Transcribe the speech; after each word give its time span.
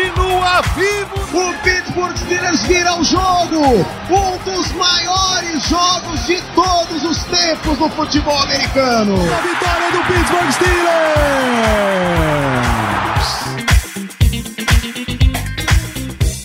continua 0.00 0.62
vivo! 0.74 1.14
O 1.36 1.52
Pittsburgh 1.62 2.16
Steelers 2.16 2.62
vira 2.62 2.98
o 2.98 3.04
jogo! 3.04 3.60
Um 4.08 4.38
dos 4.44 4.72
maiores 4.72 5.62
jogos 5.68 6.26
de 6.26 6.40
todos 6.54 7.04
os 7.04 7.22
tempos 7.24 7.78
no 7.78 7.90
futebol 7.90 8.38
americano! 8.38 9.14
A 9.14 9.40
vitória 9.42 9.90
do 9.92 9.98
Pittsburgh 10.06 10.50
Steelers! 10.52 10.80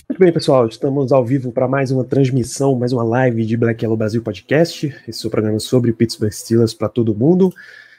Muito 0.08 0.20
bem, 0.20 0.32
pessoal, 0.32 0.66
estamos 0.66 1.12
ao 1.12 1.24
vivo 1.24 1.52
para 1.52 1.68
mais 1.68 1.90
uma 1.90 2.04
transmissão, 2.04 2.74
mais 2.74 2.92
uma 2.92 3.04
live 3.04 3.44
de 3.44 3.56
Black 3.56 3.82
Yellow 3.82 3.96
Brasil 3.96 4.22
Podcast. 4.22 4.94
Esse 5.06 5.24
é 5.24 5.28
o 5.28 5.30
programa 5.30 5.58
sobre 5.58 5.90
o 5.90 5.94
Pittsburgh 5.94 6.32
Steelers 6.32 6.74
para 6.74 6.88
todo 6.88 7.14
mundo. 7.14 7.52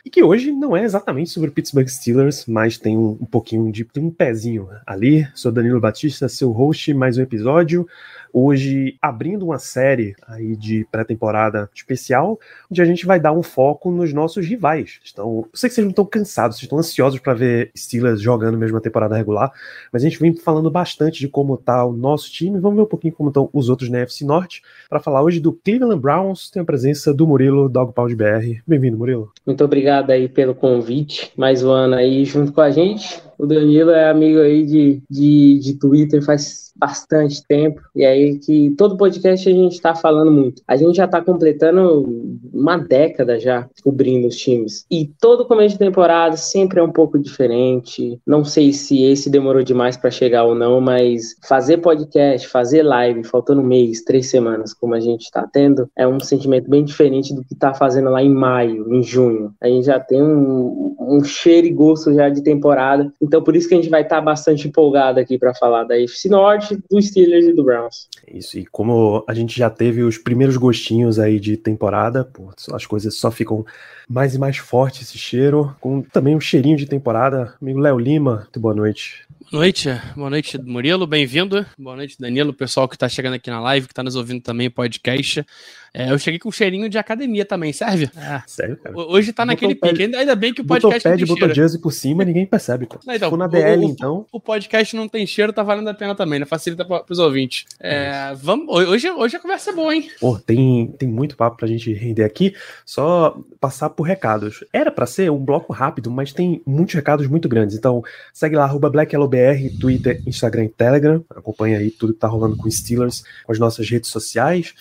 E 0.05 0.09
que 0.09 0.23
hoje 0.23 0.51
não 0.51 0.75
é 0.75 0.83
exatamente 0.83 1.29
sobre 1.29 1.49
o 1.49 1.51
Pittsburgh 1.51 1.87
Steelers, 1.87 2.45
mas 2.45 2.77
tem 2.77 2.97
um, 2.97 3.17
um 3.21 3.25
pouquinho 3.25 3.71
de 3.71 3.83
tem 3.83 4.03
um 4.03 4.11
pezinho 4.11 4.69
ali. 4.85 5.27
Sou 5.33 5.51
Danilo 5.51 5.79
Batista, 5.79 6.29
seu 6.29 6.51
host, 6.51 6.93
mais 6.93 7.17
um 7.17 7.21
episódio. 7.21 7.87
Hoje 8.33 8.97
abrindo 9.01 9.45
uma 9.45 9.59
série 9.59 10.15
aí 10.27 10.55
de 10.55 10.85
pré-temporada 10.91 11.69
especial, 11.73 12.39
onde 12.69 12.81
a 12.81 12.85
gente 12.85 13.05
vai 13.05 13.19
dar 13.19 13.31
um 13.31 13.43
foco 13.43 13.91
nos 13.91 14.13
nossos 14.13 14.45
rivais. 14.45 14.99
Então, 15.11 15.45
eu 15.45 15.49
sei 15.53 15.69
que 15.69 15.75
vocês 15.75 15.85
não 15.85 15.91
estão 15.91 16.05
cansados, 16.05 16.57
vocês 16.57 16.63
estão 16.63 16.79
ansiosos 16.79 17.19
para 17.19 17.33
ver 17.33 17.71
Steelers 17.75 18.21
jogando 18.21 18.57
mesmo 18.57 18.77
a 18.77 18.81
temporada 18.81 19.15
regular, 19.15 19.51
mas 19.91 20.03
a 20.03 20.09
gente 20.09 20.19
vem 20.19 20.35
falando 20.35 20.69
bastante 20.69 21.19
de 21.19 21.27
como 21.27 21.57
tá 21.57 21.85
o 21.85 21.93
nosso 21.93 22.31
time. 22.31 22.59
Vamos 22.59 22.77
ver 22.77 22.83
um 22.83 22.87
pouquinho 22.87 23.13
como 23.13 23.29
estão 23.29 23.49
os 23.53 23.69
outros 23.69 23.89
na 23.89 23.99
FC 23.99 24.25
Norte. 24.25 24.61
Para 24.89 24.99
falar 24.99 25.23
hoje 25.23 25.39
do 25.39 25.53
Cleveland 25.53 26.01
Browns, 26.01 26.49
tem 26.49 26.61
a 26.61 26.65
presença 26.65 27.13
do 27.13 27.27
Murilo 27.27 27.69
Dog 27.69 27.93
Pound 27.93 28.15
BR. 28.15 28.61
Bem-vindo, 28.65 28.97
Murilo. 28.97 29.31
Muito 29.45 29.63
obrigado 29.63 30.11
aí 30.11 30.27
pelo 30.27 30.53
convite. 30.53 31.31
Mais 31.35 31.63
um 31.63 31.71
ano 31.71 31.95
aí 31.95 32.25
junto 32.25 32.51
com 32.51 32.61
a 32.61 32.71
gente. 32.71 33.26
O 33.37 33.45
Danilo 33.45 33.91
é 33.91 34.09
amigo 34.09 34.39
aí 34.39 34.65
de, 34.65 35.01
de, 35.09 35.59
de 35.59 35.73
Twitter 35.75 36.23
faz 36.23 36.67
bastante 36.77 37.45
tempo. 37.45 37.81
E 37.95 38.05
aí 38.05 38.37
que 38.37 38.73
todo 38.77 38.97
podcast 38.97 39.47
a 39.49 39.51
gente 39.51 39.73
está 39.73 39.95
falando 39.95 40.31
muito. 40.31 40.61
A 40.67 40.75
gente 40.75 40.95
já 40.95 41.05
está 41.05 41.21
completando 41.21 42.31
uma 42.53 42.77
década 42.77 43.39
já 43.39 43.67
cobrindo 43.83 44.27
os 44.27 44.35
times. 44.35 44.85
E 44.89 45.09
todo 45.19 45.45
começo 45.45 45.73
de 45.73 45.79
temporada 45.79 46.37
sempre 46.37 46.79
é 46.79 46.83
um 46.83 46.91
pouco 46.91 47.17
diferente. 47.17 48.19
Não 48.25 48.43
sei 48.43 48.71
se 48.73 49.03
esse 49.03 49.29
demorou 49.29 49.63
demais 49.63 49.97
para 49.97 50.11
chegar 50.11 50.43
ou 50.43 50.55
não, 50.55 50.79
mas 50.79 51.35
fazer 51.47 51.77
podcast, 51.77 52.47
fazer 52.47 52.83
live, 52.83 53.23
faltando 53.23 53.61
um 53.61 53.65
mês, 53.65 54.03
três 54.03 54.29
semanas, 54.29 54.73
como 54.73 54.93
a 54.93 54.99
gente 54.99 55.23
está 55.23 55.47
tendo, 55.51 55.89
é 55.97 56.07
um 56.07 56.19
sentimento 56.19 56.69
bem 56.69 56.83
diferente 56.83 57.33
do 57.33 57.43
que 57.43 57.55
tá 57.55 57.73
fazendo 57.73 58.09
lá 58.09 58.21
em 58.21 58.33
maio, 58.33 58.93
em 58.93 59.01
junho. 59.01 59.53
A 59.61 59.67
gente 59.67 59.85
já 59.85 59.99
tem 59.99 60.21
um, 60.21 60.95
um 60.99 61.23
cheiro 61.23 61.67
e 61.67 61.71
gosto 61.71 62.13
já 62.13 62.29
de 62.29 62.43
temporada. 62.43 63.11
Então 63.27 63.43
por 63.43 63.55
isso 63.55 63.67
que 63.67 63.73
a 63.73 63.77
gente 63.77 63.89
vai 63.89 64.01
estar 64.01 64.17
tá 64.17 64.21
bastante 64.21 64.67
empolgado 64.67 65.19
aqui 65.19 65.37
para 65.37 65.53
falar 65.53 65.83
da 65.83 65.99
FC 65.99 66.29
Norte, 66.29 66.79
do 66.89 67.01
Steelers 67.01 67.45
e 67.45 67.53
do 67.53 67.63
Browns. 67.63 68.07
Isso, 68.27 68.57
e 68.57 68.65
como 68.65 69.23
a 69.27 69.33
gente 69.33 69.57
já 69.57 69.69
teve 69.69 70.03
os 70.03 70.17
primeiros 70.17 70.57
gostinhos 70.57 71.19
aí 71.19 71.39
de 71.39 71.57
temporada, 71.57 72.23
pô, 72.23 72.49
as 72.73 72.85
coisas 72.85 73.15
só 73.15 73.29
ficam 73.29 73.65
mais 74.09 74.33
e 74.33 74.39
mais 74.39 74.57
forte 74.57 75.03
esse 75.03 75.17
cheiro, 75.17 75.75
com 75.81 76.01
também 76.01 76.35
um 76.35 76.39
cheirinho 76.39 76.77
de 76.77 76.85
temporada. 76.85 77.53
Amigo 77.61 77.79
Léo 77.79 77.99
Lima, 77.99 78.37
muito 78.43 78.59
boa 78.59 78.73
noite. 78.73 79.26
Boa 79.49 79.61
noite, 79.61 79.87
boa 80.13 80.29
noite, 80.29 80.57
Murilo, 80.61 81.07
bem-vindo. 81.07 81.65
Boa 81.79 81.95
noite, 81.95 82.17
Danilo, 82.19 82.53
pessoal 82.53 82.85
que 82.87 82.95
está 82.97 83.07
chegando 83.07 83.35
aqui 83.35 83.49
na 83.49 83.61
live, 83.61 83.87
que 83.87 83.93
está 83.93 84.03
nos 84.03 84.15
ouvindo 84.17 84.41
também, 84.41 84.69
podcast. 84.69 85.45
É, 85.93 86.11
eu 86.11 86.19
cheguei 86.19 86.37
com 86.37 86.49
um 86.49 86.51
cheirinho 86.51 86.89
de 86.89 86.97
academia 86.97 87.45
também, 87.45 87.71
serve? 87.71 88.09
É. 88.15 88.41
Sério, 88.45 88.75
cara? 88.77 88.95
Hoje 88.95 89.31
tá 89.31 89.45
naquele 89.45 89.73
Botou 89.73 89.89
pique, 89.97 90.15
ainda 90.15 90.35
bem 90.35 90.53
que 90.53 90.59
o 90.61 90.63
Botou 90.65 90.91
podcast 90.91 91.09
pad, 91.09 91.21
não 91.21 91.27
tem 91.27 91.35
botou 91.35 91.55
jersey 91.55 91.79
por 91.79 91.91
cima, 91.91 92.25
ninguém 92.25 92.45
percebe, 92.45 92.85
pô. 92.85 92.99
Não, 93.05 93.15
então, 93.15 93.27
Se 93.27 93.31
for 93.31 93.37
na 93.37 93.45
o- 93.45 93.47
DL, 93.47 93.85
o- 93.85 93.89
então... 93.89 94.25
O 94.31 94.39
podcast 94.39 94.95
não 94.95 95.07
tem 95.07 95.25
cheiro, 95.25 95.53
tá 95.53 95.63
valendo 95.63 95.87
a 95.89 95.93
pena 95.93 96.13
também, 96.13 96.39
né? 96.39 96.45
Facilita 96.45 96.83
para 96.83 97.05
os 97.09 97.17
ouvintes. 97.17 97.65
É, 97.79 98.33
vamos, 98.35 98.67
hoje, 98.67 99.09
hoje 99.09 99.37
a 99.37 99.39
conversa 99.39 99.71
é 99.71 99.73
boa, 99.73 99.95
hein? 99.95 100.09
Pô, 100.19 100.37
tem, 100.37 100.87
tem 100.99 101.07
muito 101.07 101.37
papo 101.37 101.55
pra 101.57 101.67
gente 101.67 101.91
render 101.93 102.25
aqui, 102.25 102.53
só 102.85 103.39
passar 103.59 103.89
por 103.89 104.03
recados. 104.03 104.63
Era 104.73 104.91
pra 104.91 105.05
ser 105.05 105.31
um 105.31 105.43
bloco 105.43 105.71
rápido, 105.71 106.11
mas 106.11 106.33
tem 106.33 106.61
muitos 106.65 106.93
recados 106.93 107.25
muito 107.27 107.47
grandes. 107.47 107.75
Então, 107.77 108.03
segue 108.33 108.55
lá, 108.57 108.65
arroba 108.65 108.89
BlackYellowBR, 109.37 109.79
Twitter, 109.79 110.21
Instagram 110.25 110.65
e 110.65 110.69
Telegram. 110.69 111.23
Acompanha 111.29 111.77
aí 111.77 111.91
tudo 111.91 112.13
que 112.13 112.19
tá 112.19 112.27
rolando 112.27 112.57
com 112.57 112.69
Steelers, 112.69 113.23
com 113.45 113.51
as 113.51 113.59
nossas 113.59 113.89
redes 113.89 114.09
sociais. 114.09 114.73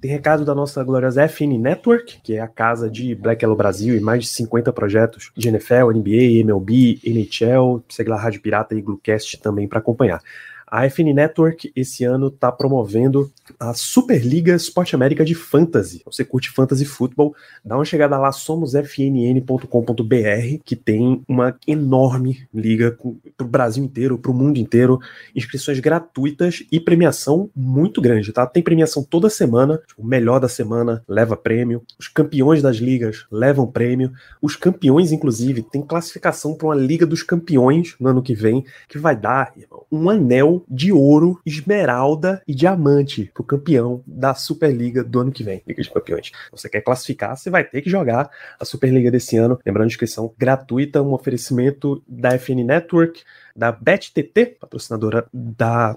Tem 0.00 0.10
recado 0.10 0.44
da 0.44 0.54
nossa 0.54 0.84
gloriosa 0.84 1.26
FN 1.26 1.58
Network, 1.58 2.20
que 2.22 2.34
é 2.34 2.40
a 2.40 2.46
casa 2.46 2.88
de 2.88 3.14
Black 3.14 3.42
Yellow 3.42 3.56
Brasil 3.56 3.96
e 3.96 4.00
mais 4.00 4.24
de 4.24 4.28
50 4.30 4.72
projetos 4.72 5.32
de 5.36 5.48
NFL, 5.48 5.90
NBA, 5.94 6.42
MLB, 6.44 7.00
NHL. 7.04 7.82
Segue 7.88 8.10
lá, 8.10 8.16
Rádio 8.16 8.40
Pirata 8.40 8.74
e 8.74 8.80
Glucast 8.80 9.38
também 9.40 9.66
para 9.66 9.78
acompanhar. 9.78 10.22
A 10.66 10.88
FN 10.90 11.14
Network 11.14 11.70
esse 11.76 12.04
ano 12.04 12.28
está 12.28 12.50
promovendo 12.50 13.30
a 13.58 13.72
Superliga 13.72 14.54
Esporte 14.54 14.94
América 14.94 15.24
de 15.24 15.34
Fantasy. 15.34 16.02
Você 16.04 16.24
curte 16.24 16.50
Fantasy 16.50 16.84
Football, 16.84 17.34
dá 17.64 17.76
uma 17.76 17.84
chegada 17.84 18.18
lá, 18.18 18.32
somosfnn.com.br, 18.32 20.62
que 20.64 20.74
tem 20.74 21.22
uma 21.28 21.56
enorme 21.66 22.48
liga 22.52 22.96
para 23.36 23.46
o 23.46 23.48
Brasil 23.48 23.84
inteiro, 23.84 24.18
para 24.18 24.32
o 24.32 24.34
mundo 24.34 24.58
inteiro, 24.58 24.98
inscrições 25.34 25.78
gratuitas 25.78 26.64
e 26.70 26.80
premiação 26.80 27.48
muito 27.54 28.00
grande, 28.00 28.32
tá? 28.32 28.46
Tem 28.46 28.62
premiação 28.62 29.04
toda 29.04 29.30
semana, 29.30 29.80
o 29.96 30.04
melhor 30.04 30.40
da 30.40 30.48
semana 30.48 31.02
leva 31.08 31.36
prêmio, 31.36 31.82
os 31.98 32.08
campeões 32.08 32.60
das 32.60 32.76
ligas 32.76 33.24
levam 33.30 33.66
prêmio, 33.66 34.12
os 34.42 34.56
campeões, 34.56 35.12
inclusive, 35.12 35.62
tem 35.62 35.82
classificação 35.82 36.54
para 36.54 36.66
uma 36.66 36.74
Liga 36.74 37.06
dos 37.06 37.22
Campeões 37.22 37.94
no 38.00 38.08
ano 38.08 38.22
que 38.22 38.34
vem, 38.34 38.64
que 38.88 38.98
vai 38.98 39.16
dar 39.16 39.52
irmão, 39.56 39.84
um 39.90 40.10
anel 40.10 40.55
de 40.68 40.92
ouro, 40.92 41.40
esmeralda 41.44 42.42
e 42.46 42.54
diamante 42.54 43.30
pro 43.34 43.44
campeão 43.44 44.02
da 44.06 44.34
Superliga 44.34 45.02
do 45.02 45.20
ano 45.20 45.32
que 45.32 45.42
vem, 45.42 45.62
Liga 45.66 45.82
de 45.82 45.90
Campeões. 45.90 46.30
Você 46.50 46.68
quer 46.68 46.80
classificar, 46.80 47.36
você 47.36 47.50
vai 47.50 47.64
ter 47.64 47.82
que 47.82 47.90
jogar 47.90 48.30
a 48.58 48.64
Superliga 48.64 49.10
desse 49.10 49.36
ano. 49.36 49.58
Lembrando, 49.64 49.88
inscrição 49.88 50.32
gratuita, 50.38 51.02
um 51.02 51.12
oferecimento 51.12 52.02
da 52.06 52.38
FN 52.38 52.64
Network, 52.64 53.22
da 53.56 53.72
BetTT, 53.72 54.56
patrocinadora 54.60 55.26
da 55.32 55.96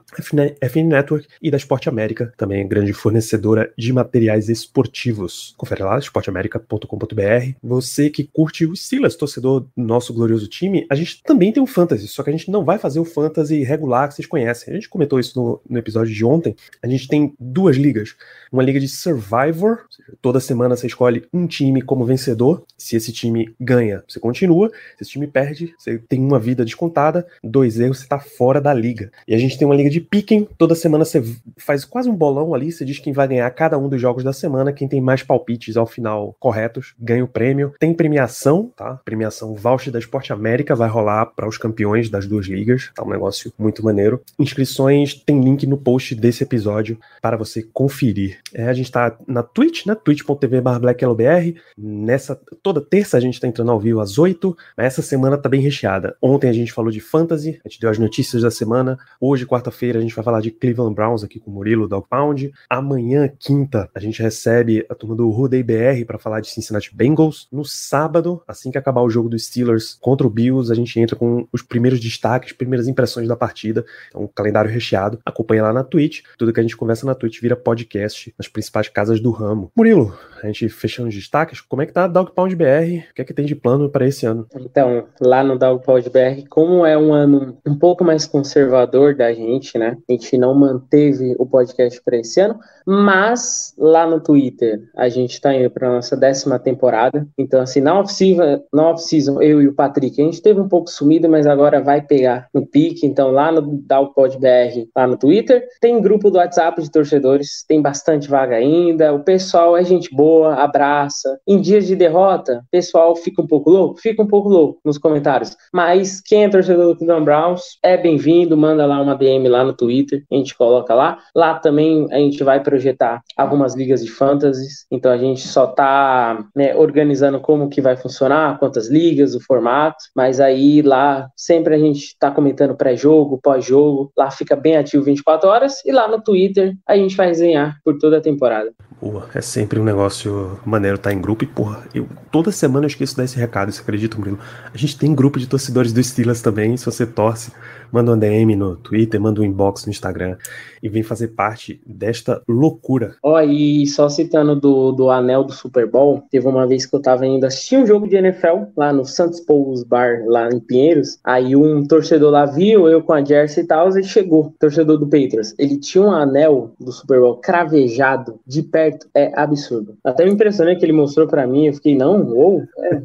FN 0.62 0.88
Network 0.88 1.28
e 1.42 1.52
da 1.52 1.58
Esporte 1.58 1.90
América, 1.90 2.34
também 2.38 2.68
grande 2.68 2.94
fornecedora 2.94 3.72
de 3.78 3.92
materiais 3.92 4.50
esportivos. 4.50 5.54
Confere 5.58 5.84
lá, 5.84 5.98
esporteamerica.com.br. 6.00 7.54
Você 7.62 8.10
que 8.10 8.24
curte 8.24 8.66
o 8.66 8.76
Steelers, 8.76 9.16
torcedor 9.16 9.62
do 9.62 9.70
nosso 9.76 10.14
glorioso 10.14 10.48
time, 10.48 10.86
a 10.90 10.96
gente 10.96 11.22
também 11.24 11.52
tem 11.52 11.62
um 11.62 11.68
Fantasy, 11.68 12.08
só 12.08 12.24
que 12.24 12.30
a 12.30 12.34
gente 12.34 12.50
não 12.50 12.64
vai 12.64 12.78
fazer 12.78 13.00
o 13.00 13.06
Fantasy 13.06 13.64
regular 13.64 14.08
que 14.08 14.16
vocês 14.16 14.28
conhecem. 14.28 14.74
A 14.74 14.76
gente 14.76 14.90
comentou 14.90 15.20
isso 15.20 15.40
no, 15.40 15.62
no 15.70 15.78
episódio 15.78 16.14
de 16.14 16.26
ontem. 16.26 16.56
A 16.82 16.88
gente 16.88 17.08
tem 17.08 17.34
duas 17.40 17.76
ligas. 17.76 18.16
Uma 18.52 18.64
liga 18.64 18.80
de 18.80 18.88
Survivor, 18.88 19.86
seja, 19.90 20.18
toda 20.22 20.40
semana 20.40 20.76
você 20.76 20.88
escolhe 20.88 21.28
um 21.34 21.46
time 21.48 21.82
como 21.82 22.06
vencedor. 22.06 22.64
Se 22.78 22.96
esse 22.96 23.12
time 23.12 23.54
ganha, 23.60 24.04
você 24.08 24.20
continua. 24.20 24.70
Se 24.98 25.04
esse 25.04 25.12
time 25.12 25.28
perde, 25.28 25.74
você 25.78 25.98
tem 25.98 26.20
uma 26.20 26.40
vida 26.40 26.64
descontada. 26.66 27.28
Dois 27.50 27.80
erros, 27.80 28.00
você 28.00 28.08
tá 28.08 28.20
fora 28.20 28.62
da 28.62 28.72
liga. 28.72 29.12
E 29.28 29.34
a 29.34 29.38
gente 29.38 29.58
tem 29.58 29.66
uma 29.66 29.76
liga 29.76 29.90
de 29.90 30.00
picking. 30.00 30.48
Toda 30.58 30.76
semana 30.76 31.04
você 31.04 31.24
faz 31.58 31.84
quase 31.84 32.08
um 32.08 32.16
bolão 32.16 32.54
ali. 32.54 32.72
Você 32.72 32.86
diz 32.86 33.00
quem 33.00 33.12
vai 33.12 33.28
ganhar 33.28 33.50
cada 33.50 33.78
um 33.78 33.90
dos 33.90 34.00
jogos 34.00 34.24
da 34.24 34.32
semana. 34.32 34.72
Quem 34.72 34.88
tem 34.88 35.02
mais 35.02 35.24
palpites 35.24 35.76
ao 35.76 35.88
final 35.88 36.36
corretos 36.40 36.94
ganha 37.00 37.24
o 37.24 37.28
prêmio. 37.28 37.74
Tem 37.80 37.92
premiação, 37.92 38.72
tá? 38.76 39.00
Premiação 39.04 39.56
voucher 39.56 39.92
da 39.92 39.98
Esporte 39.98 40.32
América 40.32 40.76
vai 40.76 40.88
rolar 40.88 41.26
para 41.26 41.48
os 41.48 41.58
campeões 41.58 42.08
das 42.08 42.28
duas 42.28 42.46
ligas. 42.46 42.92
Tá 42.94 43.04
um 43.04 43.10
negócio 43.10 43.52
muito 43.58 43.84
maneiro. 43.84 44.22
Inscrições 44.38 45.16
tem 45.16 45.42
link 45.42 45.66
no 45.66 45.78
post 45.78 46.14
desse 46.14 46.44
episódio 46.44 47.00
para 47.20 47.36
você 47.36 47.64
conferir. 47.74 48.40
É, 48.54 48.68
a 48.68 48.74
gente 48.74 48.92
tá 48.92 49.18
na 49.28 49.42
Twitch, 49.42 49.88
né? 49.88 49.96
twitch.tv 49.96 50.62
blackyellowbr. 50.62 51.56
Nessa 51.76 52.40
toda 52.62 52.80
terça 52.80 53.18
a 53.18 53.20
gente 53.20 53.40
tá 53.40 53.48
entrando 53.48 53.72
ao 53.72 53.80
vivo 53.80 54.00
às 54.00 54.20
8. 54.20 54.56
Mas 54.78 54.86
essa 54.86 55.02
semana 55.02 55.38
tá 55.38 55.50
bem 55.50 55.62
recheada. 55.62 56.16
Ontem 56.22 56.50
a 56.50 56.54
gente 56.54 56.72
falou 56.72 56.92
de 56.92 57.00
fantasy 57.00 57.39
Fantasy, 57.40 57.60
a 57.66 57.70
gente 57.70 57.80
deu 57.80 57.90
as 57.90 57.98
notícias 57.98 58.42
da 58.42 58.52
semana. 58.52 58.98
Hoje, 59.20 59.46
quarta-feira, 59.46 59.98
a 59.98 60.02
gente 60.02 60.14
vai 60.14 60.24
falar 60.24 60.42
de 60.42 60.52
Cleveland 60.52 60.94
Browns 60.94 61.24
aqui 61.24 61.40
com 61.40 61.50
o 61.50 61.54
Murilo, 61.54 61.88
Dog 61.88 62.06
Pound. 62.10 62.52
Amanhã, 62.70 63.32
quinta, 63.40 63.90
a 63.96 64.00
gente 64.00 64.22
recebe 64.22 64.86
a 64.90 64.96
turma 64.96 65.16
do 65.16 65.30
Rudei 65.30 65.64
BR 65.64 66.06
para 66.06 66.20
falar 66.20 66.42
de 66.42 66.50
Cincinnati 66.50 66.96
Bengals. 66.96 67.48
No 67.52 67.64
sábado, 67.64 68.44
assim 68.48 68.70
que 68.72 68.78
acabar 68.78 69.02
o 69.02 69.10
jogo 69.10 69.30
dos 69.30 69.46
Steelers 69.46 69.98
contra 70.02 70.28
o 70.28 70.30
Bills, 70.30 70.72
a 70.72 70.76
gente 70.76 71.00
entra 71.00 71.16
com 71.16 71.48
os 71.52 71.62
primeiros 71.62 72.00
destaques, 72.00 72.54
primeiras 72.54 72.88
impressões 72.88 73.28
da 73.28 73.36
partida. 73.36 73.86
Então, 74.10 74.24
um 74.24 74.28
calendário 74.28 74.70
recheado. 74.70 75.20
Acompanha 75.26 75.64
lá 75.64 75.74
na 75.74 75.84
Twitch. 75.84 76.22
Tudo 76.38 76.54
que 76.54 76.60
a 76.60 76.64
gente 76.64 76.78
conversa 76.78 77.06
na 77.06 77.16
Twitch 77.16 77.42
vira 77.42 77.56
podcast 77.56 78.34
nas 78.38 78.48
principais 78.48 78.90
casas 78.90 79.20
do 79.20 79.32
ramo. 79.32 79.72
Murilo, 79.76 80.18
a 80.42 80.48
gente 80.48 80.68
fechando 80.70 81.10
os 81.10 81.16
destaques, 81.16 81.62
como 81.62 81.82
é 81.82 81.86
que 81.86 81.94
tá 81.94 82.06
a 82.06 82.08
Dog 82.08 82.32
Pound 82.34 82.56
BR? 82.56 83.10
O 83.12 83.14
que 83.16 83.22
é 83.22 83.24
que 83.24 83.34
tem 83.34 83.46
de 83.46 83.56
plano 83.56 83.90
para 83.90 84.06
esse 84.06 84.26
ano? 84.26 84.48
Então, 84.56 85.06
lá 85.22 85.44
no 85.44 85.58
Dog 85.58 85.84
Pound 85.84 86.10
BR, 86.10 86.48
como 86.50 86.86
é 86.86 86.98
um 86.98 87.14
ano 87.38 87.58
um 87.66 87.76
pouco 87.78 88.04
mais 88.04 88.26
conservador 88.26 89.16
da 89.16 89.34
gente, 89.34 89.78
né? 89.78 89.98
A 90.10 90.12
gente 90.12 90.38
não 90.38 90.54
manteve 90.54 91.36
o 91.38 91.46
podcast 91.46 92.02
para 92.04 92.18
esse 92.18 92.40
ano, 92.40 92.60
mas 92.86 93.74
lá 93.78 94.08
no 94.08 94.20
Twitter 94.20 94.82
a 94.96 95.10
gente 95.10 95.34
está 95.34 95.54
indo 95.54 95.70
para 95.70 95.90
nossa 95.90 96.18
décima 96.18 96.58
temporada. 96.58 97.28
Então, 97.38 97.62
assim, 97.62 97.82
na 97.82 98.00
off-season, 98.00 98.64
off-season, 98.74 99.42
eu 99.42 99.62
e 99.62 99.68
o 99.68 99.74
Patrick, 99.74 100.22
a 100.22 100.26
gente 100.26 100.42
teve 100.42 100.60
um 100.60 100.68
pouco 100.68 100.90
sumido, 100.90 101.30
mas 101.30 101.46
agora 101.46 101.82
vai 101.82 102.02
pegar 102.02 102.48
no 102.54 102.66
pique. 102.66 103.06
Então, 103.06 103.32
lá 103.32 103.52
no 103.52 103.62
Dogpod 103.62 104.38
BR, 104.38 104.88
lá 104.96 105.06
no 105.08 105.18
Twitter, 105.18 105.68
tem 105.80 106.02
grupo 106.02 106.30
do 106.30 106.38
WhatsApp 106.38 106.82
de 106.82 106.92
torcedores, 106.92 107.64
tem 107.68 107.82
bastante 107.82 108.28
vaga 108.28 108.56
ainda. 108.56 109.14
O 109.14 109.24
pessoal 109.24 109.78
é 109.78 109.84
gente 109.84 110.14
boa, 110.16 110.56
abraça. 110.56 111.40
Em 111.48 111.62
dias 111.62 111.86
de 111.86 111.96
derrota, 111.96 112.64
o 112.68 112.72
pessoal 112.72 113.16
fica 113.16 113.42
um 113.42 113.48
pouco 113.48 113.70
louco, 113.70 114.00
fica 114.00 114.22
um 114.22 114.28
pouco 114.28 114.50
louco 114.50 114.80
nos 114.84 114.98
comentários. 114.98 115.56
Mas 115.74 116.22
quem 116.22 116.44
é 116.44 116.50
torcedor 116.50 116.96
do 116.96 117.06
Cleveland 117.10 117.26
Browns 117.26 117.62
é 117.82 117.98
bem-vindo, 117.98 118.56
manda 118.56 118.86
lá 118.86 119.02
uma 119.02 119.16
DM 119.16 119.48
lá 119.48 119.64
no 119.64 119.74
Twitter, 119.74 120.24
a 120.32 120.36
gente 120.36 120.56
coloca 120.56 120.94
lá. 120.94 121.18
Lá 121.36 121.56
também 121.56 122.06
a 122.12 122.18
gente 122.18 122.44
vai 122.44 122.62
projetar 122.62 123.24
algumas 123.36 123.76
ligas 123.76 124.04
de 124.04 124.12
fantasies, 124.12 124.86
então 124.92 125.12
a 125.12 125.18
gente 125.18 125.48
só 125.48 125.66
tá 125.66 126.46
né, 126.56 126.76
organizando 126.76 127.40
como 127.40 127.68
que 127.68 127.82
vai 127.82 127.98
funcionar, 127.98 128.60
quantas 128.60 128.90
ligas, 128.90 129.34
o 129.34 129.40
formato, 129.40 129.98
mas 130.16 130.40
aí 130.40 130.84
lá 130.84 131.28
sempre 131.36 131.74
a 131.74 131.80
gente 131.80 132.16
tá 132.20 132.30
comentando 132.30 132.78
pré-jogo, 132.78 133.40
pós-jogo, 133.42 134.12
lá 134.16 134.30
fica 134.30 134.56
bem 134.56 134.78
ativo 134.78 135.04
24 135.04 135.50
horas 135.50 135.84
e 135.84 135.92
lá 135.92 136.08
no 136.08 136.22
Twitter 136.22 136.76
a 136.88 136.96
gente 136.96 137.16
vai 137.16 137.28
resenhar 137.28 137.80
por 137.84 137.98
toda 137.98 138.20
a 138.20 138.22
temporada. 138.22 138.72
Boa, 139.02 139.30
é 139.34 139.40
sempre 139.40 139.80
um 139.80 139.84
negócio 139.86 140.60
maneiro 140.66 140.98
estar 140.98 141.12
tá 141.12 141.16
em 141.16 141.22
grupo 141.22 141.46
e, 141.46 141.48
porra, 141.48 141.82
eu 141.94 142.06
toda 142.30 142.52
semana 142.52 142.84
eu 142.84 142.90
esqueço 142.90 143.16
desse 143.16 143.38
recado, 143.38 143.72
você 143.72 143.82
acredita, 143.82 144.18
Murilo? 144.18 144.38
A 144.74 144.78
gente 144.78 144.98
tem 144.98 145.16
grupo 145.16 145.40
de 145.40 145.48
torcedores 145.48 145.94
do 145.94 146.04
Steelers 146.04 146.42
também, 146.42 146.76
se 146.76 146.86
você 146.86 147.06
torce, 147.06 147.54
manda 147.92 148.12
um 148.12 148.18
DM 148.18 148.56
no 148.56 148.76
Twitter, 148.76 149.20
manda 149.20 149.42
um 149.42 149.44
inbox 149.44 149.86
no 149.86 149.92
Instagram 149.92 150.38
e 150.82 150.90
vem 150.90 151.04
fazer 151.04 151.30
parte 151.30 151.82
desta 151.86 152.42
loucura. 152.48 153.16
Ó, 153.24 153.36
oh, 153.36 153.42
e 153.42 153.86
só 153.88 154.10
citando 154.10 154.56
do, 154.56 154.92
do 154.92 155.10
anel 155.10 155.44
do 155.44 155.54
Super 155.54 155.88
Bowl, 155.88 156.24
teve 156.30 156.48
uma 156.48 156.68
vez 156.68 156.86
que 156.86 156.96
eu 156.96 157.02
tava 157.02 157.26
indo 157.26 157.46
assistir 157.46 157.78
um 157.78 157.86
jogo 157.86 158.08
de 158.08 158.16
NFL 158.16 158.66
lá 158.76 158.94
no 158.94 159.06
Santos 159.06 159.40
Poulos 159.40 159.84
Bar, 159.84 160.24
lá 160.26 160.50
em 160.50 160.60
Pinheiros, 160.60 161.20
aí 161.24 161.56
um 161.56 161.86
torcedor 161.86 162.32
lá 162.32 162.46
viu, 162.46 162.88
eu 162.88 163.02
com 163.02 163.14
a 163.14 163.24
jersey 163.24 163.64
e 163.64 163.68
tal, 163.68 163.90
e 163.98 164.04
chegou, 164.04 164.54
torcedor 164.60 164.98
do 164.98 165.06
Patriots. 165.06 165.54
Ele 165.58 165.78
tinha 165.78 166.04
um 166.04 166.12
anel 166.12 166.72
do 166.80 166.92
Super 166.92 167.20
Bowl 167.20 167.38
cravejado 167.38 168.40
de 168.46 168.64
perto, 168.64 169.08
é 169.14 169.32
absurdo. 169.40 169.98
Até 170.04 170.26
me 170.26 170.32
impressionei 170.32 170.76
que 170.76 170.86
ele 170.86 170.94
mostrou 170.94 171.28
para 171.28 171.48
mim, 171.48 171.68
eu 171.68 171.74
fiquei, 171.74 171.96
não, 171.96 172.28
ou, 172.34 172.64
é, 172.78 173.02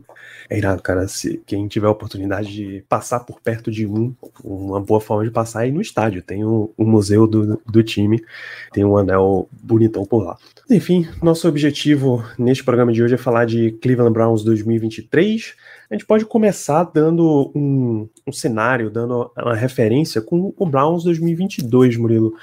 é 0.49 0.59
irado, 0.59 0.83
cara. 0.83 1.09
Se 1.09 1.43
quem 1.47 1.67
tiver 1.69 1.87
a 1.87 1.91
oportunidade 1.91 2.53
de 2.53 2.85
passar 2.89 3.21
por 3.21 3.41
perto 3.41 3.71
de 3.71 3.87
um, 3.87 4.15
uma 4.43 4.81
boa 4.81 5.01
forma 5.01 5.25
de 5.25 5.31
passar 5.31 5.65
é 5.65 5.69
ir 5.69 5.73
no 5.73 5.81
estádio. 5.81 6.23
Tem 6.23 6.45
o, 6.45 6.73
o 6.77 6.85
museu 6.85 7.27
do, 7.27 7.61
do 7.67 7.83
time, 7.83 8.23
tem 8.73 8.85
um 8.85 8.97
anel 8.97 9.49
bonitão 9.63 10.05
por 10.05 10.23
lá. 10.23 10.37
Enfim, 10.71 11.07
nosso 11.23 11.49
objetivo 11.49 12.25
neste 12.39 12.65
programa 12.65 12.93
de 12.93 13.03
hoje 13.03 13.15
é 13.15 13.19
falar 13.19 13.45
de 13.45 13.73
Cleveland 13.83 14.13
Browns 14.13 14.43
2023. 14.45 15.55
A 15.91 15.95
gente 15.95 16.07
pode 16.07 16.25
começar 16.25 16.85
dando 16.85 17.53
um, 17.55 18.09
um 18.27 18.33
cenário, 18.33 18.91
dando 18.91 19.31
uma 19.37 19.55
referência 19.55 20.21
com 20.21 20.55
o 20.57 20.67
Browns 20.67 21.05
2022, 21.05 21.97
Murilo 21.97 22.35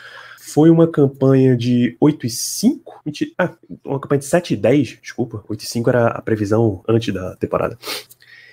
foi 0.54 0.70
uma 0.70 0.88
campanha 0.88 1.56
de 1.56 1.96
8 2.00 2.26
e 2.26 2.30
5, 2.30 3.02
ah, 3.38 3.52
uma 3.86 4.00
campanha 4.00 4.20
de 4.20 4.26
7 4.26 4.54
e 4.54 4.58
10, 4.58 5.00
desculpa, 5.02 5.44
8 5.48 5.62
e 5.62 5.66
5 5.66 5.90
era 5.90 6.08
a 6.08 6.22
previsão 6.22 6.84
antes 6.88 7.14
da 7.14 7.36
temporada. 7.38 7.78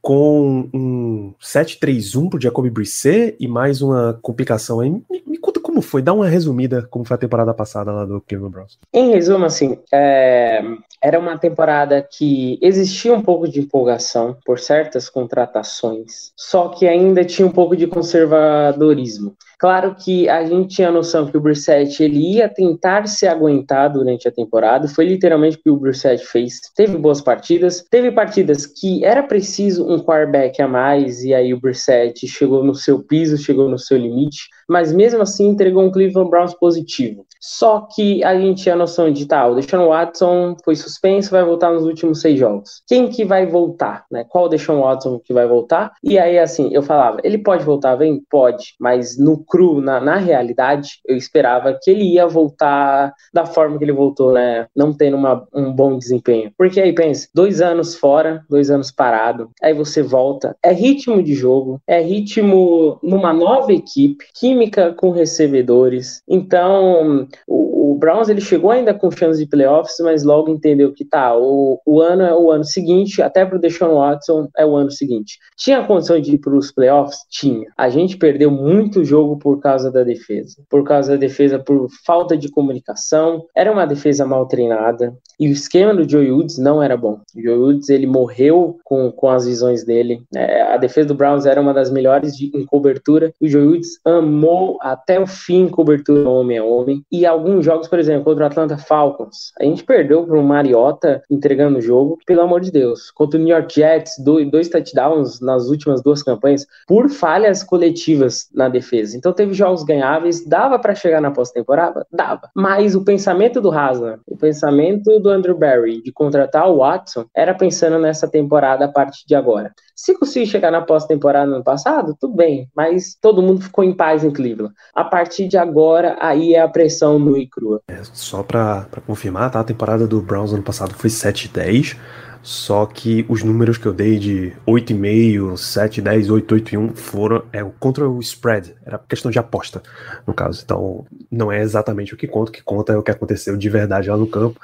Com 0.01 0.71
um 0.73 1.35
7-3-1 1.43 2.31
pro 2.31 2.41
Jacoby 2.41 2.71
Brisset 2.71 3.37
e 3.41 3.49
mais 3.49 3.83
uma 3.83 4.17
complicação 4.23 4.79
aí. 4.79 4.91
Me, 4.91 5.03
me, 5.27 5.39
conta 5.39 5.59
como 5.59 5.83
foi, 5.83 6.01
dá 6.01 6.13
uma 6.13 6.29
resumida 6.29 6.87
como 6.89 7.05
foi 7.05 7.17
a 7.17 7.19
temporada 7.19 7.53
passada 7.53 7.91
lá 7.91 8.05
do 8.05 8.21
Cleveland 8.21 8.55
Browns. 8.55 8.79
Em 8.95 9.11
resumo, 9.11 9.45
assim, 9.45 9.77
é, 9.93 10.63
era 11.03 11.19
uma 11.19 11.37
temporada 11.37 12.01
que 12.01 12.61
existia 12.63 13.13
um 13.13 13.23
pouco 13.23 13.49
de 13.49 13.59
empolgação 13.59 14.37
por 14.47 14.61
certas 14.61 15.11
contratações, 15.11 16.33
só 16.37 16.69
que 16.69 16.87
ainda 16.87 17.25
tinha 17.25 17.47
um 17.47 17.53
pouco 17.53 17.77
de 17.77 17.89
conservadorismo. 17.89 19.37
Claro 19.59 19.97
que 19.97 20.29
a 20.29 20.45
gente 20.45 20.77
tinha 20.77 20.89
a 20.89 20.93
noção 20.93 21.27
que 21.27 21.37
o 21.37 21.41
Brissett 21.41 22.01
ele 22.01 22.37
ia 22.37 22.49
tentar 22.49 23.09
se 23.09 23.27
aguentar 23.27 23.93
durante 23.93 24.29
a 24.29 24.33
temporada, 24.33 24.87
foi 24.87 25.05
literalmente 25.05 25.57
o 25.57 25.63
que 25.63 25.71
o 25.71 25.77
Brissett 25.77 26.25
fez. 26.25 26.61
Teve 26.77 26.97
boas 26.97 27.21
partidas, 27.21 27.85
teve 27.91 28.13
partidas 28.13 28.67
que 28.67 29.05
era 29.05 29.21
preciso 29.21 29.85
um 29.85 29.99
quarterback 29.99 30.63
a 30.63 30.69
mais 30.69 31.25
e 31.25 31.35
aí 31.35 31.53
o 31.53 31.61
Brissett 31.61 32.25
chegou 32.29 32.63
no 32.63 32.75
seu 32.75 33.03
piso, 33.03 33.37
chegou 33.37 33.69
no 33.69 33.79
seu 33.79 33.99
limite, 33.99 34.49
mas 34.69 34.93
mesmo 34.93 35.23
assim 35.23 35.49
entregou 35.49 35.83
um 35.83 35.91
Cleveland 35.91 36.31
Browns 36.31 36.55
positivo. 36.55 37.27
Só 37.41 37.87
que 37.95 38.23
a 38.25 38.39
gente 38.39 38.63
tinha 38.63 38.75
a 38.75 38.79
noção 38.79 39.11
de, 39.11 39.27
tá, 39.27 39.47
o 39.47 39.55
Deshaun 39.55 39.89
Watson 39.89 40.57
foi 40.65 40.75
suspenso, 40.75 41.31
vai 41.31 41.45
voltar 41.45 41.73
nos 41.73 41.85
últimos 41.85 42.21
seis 42.21 42.39
jogos. 42.39 42.83
Quem 42.87 43.09
que 43.09 43.25
vai 43.25 43.47
voltar, 43.47 44.05
né? 44.11 44.25
Qual 44.29 44.47
o 44.47 44.49
Deshaun 44.49 44.81
Watson 44.81 45.21
que 45.23 45.33
vai 45.33 45.47
voltar? 45.47 45.93
E 46.03 46.19
aí, 46.19 46.39
assim, 46.39 46.71
eu 46.73 46.83
falava, 46.83 47.19
ele 47.23 47.39
pode 47.39 47.65
voltar, 47.65 47.95
vem? 47.97 48.23
Pode, 48.31 48.75
mas 48.81 49.19
no 49.19 49.39
cru, 49.45 49.81
na, 49.81 50.01
na 50.01 50.17
realidade, 50.17 51.01
eu 51.07 51.17
esperava 51.17 51.79
que 51.81 51.91
ele 51.91 52.15
ia 52.15 52.27
voltar 52.27 53.13
da 53.33 53.47
forma 53.47 53.79
que 53.79 53.85
ele 53.85 53.93
voltou, 53.93 54.33
né? 54.33 54.67
Não 54.75 54.93
tendo 54.93 55.17
uma, 55.17 55.47
um 55.55 55.73
bom 55.73 55.97
desempenho. 55.97 56.53
Porque 56.57 56.81
aí, 56.81 56.93
pensa, 56.93 57.29
dois 57.35 57.61
anos 57.61 57.95
fora, 57.95 58.45
dois 58.49 58.71
anos 58.71 58.91
parado, 58.91 59.51
aí 59.63 59.73
você 59.73 60.03
volta, 60.03 60.57
é 60.63 60.73
ritmo 60.73 61.23
de 61.23 61.35
jogo, 61.35 61.81
é 61.87 62.01
ritmo 62.01 62.99
numa 63.03 63.33
nova 63.33 63.73
equipe, 63.73 64.25
química 64.35 64.93
com 64.93 65.11
recebedores. 65.11 66.23
Então, 66.29 67.28
o, 67.47 67.78
o, 67.93 67.95
Browns 67.95 68.29
ele 68.29 68.41
chegou 68.41 68.71
ainda 68.71 68.95
com 68.95 69.11
chance 69.11 69.39
de 69.39 69.49
playoffs, 69.49 69.97
mas 70.01 70.25
logo 70.25 70.51
entendeu 70.51 70.93
que 70.93 71.05
tá, 71.05 71.37
o, 71.37 71.81
o 71.85 72.01
ano 72.01 72.23
é 72.23 72.35
o 72.35 72.51
ano 72.51 72.65
seguinte, 72.65 73.23
até 73.23 73.45
pro 73.45 73.59
Deshaun 73.59 73.97
Watson 73.97 74.49
é 74.57 74.65
o 74.65 74.77
ano 74.77 74.91
seguinte. 74.91 75.39
Tinha 75.57 75.85
condição 75.85 76.21
de 76.21 76.35
ir 76.35 76.39
para 76.39 76.55
os 76.55 76.73
playoffs? 76.73 77.19
Tinha. 77.31 77.67
A 77.77 77.89
gente 77.89 78.17
perdeu 78.17 78.51
muito 78.51 79.05
jogo 79.05 79.39
por 79.39 79.61
causa 79.61 79.91
da 79.91 80.03
defesa. 80.03 80.63
Por 80.69 80.85
causa 80.85 81.13
da 81.13 81.17
defesa, 81.17 81.59
por 81.59 81.89
falta 82.05 82.37
de 82.37 82.51
comunicação. 82.51 83.45
Era 83.55 83.73
uma 83.73 83.87
defesa 83.87 84.27
mal 84.27 84.47
treinada. 84.47 85.17
E 85.39 85.49
o 85.49 85.53
esquema 85.53 85.95
do 85.95 86.09
Joe 86.09 86.31
Woods 86.31 86.59
não 86.59 86.83
era 86.83 86.97
bom. 86.97 87.21
O 87.35 87.41
Joe 87.41 87.59
Woods 87.59 87.89
ele 87.89 88.07
morreu 88.07 88.79
com, 88.85 89.11
com 89.13 89.29
as 89.29 89.47
visões 89.47 89.85
dele. 89.85 90.23
É, 90.35 90.63
a 90.63 90.77
defesa 90.77 91.09
do 91.09 91.15
Browns 91.15 91.47
era 91.47 91.61
uma 91.61 91.73
das 91.73 91.91
melhores 91.91 92.37
de, 92.37 92.51
em 92.55 92.65
cobertura. 92.65 93.33
O 93.41 93.49
Joe 93.49 93.67
Woods 93.67 94.01
amou 94.05 94.79
até 94.81 95.21
o 95.21 95.27
fim 95.27 95.69
cobertura 95.69 96.29
homem 96.29 96.59
a 96.59 96.65
homem. 96.65 97.05
E 97.11 97.25
alguns 97.25 97.65
jogos, 97.65 97.78
por 97.87 97.99
exemplo, 97.99 98.25
contra 98.25 98.45
o 98.45 98.47
Atlanta 98.47 98.79
Falcons, 98.79 99.53
a 99.61 99.65
gente 99.65 99.85
perdeu 99.85 100.25
para 100.27 100.39
o 100.39 100.43
Mariota 100.43 101.23
entregando 101.31 101.79
o 101.79 101.83
jogo, 101.83 102.19
pelo 102.27 102.41
amor 102.41 102.61
de 102.61 102.73
Deus. 102.73 103.11
Contra 103.11 103.39
o 103.39 103.43
New 103.43 103.55
York 103.55 103.75
Jets, 103.75 104.15
dois, 104.19 104.69
touchdowns 104.69 105.41
nas 105.41 105.69
últimas 105.69 106.03
duas 106.03 106.23
campanhas, 106.23 106.67
por 106.87 107.09
falhas 107.09 107.63
coletivas 107.63 108.49
na 108.55 108.69
defesa. 108.69 109.17
Então 109.17 109.33
teve 109.33 109.53
jogos 109.53 109.85
ganháveis, 109.85 110.45
dava 110.45 110.79
para 110.79 110.95
chegar 110.95 111.21
na 111.21 111.31
pós-temporada? 111.31 112.07
Dava. 112.11 112.51
Mas 112.55 112.95
o 112.95 113.05
pensamento 113.05 113.61
do 113.61 113.71
Haslam, 113.71 114.19
o 114.27 114.37
pensamento 114.37 115.21
do 115.21 115.29
Andrew 115.29 115.57
Barry 115.57 116.03
de 116.03 116.11
contratar 116.11 116.69
o 116.69 116.79
Watson, 116.79 117.27
era 117.35 117.55
pensando 117.55 117.99
nessa 117.99 118.27
temporada 118.27 118.87
a 118.87 118.89
partir 118.89 119.27
de 119.27 119.35
agora. 119.35 119.73
Se 119.99 120.17
conseguir 120.17 120.47
chegar 120.47 120.71
na 120.71 120.81
pós-temporada 120.81 121.45
no 121.45 121.57
ano 121.57 121.65
passado, 121.65 122.17
tudo 122.21 122.33
bem, 122.33 122.71
mas 122.73 123.19
todo 123.21 123.43
mundo 123.43 123.63
ficou 123.63 123.83
em 123.83 123.93
paz 123.93 124.23
em 124.23 124.31
Cleveland. 124.31 124.73
A 124.95 125.03
partir 125.03 125.49
de 125.49 125.59
agora, 125.59 126.17
aí 126.21 126.55
é 126.55 126.61
a 126.61 126.69
pressão 126.69 127.19
no 127.19 127.37
e 127.37 127.49
crua. 127.49 127.83
É, 127.89 128.01
só 128.13 128.45
para 128.45 128.87
confirmar, 129.05 129.51
tá? 129.51 129.59
A 129.59 129.65
temporada 129.65 130.07
do 130.07 130.23
Browns 130.23 130.53
ano 130.53 130.63
passado 130.63 130.95
foi 130.95 131.11
7-10. 131.11 131.97
Só 132.41 132.87
que 132.87 133.27
os 133.29 133.43
números 133.43 133.77
que 133.77 133.87
eu 133.87 133.93
dei 133.93 134.21
de 134.21 134.53
8,5, 134.65 135.57
7, 135.57 136.01
10, 136.01 136.31
8, 136.31 136.55
8 136.55 136.75
e 136.75 136.79
1 136.79 136.95
foram 136.95 137.43
é, 137.53 137.65
contra 137.81 138.09
o 138.09 138.21
spread. 138.21 138.77
Era 138.87 138.99
questão 138.99 139.33
de 139.33 139.41
aposta, 139.41 139.83
no 140.25 140.33
caso. 140.33 140.63
Então, 140.65 141.05
não 141.29 141.51
é 141.51 141.61
exatamente 141.61 142.15
o 142.15 142.17
que 142.17 142.29
conta. 142.29 142.53
O 142.53 142.55
que 142.55 142.63
conta 142.63 142.93
é 142.93 142.97
o 142.97 143.03
que 143.03 143.11
aconteceu 143.11 143.57
de 143.57 143.69
verdade 143.69 144.09
lá 144.09 144.17
no 144.17 144.29
campo. 144.29 144.61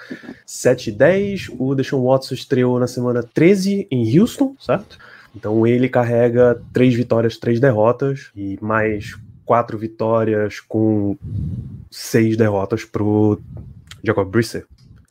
7 0.47 0.93
10, 0.93 1.50
o 1.59 1.75
Deshaun 1.75 2.05
Watson 2.05 2.35
estreou 2.35 2.79
na 2.79 2.87
semana 2.87 3.21
13 3.21 3.88
em 3.91 4.21
Houston, 4.21 4.55
certo? 4.61 4.97
Então 5.35 5.67
ele 5.67 5.88
carrega 5.88 6.61
três 6.73 6.95
vitórias, 6.95 7.37
três 7.37 7.59
derrotas 7.61 8.31
e 8.37 8.59
mais 8.61 9.17
quatro 9.45 9.76
vitórias 9.76 10.61
com 10.61 11.17
seis 11.91 12.37
derrotas 12.37 12.85
pro 12.85 13.41
Jacob 14.03 14.31
Brissett. 14.31 14.67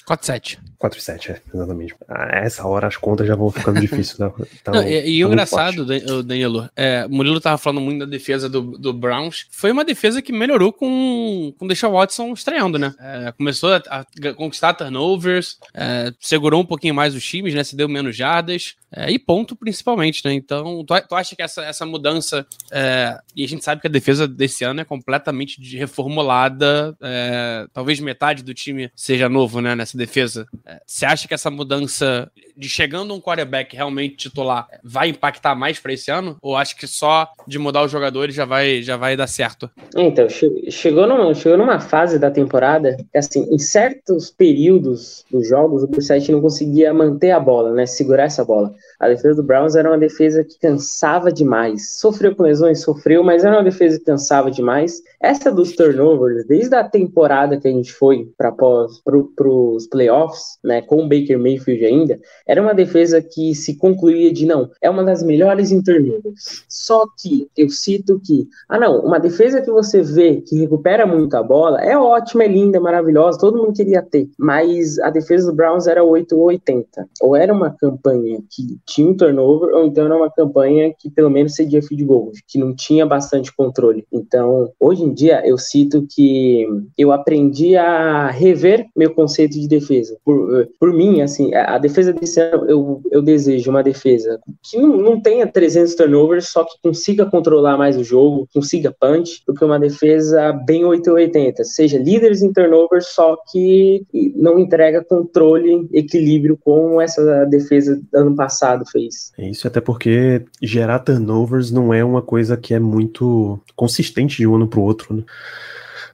4-7. 0.08 0.60
4-7, 0.84 1.30
é, 1.30 1.42
exatamente. 1.54 1.96
A 2.10 2.40
essa 2.40 2.68
hora 2.68 2.88
as 2.88 2.98
contas 2.98 3.26
já 3.26 3.36
vão 3.36 3.50
ficando 3.50 3.80
difíceis. 3.80 4.20
Né? 4.20 4.32
Então, 4.62 4.74
Não, 4.74 4.84
e, 4.84 5.18
e 5.18 5.26
o 5.26 5.28
engraçado, 5.28 5.86
Danilo, 6.24 6.70
é, 6.76 7.08
Murilo 7.08 7.40
tava 7.40 7.58
falando 7.58 7.82
muito 7.82 8.00
da 8.00 8.06
defesa 8.06 8.50
do, 8.50 8.78
do 8.78 8.94
Browns. 8.94 9.48
Foi 9.52 9.72
uma 9.72 9.84
defesa 9.84 10.22
que 10.22 10.32
melhorou 10.32 10.72
com, 10.72 11.54
com 11.58 11.68
deixar 11.68 11.90
o 11.90 11.94
Watson 11.94 12.34
estreando, 12.34 12.78
né? 12.78 12.94
É, 13.00 13.32
começou 13.32 13.74
a, 13.74 13.78
a, 13.90 14.34
conquistar 14.36 14.74
turnovers, 14.74 15.58
é, 15.74 16.14
segurou 16.20 16.62
um 16.62 16.66
pouquinho 16.66 16.94
mais 16.94 17.16
os 17.16 17.24
times, 17.26 17.54
né? 17.54 17.64
Se 17.64 17.76
deu 17.76 17.88
menos 17.90 18.16
jardas. 18.16 18.76
É, 18.96 19.12
e 19.12 19.18
ponto 19.18 19.56
principalmente, 19.56 20.22
né? 20.24 20.34
Então, 20.34 20.84
tu, 20.86 20.94
tu 21.10 21.16
acha 21.16 21.36
que 21.36 21.42
essa, 21.42 21.64
essa 21.64 21.86
mudança. 21.86 22.46
É, 22.72 23.18
e 23.36 23.44
a 23.44 23.48
gente 23.48 23.64
sabe 23.64 23.82
que 23.82 23.88
a 23.88 23.90
defesa 23.90 24.28
desse 24.28 24.64
ano 24.64 24.82
é 24.82 24.86
completamente 24.86 25.60
reformulada. 25.76 26.96
É, 27.02 27.66
talvez 27.74 28.00
metade 28.00 28.44
do 28.44 28.54
time 28.54 28.92
seja 28.96 29.28
novo, 29.28 29.62
né? 29.62 29.76
Nessa 29.76 29.98
defesa. 29.98 30.48
Você 30.86 31.06
acha 31.06 31.28
que 31.28 31.34
essa 31.34 31.50
mudança 31.50 32.32
de 32.56 32.70
chegando 32.70 33.14
um 33.14 33.22
quarterback 33.22 33.76
realmente 33.76 34.16
titular 34.16 34.68
vai 34.84 35.10
impactar 35.10 35.56
mais 35.56 35.80
para 35.80 35.94
esse 35.94 36.12
ano? 36.12 36.38
Ou 36.42 36.56
acha 36.56 36.76
que 36.76 36.88
só 36.88 37.28
de 37.48 37.58
mudar 37.58 37.84
os 37.84 37.92
jogadores 37.92 38.36
já 38.36 38.46
vai, 38.46 38.82
já 38.82 38.98
vai 38.98 39.16
dar 39.18 39.28
certo? 39.28 39.70
Então, 39.96 40.28
chegou 40.70 41.08
numa, 41.08 41.34
chegou 41.34 41.58
numa 41.58 41.80
fase 41.80 42.20
da 42.20 42.30
temporada 42.30 42.98
que, 43.12 43.18
assim, 43.18 43.48
em 43.52 43.60
certos 43.60 44.30
períodos 44.30 45.26
dos 45.32 45.48
jogos, 45.48 45.84
o 45.84 45.88
Brissette 45.88 46.32
não 46.32 46.42
conseguia 46.42 46.94
manter 46.94 47.32
a 47.32 47.40
bola, 47.40 47.74
né? 47.74 47.86
Segurar 47.86 48.24
essa 48.24 48.44
bola. 48.44 48.74
A 49.00 49.08
defesa 49.08 49.36
do 49.36 49.44
Browns 49.44 49.76
era 49.76 49.90
uma 49.90 49.98
defesa 49.98 50.44
que 50.44 50.60
cansava 50.60 51.32
demais. 51.32 51.98
Sofreu 52.00 52.36
com 52.36 52.44
lesões, 52.44 52.82
sofreu, 52.82 53.24
mas 53.24 53.44
era 53.44 53.56
uma 53.56 53.64
defesa 53.64 53.98
que 53.98 54.06
cansava 54.06 54.50
demais. 54.50 55.02
Essa 55.22 55.52
dos 55.52 55.76
turnovers, 55.76 56.46
desde 56.48 56.76
a 56.76 56.84
temporada 56.84 57.58
que 57.58 57.68
a 57.68 57.72
gente 57.72 57.94
foi 57.94 58.30
para 58.38 58.52
pro, 58.52 59.76
os 59.76 59.88
playoffs, 59.88 60.58
né, 60.64 60.82
com 60.82 61.04
o 61.04 61.08
Baker 61.08 61.40
Mayfield 61.40 61.86
ainda, 61.86 62.20
era 62.48 62.62
uma 62.62 62.74
defesa 62.74 63.22
que 63.22 63.56
se 63.56 63.78
concluía 63.78 64.32
de 64.32 64.46
não, 64.46 64.70
é 64.82 64.90
uma 64.90 65.04
das 65.04 65.24
melhores 65.24 65.72
em 65.72 65.82
turnovers. 65.82 66.64
Só 66.68 67.06
que 67.20 67.48
eu 67.58 67.70
cito 67.70 68.20
que, 68.26 68.48
ah 68.70 68.80
não, 68.80 69.00
uma 69.00 69.20
defesa 69.20 69.62
que 69.62 69.72
você 69.72 70.02
vê 70.02 70.42
que 70.42 70.60
recupera 70.60 71.06
muito 71.06 71.36
a 71.36 71.44
bola 71.44 71.82
é 71.82 71.98
ótima, 71.98 72.44
é 72.44 72.48
linda, 72.48 72.78
é 72.78 72.82
maravilhosa, 72.82 73.40
todo 73.40 73.58
mundo 73.58 73.74
queria 73.74 74.02
ter, 74.02 74.30
mas 74.38 75.00
a 75.00 75.10
defesa 75.10 75.50
do 75.50 75.56
Browns 75.56 75.88
era 75.88 76.04
8 76.04 76.36
ou 76.36 76.46
80. 76.46 77.08
Ou 77.22 77.36
era 77.36 77.54
uma 77.54 77.72
campanha 77.72 78.40
que 78.50 78.80
tinha 78.86 79.08
um 79.08 79.16
turnover, 79.16 79.74
ou 79.74 79.86
então 79.86 80.06
era 80.06 80.16
uma 80.16 80.30
campanha 80.30 80.94
que 80.98 81.10
pelo 81.10 81.30
menos 81.30 81.56
cedia 81.56 81.82
field 81.82 82.04
goal, 82.04 82.32
que 82.48 82.60
não 82.60 82.76
tinha 82.76 83.06
bastante 83.06 83.56
controle. 83.56 84.06
Então, 84.12 84.72
hoje 84.80 85.04
em 85.04 85.14
dia, 85.14 85.42
eu 85.46 85.58
cito 85.58 86.06
que 86.10 86.68
eu 86.98 87.12
aprendi 87.12 87.76
a 87.76 88.30
rever 88.30 88.88
meu 88.96 89.14
conceito 89.14 89.60
de 89.60 89.68
defesa. 89.68 90.18
Por, 90.24 90.68
por 90.80 90.94
mim, 90.94 91.22
assim, 91.22 91.54
a 91.54 91.78
defesa 91.78 92.14
desse 92.14 92.40
ano, 92.40 92.70
eu, 92.70 93.02
eu 93.12 93.22
desejo 93.22 93.70
uma 93.70 93.84
defesa 93.84 94.40
que 94.62 94.78
não, 94.78 94.98
não 94.98 95.22
tenha 95.22 95.48
300 95.48 95.96
turnovers, 95.96 96.50
só 96.50 96.64
que 96.64 96.76
consiga 96.82 97.26
controlar 97.26 97.78
mais 97.78 97.98
o 97.98 98.04
jogo, 98.04 98.48
consiga 98.54 98.96
punch, 98.98 99.44
do 99.48 99.54
que 99.54 99.64
uma 99.64 99.80
defesa 99.80 100.52
bem 100.52 100.86
880, 100.86 101.64
seja 101.64 101.98
líderes 101.98 102.42
em 102.42 102.52
turnovers, 102.52 103.08
só 103.08 103.38
que 103.52 104.06
não 104.36 104.60
entrega 104.60 105.04
controle, 105.04 105.88
equilíbrio 105.94 106.58
como 106.64 107.02
essa 107.02 107.46
defesa 107.46 108.02
ano 108.14 108.36
passado 108.36 108.73
fez. 108.86 109.32
É 109.38 109.50
isso, 109.50 109.68
até 109.68 109.80
porque 109.80 110.46
gerar 110.62 111.00
turnovers 111.00 111.72
não 111.72 111.94
é 111.94 112.04
uma 112.04 112.22
coisa 112.22 112.58
que 112.58 112.74
é 112.74 112.80
muito 112.80 113.60
consistente 113.76 114.38
de 114.38 114.48
um 114.48 114.56
ano 114.56 114.68
para 114.68 114.80
o 114.80 114.84
outro, 114.84 115.14
né? 115.16 115.24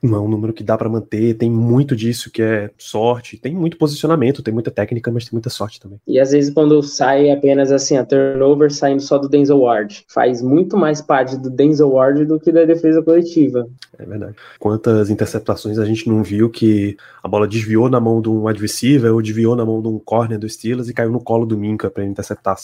Não 0.02 0.18
é 0.18 0.22
um 0.22 0.28
número 0.28 0.54
que 0.54 0.64
dá 0.64 0.78
para 0.78 0.90
manter, 0.90 1.36
tem 1.36 1.50
muito 1.50 1.96
disso 1.96 2.32
que 2.32 2.42
é 2.42 2.70
sorte, 2.78 3.38
tem 3.38 3.54
muito 3.54 3.78
posicionamento, 3.78 4.42
tem 4.42 4.54
muita 4.54 4.72
técnica, 4.72 5.12
mas 5.12 5.26
tem 5.26 5.34
muita 5.34 5.50
sorte 5.50 5.80
também. 5.80 6.00
E 6.08 6.20
às 6.20 6.32
vezes 6.32 6.54
quando 6.54 6.82
sai 6.82 7.30
apenas 7.32 7.72
assim, 7.72 7.98
a 7.98 8.06
turnover 8.06 8.72
saindo 8.72 9.02
só 9.02 9.18
do 9.18 9.30
Denzel 9.30 9.60
Ward, 9.60 10.06
faz 10.08 10.42
muito 10.42 10.78
mais 10.78 11.02
parte 11.02 11.38
do 11.38 11.50
Denzel 11.50 11.92
Ward 11.92 12.26
do 12.26 12.40
que 12.40 12.52
da 12.52 12.66
defesa 12.66 13.02
coletiva. 13.02 13.68
É 13.98 14.06
verdade. 14.06 14.36
Quantas 14.58 15.10
interceptações 15.10 15.78
a 15.78 15.86
gente 15.86 16.08
não 16.08 16.24
viu 16.24 16.50
que 16.50 16.96
a 17.22 17.28
bola 17.28 17.48
desviou 17.48 17.90
na 17.90 18.00
mão 18.00 18.22
de 18.22 18.30
um 18.30 18.48
adversário 18.48 18.70
ou 19.14 19.22
desviou 19.22 19.56
na 19.56 19.66
mão 19.66 19.82
de 19.82 19.88
um 19.88 20.00
corner 20.00 20.40
do 20.40 20.48
Steelers 20.48 20.88
e 20.88 20.94
caiu 20.94 21.12
no 21.12 21.20
colo 21.20 21.46
do 21.46 21.58
Minka 21.58 21.90
para 21.90 22.06
interceptar. 22.06 22.56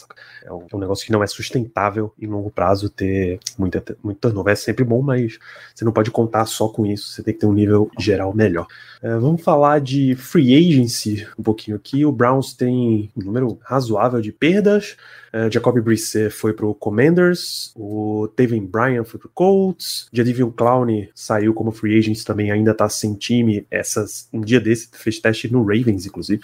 É 0.44 0.52
um, 0.52 0.66
é 0.72 0.76
um, 0.76 0.80
negócio 0.80 1.06
que 1.06 1.12
não 1.12 1.24
é 1.24 1.28
sustentável 1.28 2.14
em 2.20 2.28
longo 2.28 2.50
prazo 2.50 2.90
ter 2.90 3.40
muita, 3.58 3.84
muito 4.04 4.20
turnover. 4.20 4.54
É 4.54 4.56
sempre 4.56 4.84
bom, 4.84 5.02
mas 5.02 5.38
você 5.74 5.84
não 5.84 5.92
pode 5.92 6.12
contar 6.12 6.46
só 6.46 6.68
com 6.68 6.86
isso. 6.86 7.12
Você 7.12 7.24
tem 7.26 7.34
que 7.34 7.40
ter 7.40 7.46
um 7.46 7.54
nível 7.54 7.90
geral 8.00 8.34
melhor. 8.34 8.68
É, 9.02 9.10
vamos 9.18 9.42
falar 9.42 9.82
de 9.82 10.16
free 10.16 10.56
agency 10.56 11.28
um 11.38 11.44
pouquinho 11.44 11.76
aqui. 11.76 12.06
O 12.06 12.12
Browns 12.12 12.54
tem 12.54 13.12
um 13.16 13.24
número 13.24 13.60
razoável 13.64 14.22
de 14.22 14.32
perdas. 14.32 14.96
Uh, 15.34 15.52
Jacoby 15.52 15.82
Brissett 15.82 16.30
foi 16.30 16.54
pro 16.54 16.74
Commanders, 16.74 17.74
o 17.76 18.30
Taven 18.38 18.66
Bryan 18.66 19.04
foi 19.04 19.20
pro 19.20 19.30
Colts, 19.34 20.08
Jadivion 20.14 20.50
Clown 20.50 20.88
saiu 21.14 21.54
como 21.54 21.74
free 21.74 21.98
agent 21.98 22.24
também, 22.24 22.52
ainda 22.52 22.74
tá 22.74 22.88
sem 22.88 23.14
time. 23.16 23.68
Essas, 23.70 24.30
um 24.32 24.40
dia 24.40 24.62
desse 24.62 24.88
fez 24.94 25.20
teste 25.20 25.52
no 25.52 25.62
Ravens, 25.62 26.06
inclusive. 26.06 26.42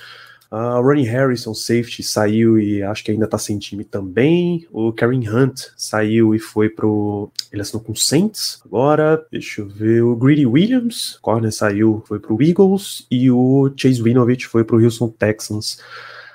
Uh, 0.52 0.82
Ronnie 0.82 1.06
Harrison, 1.06 1.54
safety, 1.54 2.04
saiu 2.04 2.60
e 2.60 2.84
acho 2.84 3.06
que 3.06 3.12
ainda 3.12 3.26
tá 3.26 3.38
sem 3.38 3.58
time 3.58 3.86
também. 3.86 4.68
O 4.70 4.92
Karen 4.92 5.24
Hunt 5.30 5.68
saiu 5.78 6.36
e 6.36 6.40
foi 6.40 6.68
pro. 6.70 7.32
Ele 7.54 7.62
assinou 7.62 7.82
com 7.82 7.94
o 7.94 7.96
Saints. 7.96 8.62
Agora, 8.66 9.26
deixa 9.32 9.62
eu 9.62 9.70
ver. 9.70 10.04
O 10.04 10.14
Greedy 10.14 10.46
Williams, 10.46 11.18
corner 11.22 11.54
saiu, 11.54 12.04
foi 12.06 12.20
pro 12.20 12.42
Eagles. 12.42 13.08
E 13.10 13.32
o 13.32 13.72
Chase 13.78 14.02
Winovich 14.02 14.46
foi 14.46 14.66
pro 14.66 14.84
Houston 14.84 15.08
Texans. 15.08 15.80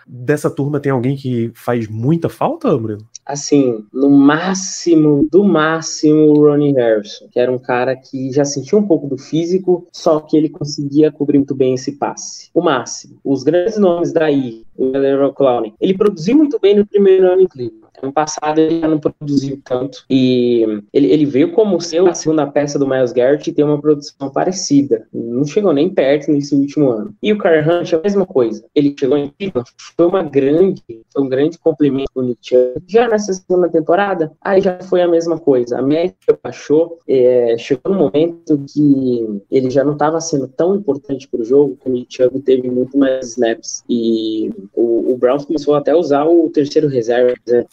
Dessa 0.06 0.49
turma 0.49 0.80
tem 0.80 0.92
alguém 0.92 1.16
que 1.16 1.50
faz 1.54 1.87
muita 1.87 2.30
falta, 2.30 2.75
Murilo? 2.78 3.06
Assim, 3.26 3.85
no 3.92 4.09
máximo, 4.09 5.26
do 5.30 5.42
máximo, 5.42 6.28
o 6.28 6.47
Ronnie 6.47 6.73
Harrison, 6.73 7.26
que 7.28 7.40
era 7.40 7.50
um 7.50 7.59
cara 7.59 7.97
que 7.97 8.30
já 8.30 8.45
sentia 8.45 8.78
um 8.78 8.87
pouco 8.87 9.09
do 9.09 9.18
físico, 9.18 9.88
só 9.92 10.21
que 10.21 10.37
ele 10.37 10.49
conseguia 10.49 11.11
cobrir 11.11 11.38
muito 11.38 11.54
bem 11.54 11.75
esse 11.75 11.92
passe. 11.92 12.50
O 12.54 12.62
máximo. 12.62 13.18
Os 13.25 13.42
grandes 13.42 13.78
nomes 13.78 14.12
daí, 14.12 14.64
o 14.76 14.87
Leroy 14.87 15.33
Clowney, 15.33 15.75
ele 15.80 15.97
produziu 15.97 16.37
muito 16.37 16.61
bem 16.61 16.76
no 16.76 16.87
primeiro 16.87 17.26
ano 17.33 17.42
em 17.42 17.49
Cleveland. 17.49 17.85
Ano 18.02 18.12
passado 18.12 18.60
ele 18.60 18.80
já 18.80 18.88
não 18.88 18.98
produziu 18.98 19.60
tanto. 19.64 20.04
E 20.10 20.62
ele, 20.92 21.12
ele 21.12 21.26
veio 21.26 21.52
como 21.52 21.80
ser 21.80 22.06
a 22.06 22.14
segunda 22.14 22.46
peça 22.46 22.78
do 22.78 22.86
Miles 22.86 23.12
Garrett 23.12 23.48
e 23.48 23.52
tem 23.52 23.64
uma 23.64 23.80
produção 23.80 24.30
parecida. 24.30 25.06
Não 25.12 25.44
chegou 25.44 25.72
nem 25.72 25.88
perto 25.88 26.30
nesse 26.30 26.54
último 26.54 26.90
ano. 26.90 27.14
E 27.22 27.32
o 27.32 27.38
Car 27.38 27.66
Hunt 27.68 27.92
é 27.92 27.96
a 27.96 28.00
mesma 28.02 28.26
coisa. 28.26 28.64
Ele 28.74 28.94
chegou 28.98 29.16
em 29.16 29.30
Cleveland, 29.38 29.70
foi 29.96 30.06
uma 30.06 30.22
grande, 30.22 30.82
foi 31.12 31.22
um 31.22 31.28
grande 31.28 31.58
complemento 31.58 32.10
do 32.14 32.22
Nick 32.22 32.56
Já 32.86 33.08
nessa 33.08 33.32
segunda 33.32 33.68
temporada, 33.68 34.32
aí 34.40 34.60
já 34.60 34.78
foi 34.80 35.02
a 35.02 35.08
mesma 35.08 35.38
coisa. 35.38 35.78
A 35.78 35.82
média 35.82 36.14
baixou, 36.42 36.98
é, 37.08 37.56
chegou 37.58 37.92
no 37.92 37.98
momento 37.98 38.60
que 38.72 39.42
ele 39.50 39.70
já 39.70 39.84
não 39.84 39.92
estava 39.92 40.20
sendo 40.20 40.48
tão 40.48 40.76
importante 40.76 41.28
para 41.28 41.40
o 41.40 41.44
jogo, 41.44 41.76
que 41.76 41.88
o 41.88 41.92
Nick 41.92 42.16
teve 42.44 42.70
muito 42.70 42.96
mais 42.96 43.30
snaps. 43.30 43.82
E 43.88 44.50
o, 44.74 45.12
o 45.12 45.16
Browns 45.16 45.44
começou 45.44 45.74
até 45.74 45.92
a 45.92 45.96
usar 45.96 46.24
o 46.24 46.50
terceiro 46.50 46.88
reserva, 46.88 47.34
né? 47.46 47.64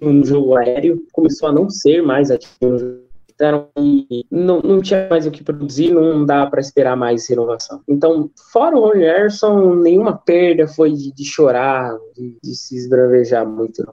No 0.00 0.24
jogo 0.24 0.56
aéreo, 0.56 1.02
começou 1.12 1.48
a 1.48 1.52
não 1.52 1.68
ser 1.68 2.02
mais 2.02 2.30
ativo 2.30 2.54
no 2.60 2.78
então, 3.34 3.68
não, 4.30 4.60
não 4.60 4.80
tinha 4.80 5.06
mais 5.08 5.26
o 5.26 5.30
que 5.30 5.42
produzir, 5.42 5.90
não 5.92 6.24
dá 6.24 6.46
para 6.46 6.60
esperar 6.60 6.96
mais 6.96 7.28
renovação. 7.28 7.80
Então, 7.88 8.30
fora 8.52 8.76
o 8.76 8.80
Ronnie 8.80 9.04
Harrison, 9.04 9.74
nenhuma 9.76 10.16
perda 10.16 10.66
foi 10.66 10.92
de, 10.92 11.12
de 11.12 11.24
chorar, 11.24 11.96
de, 12.16 12.36
de, 12.42 12.54
se 12.54 12.76
esbravejar 12.76 13.46
muito. 13.46 13.86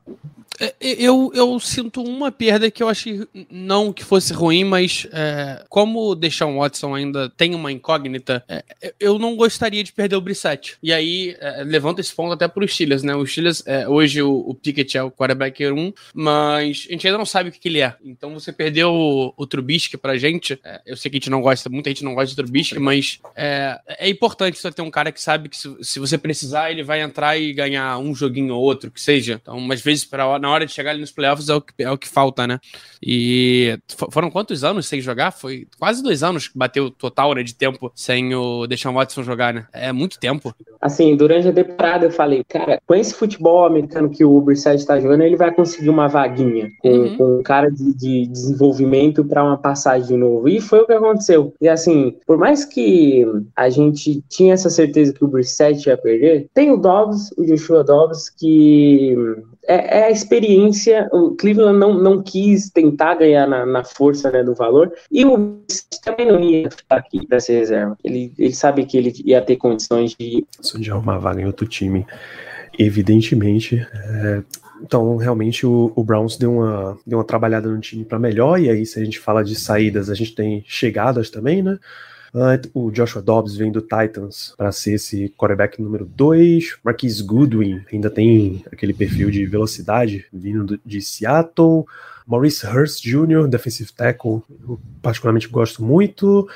É, 0.59 0.73
eu, 0.81 1.31
eu 1.33 1.59
sinto 1.59 2.01
uma 2.01 2.31
perda 2.31 2.69
que 2.69 2.83
eu 2.83 2.89
achei 2.89 3.25
não 3.49 3.93
que 3.93 4.03
fosse 4.03 4.33
ruim, 4.33 4.65
mas 4.65 5.07
é, 5.11 5.63
como 5.69 6.09
o 6.09 6.15
Deshaun 6.15 6.57
Watson 6.57 6.95
ainda 6.95 7.29
tem 7.29 7.55
uma 7.55 7.71
incógnita, 7.71 8.43
é, 8.47 8.63
eu 8.99 9.17
não 9.17 9.35
gostaria 9.35 9.83
de 9.83 9.93
perder 9.93 10.17
o 10.17 10.21
Brissett. 10.21 10.77
E 10.83 10.91
aí, 10.91 11.35
é, 11.39 11.63
levanta 11.63 12.01
esse 12.01 12.13
ponto 12.13 12.33
até 12.33 12.47
para 12.47 12.63
os 12.63 12.73
Steelers, 12.73 13.03
né? 13.03 13.15
O 13.15 13.25
Steelers, 13.25 13.63
é, 13.65 13.87
hoje 13.87 14.21
o, 14.21 14.31
o 14.31 14.53
Pickett 14.53 14.97
é 14.97 15.03
o 15.03 15.11
quarterback 15.11 15.65
1, 15.65 15.93
mas 16.13 16.85
a 16.89 16.91
gente 16.91 17.07
ainda 17.07 17.17
não 17.17 17.25
sabe 17.25 17.49
o 17.49 17.51
que, 17.51 17.59
que 17.59 17.69
ele 17.69 17.81
é. 17.81 17.95
Então 18.03 18.33
você 18.33 18.51
perdeu 18.51 19.28
o, 19.37 19.43
o 19.43 19.47
Trubisky 19.47 19.97
pra 19.97 20.17
gente, 20.17 20.59
é, 20.63 20.81
eu 20.85 20.97
sei 20.97 21.09
que 21.09 21.17
a 21.17 21.19
gente 21.19 21.29
não 21.29 21.41
gosta, 21.41 21.69
muita 21.69 21.89
gente 21.89 22.03
não 22.03 22.13
gosta 22.13 22.29
de 22.29 22.35
Trubisky, 22.35 22.79
mas 22.79 23.19
é, 23.35 23.79
é 23.87 24.09
importante 24.09 24.57
você 24.57 24.71
ter 24.71 24.81
um 24.81 24.91
cara 24.91 25.11
que 25.11 25.21
sabe 25.21 25.49
que 25.49 25.57
se, 25.57 25.75
se 25.81 25.99
você 25.99 26.17
precisar, 26.17 26.71
ele 26.71 26.83
vai 26.83 27.01
entrar 27.01 27.37
e 27.37 27.53
ganhar 27.53 27.97
um 27.97 28.13
joguinho 28.13 28.55
ou 28.55 28.61
outro, 28.61 28.91
que 28.91 29.01
seja. 29.01 29.39
Então, 29.41 29.57
umas 29.57 29.81
vezes 29.81 30.05
para 30.05 30.25
hora 30.25 30.39
na 30.39 30.49
hora 30.49 30.65
de 30.65 30.71
chegar 30.71 30.91
ali 30.91 31.01
nos 31.01 31.11
playoffs 31.11 31.49
é 31.49 31.55
o 31.55 31.61
que, 31.61 31.83
é 31.83 31.91
o 31.91 31.97
que 31.97 32.07
falta, 32.07 32.47
né? 32.47 32.59
E 33.01 33.77
foram 34.11 34.29
quantos 34.29 34.63
anos 34.63 34.87
sem 34.87 35.01
jogar? 35.01 35.31
Foi 35.31 35.67
quase 35.77 36.03
dois 36.03 36.23
anos 36.23 36.47
que 36.47 36.57
bateu 36.57 36.89
total 36.89 37.33
né, 37.33 37.43
de 37.43 37.55
tempo 37.55 37.91
sem 37.95 38.33
o 38.33 38.67
Deshaun 38.67 38.93
Watson 38.93 39.23
jogar, 39.23 39.53
né? 39.53 39.67
É 39.73 39.91
muito 39.91 40.19
tempo. 40.19 40.53
Assim, 40.81 41.15
durante 41.15 41.47
a 41.47 41.53
temporada 41.53 42.05
eu 42.05 42.11
falei, 42.11 42.43
cara, 42.43 42.81
com 42.85 42.95
esse 42.95 43.13
futebol 43.13 43.65
americano 43.65 44.09
que 44.09 44.23
o 44.23 44.39
Brissett 44.41 44.85
tá 44.85 44.99
jogando, 44.99 45.21
ele 45.21 45.35
vai 45.35 45.53
conseguir 45.53 45.89
uma 45.89 46.07
vaguinha 46.07 46.71
com, 46.79 46.89
uhum. 46.89 47.17
com 47.17 47.39
um 47.39 47.43
cara 47.43 47.69
de, 47.69 47.93
de 47.93 48.27
desenvolvimento 48.27 49.18
para 49.25 49.43
uma 49.43 49.57
passagem 49.57 50.07
de 50.07 50.17
novo. 50.17 50.47
E 50.47 50.59
foi 50.61 50.79
o 50.79 50.85
que 50.85 50.93
aconteceu. 50.93 51.53
E 51.61 51.67
assim, 51.67 52.15
por 52.25 52.37
mais 52.37 52.65
que 52.65 53.25
a 53.55 53.69
gente 53.69 54.23
tinha 54.29 54.53
essa 54.53 54.69
certeza 54.69 55.13
que 55.13 55.23
o 55.23 55.27
Brissett 55.27 55.87
ia 55.87 55.97
perder, 55.97 56.47
tem 56.53 56.71
o 56.71 56.77
Dobbs, 56.77 57.31
o 57.37 57.45
Joshua 57.45 57.83
Dobbs, 57.83 58.29
que 58.29 59.15
é, 59.67 59.99
é, 59.99 60.03
a 60.05 60.11
experiência. 60.11 61.07
O 61.11 61.35
Cleveland 61.35 61.77
não, 61.77 61.93
não 61.93 62.23
quis 62.23 62.71
tentar 62.71 63.15
ganhar 63.15 63.47
na, 63.47 63.65
na 63.65 63.83
força 63.83 64.31
né, 64.31 64.43
do 64.43 64.55
valor. 64.55 64.91
E 65.11 65.23
o 65.23 65.59
também 66.03 66.25
não 66.25 66.39
ia 66.39 66.71
ficar 66.71 66.97
aqui 66.97 67.25
para 67.27 67.39
ser 67.39 67.59
reserva. 67.59 67.97
Ele, 68.03 68.33
ele 68.37 68.53
sabe 68.53 68.85
que 68.85 68.97
ele 68.97 69.13
ia 69.23 69.41
ter 69.41 69.57
condições 69.57 70.15
de. 70.19 70.45
De 70.75 70.91
arrumar 70.91 71.19
vaga 71.19 71.41
em 71.41 71.45
outro 71.45 71.67
time. 71.67 72.05
Evidentemente. 72.77 73.85
É, 73.93 74.41
então, 74.81 75.17
realmente, 75.17 75.65
o, 75.65 75.91
o, 75.95 76.03
Browns 76.03 76.37
deu 76.37 76.57
uma, 76.57 76.97
deu 77.05 77.17
uma 77.17 77.23
trabalhada 77.23 77.69
no 77.69 77.79
time 77.79 78.05
para 78.05 78.19
melhor. 78.19 78.59
E 78.59 78.69
aí, 78.69 78.85
se 78.85 78.99
a 78.99 79.03
gente 79.03 79.19
fala 79.19 79.43
de 79.43 79.55
saídas, 79.55 80.09
a 80.09 80.15
gente 80.15 80.35
tem 80.35 80.63
chegadas 80.67 81.29
também, 81.29 81.61
né? 81.61 81.79
Uh, 82.33 82.69
o 82.73 82.91
Joshua 82.91 83.21
Dobbs 83.21 83.55
vem 83.55 83.71
do 83.71 83.81
Titans 83.81 84.53
para 84.55 84.71
ser 84.71 84.93
esse 84.93 85.29
quarterback 85.37 85.81
número 85.81 86.05
2. 86.05 86.77
Marquise 86.83 87.23
Goodwin 87.23 87.81
ainda 87.91 88.09
tem 88.09 88.63
aquele 88.71 88.93
perfil 88.93 89.31
de 89.31 89.45
velocidade 89.45 90.25
vindo 90.31 90.79
de 90.85 91.01
Seattle. 91.01 91.85
Maurice 92.27 92.65
Hurst 92.67 93.03
Jr., 93.03 93.47
defensive 93.47 93.91
tackle, 93.91 94.43
eu 94.61 94.79
particularmente 95.01 95.47
gosto 95.47 95.83
muito. 95.83 96.47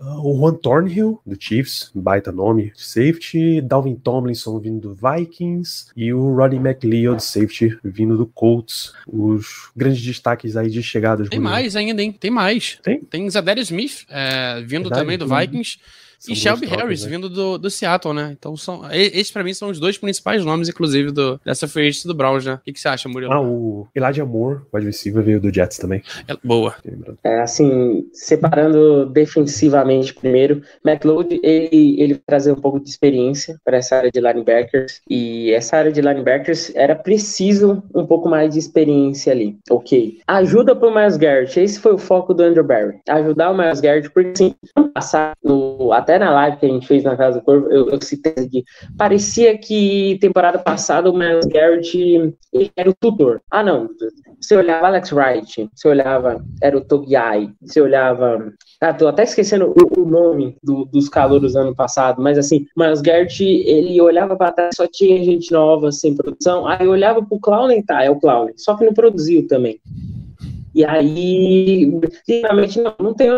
Uh, 0.00 0.26
o 0.26 0.38
Juan 0.38 0.54
Thornhill, 0.54 1.20
do 1.26 1.36
Chiefs, 1.38 1.90
baita 1.94 2.32
nome, 2.32 2.72
safety. 2.74 3.60
Dalvin 3.60 3.96
Tomlinson, 3.96 4.58
vindo 4.58 4.80
do 4.80 4.94
Vikings. 4.94 5.86
E 5.94 6.12
o 6.12 6.34
Rodney 6.34 6.58
McLeod, 6.58 7.22
safety, 7.22 7.78
vindo 7.84 8.16
do 8.16 8.26
Colts. 8.26 8.94
Os 9.06 9.70
grandes 9.76 10.00
destaques 10.00 10.56
aí 10.56 10.70
de 10.70 10.82
chegadas. 10.82 11.28
Tem 11.28 11.38
mais 11.38 11.76
ainda, 11.76 12.02
hein? 12.02 12.12
Tem 12.12 12.30
mais. 12.30 12.78
Tem? 12.82 13.00
Tem 13.00 13.28
Zadarius 13.28 13.70
Smith, 13.70 14.06
é, 14.08 14.62
vindo 14.62 14.84
Verdade, 14.84 15.02
também 15.02 15.18
do 15.18 15.26
Vikings. 15.28 15.78
São 16.20 16.34
e 16.34 16.36
Shelby 16.36 16.66
Harris, 16.66 17.02
né? 17.02 17.10
vindo 17.10 17.30
do, 17.30 17.56
do 17.56 17.70
Seattle, 17.70 18.12
né? 18.12 18.36
Então, 18.38 18.54
são, 18.54 18.82
esses 18.92 19.30
para 19.30 19.42
mim 19.42 19.54
são 19.54 19.70
os 19.70 19.80
dois 19.80 19.96
principais 19.96 20.44
nomes, 20.44 20.68
inclusive, 20.68 21.10
do, 21.10 21.40
dessa 21.42 21.66
free 21.66 21.90
do 22.04 22.14
Browns, 22.14 22.44
né? 22.44 22.54
O 22.54 22.58
que, 22.58 22.74
que, 22.74 22.80
você 22.80 22.88
acha, 22.88 23.08
Murilo? 23.08 23.32
Ah, 23.32 23.40
o 23.40 23.88
Elijah 23.96 24.26
Moore, 24.26 24.60
o 24.70 24.78
receiver, 24.78 25.24
veio 25.24 25.40
do 25.40 25.52
Jets 25.52 25.78
também. 25.78 26.02
É, 26.28 26.36
boa. 26.44 26.74
É, 27.24 27.40
assim, 27.40 28.06
separando 28.12 29.06
defensivamente 29.06 30.12
primeiro, 30.12 30.62
McLeod, 30.84 31.40
ele, 31.42 31.98
ele 31.98 32.20
trazer 32.26 32.52
um 32.52 32.60
pouco 32.60 32.78
de 32.78 32.90
experiência 32.90 33.58
para 33.64 33.78
essa 33.78 33.96
área 33.96 34.10
de 34.10 34.20
linebackers, 34.20 35.00
e 35.08 35.50
essa 35.52 35.78
área 35.78 35.90
de 35.90 36.02
linebackers 36.02 36.70
era 36.74 36.94
preciso 36.94 37.82
um 37.94 38.04
pouco 38.04 38.28
mais 38.28 38.52
de 38.52 38.58
experiência 38.58 39.32
ali. 39.32 39.56
Ok. 39.70 40.18
Ajuda 40.26 40.76
pro 40.76 40.94
Miles 40.94 41.16
Garrett, 41.16 41.58
esse 41.58 41.80
foi 41.80 41.94
o 41.94 41.98
foco 41.98 42.34
do 42.34 42.42
Andrew 42.42 42.64
Barry. 42.64 43.00
Ajudar 43.08 43.50
o 43.50 43.56
Miles 43.56 43.80
Garrett, 43.80 44.10
porque 44.10 44.30
assim, 44.32 44.54
passar 44.92 45.32
no, 45.42 45.92
até 45.92 46.09
até 46.10 46.18
na 46.18 46.32
live 46.32 46.56
que 46.56 46.66
a 46.66 46.68
gente 46.68 46.86
fez 46.86 47.04
na 47.04 47.16
Casa 47.16 47.38
do 47.38 47.44
Corvo, 47.44 47.70
eu, 47.70 47.88
eu 47.88 48.02
citei 48.02 48.32
aqui, 48.44 48.64
parecia 48.98 49.56
que 49.56 50.18
temporada 50.20 50.58
passada 50.58 51.08
o 51.08 51.16
Miles 51.16 51.46
Garrett 51.46 52.34
era 52.76 52.90
o 52.90 52.94
tutor. 52.94 53.40
Ah, 53.48 53.62
não. 53.62 53.88
Você 54.40 54.56
olhava 54.56 54.88
Alex 54.88 55.12
Wright, 55.12 55.70
você 55.72 55.88
olhava, 55.88 56.44
era 56.60 56.76
o 56.76 56.80
Togiai, 56.80 57.50
você 57.62 57.80
olhava. 57.80 58.52
Ah, 58.80 58.92
tô 58.92 59.06
até 59.06 59.22
esquecendo 59.22 59.72
o, 59.76 60.00
o 60.00 60.04
nome 60.04 60.56
do, 60.62 60.84
dos 60.86 61.08
calouros 61.08 61.54
ano 61.54 61.76
passado, 61.76 62.20
mas 62.20 62.36
assim, 62.38 62.66
Miles 62.76 63.00
Garrett, 63.00 63.44
ele 63.44 64.00
olhava 64.00 64.34
para 64.36 64.52
trás, 64.52 64.74
só 64.74 64.86
tinha 64.90 65.22
gente 65.22 65.52
nova, 65.52 65.92
sem 65.92 66.16
produção. 66.16 66.66
Aí 66.66 66.88
olhava 66.88 67.22
pro 67.22 67.38
Clown, 67.38 67.70
tá, 67.82 68.02
é 68.02 68.10
o 68.10 68.18
Clown, 68.18 68.48
só 68.56 68.74
que 68.74 68.84
não 68.84 68.94
produziu 68.94 69.46
também. 69.46 69.78
E 70.74 70.84
aí, 70.84 71.90
realmente, 72.26 72.80
não, 72.80 72.94
não 72.98 73.14
tem 73.14 73.28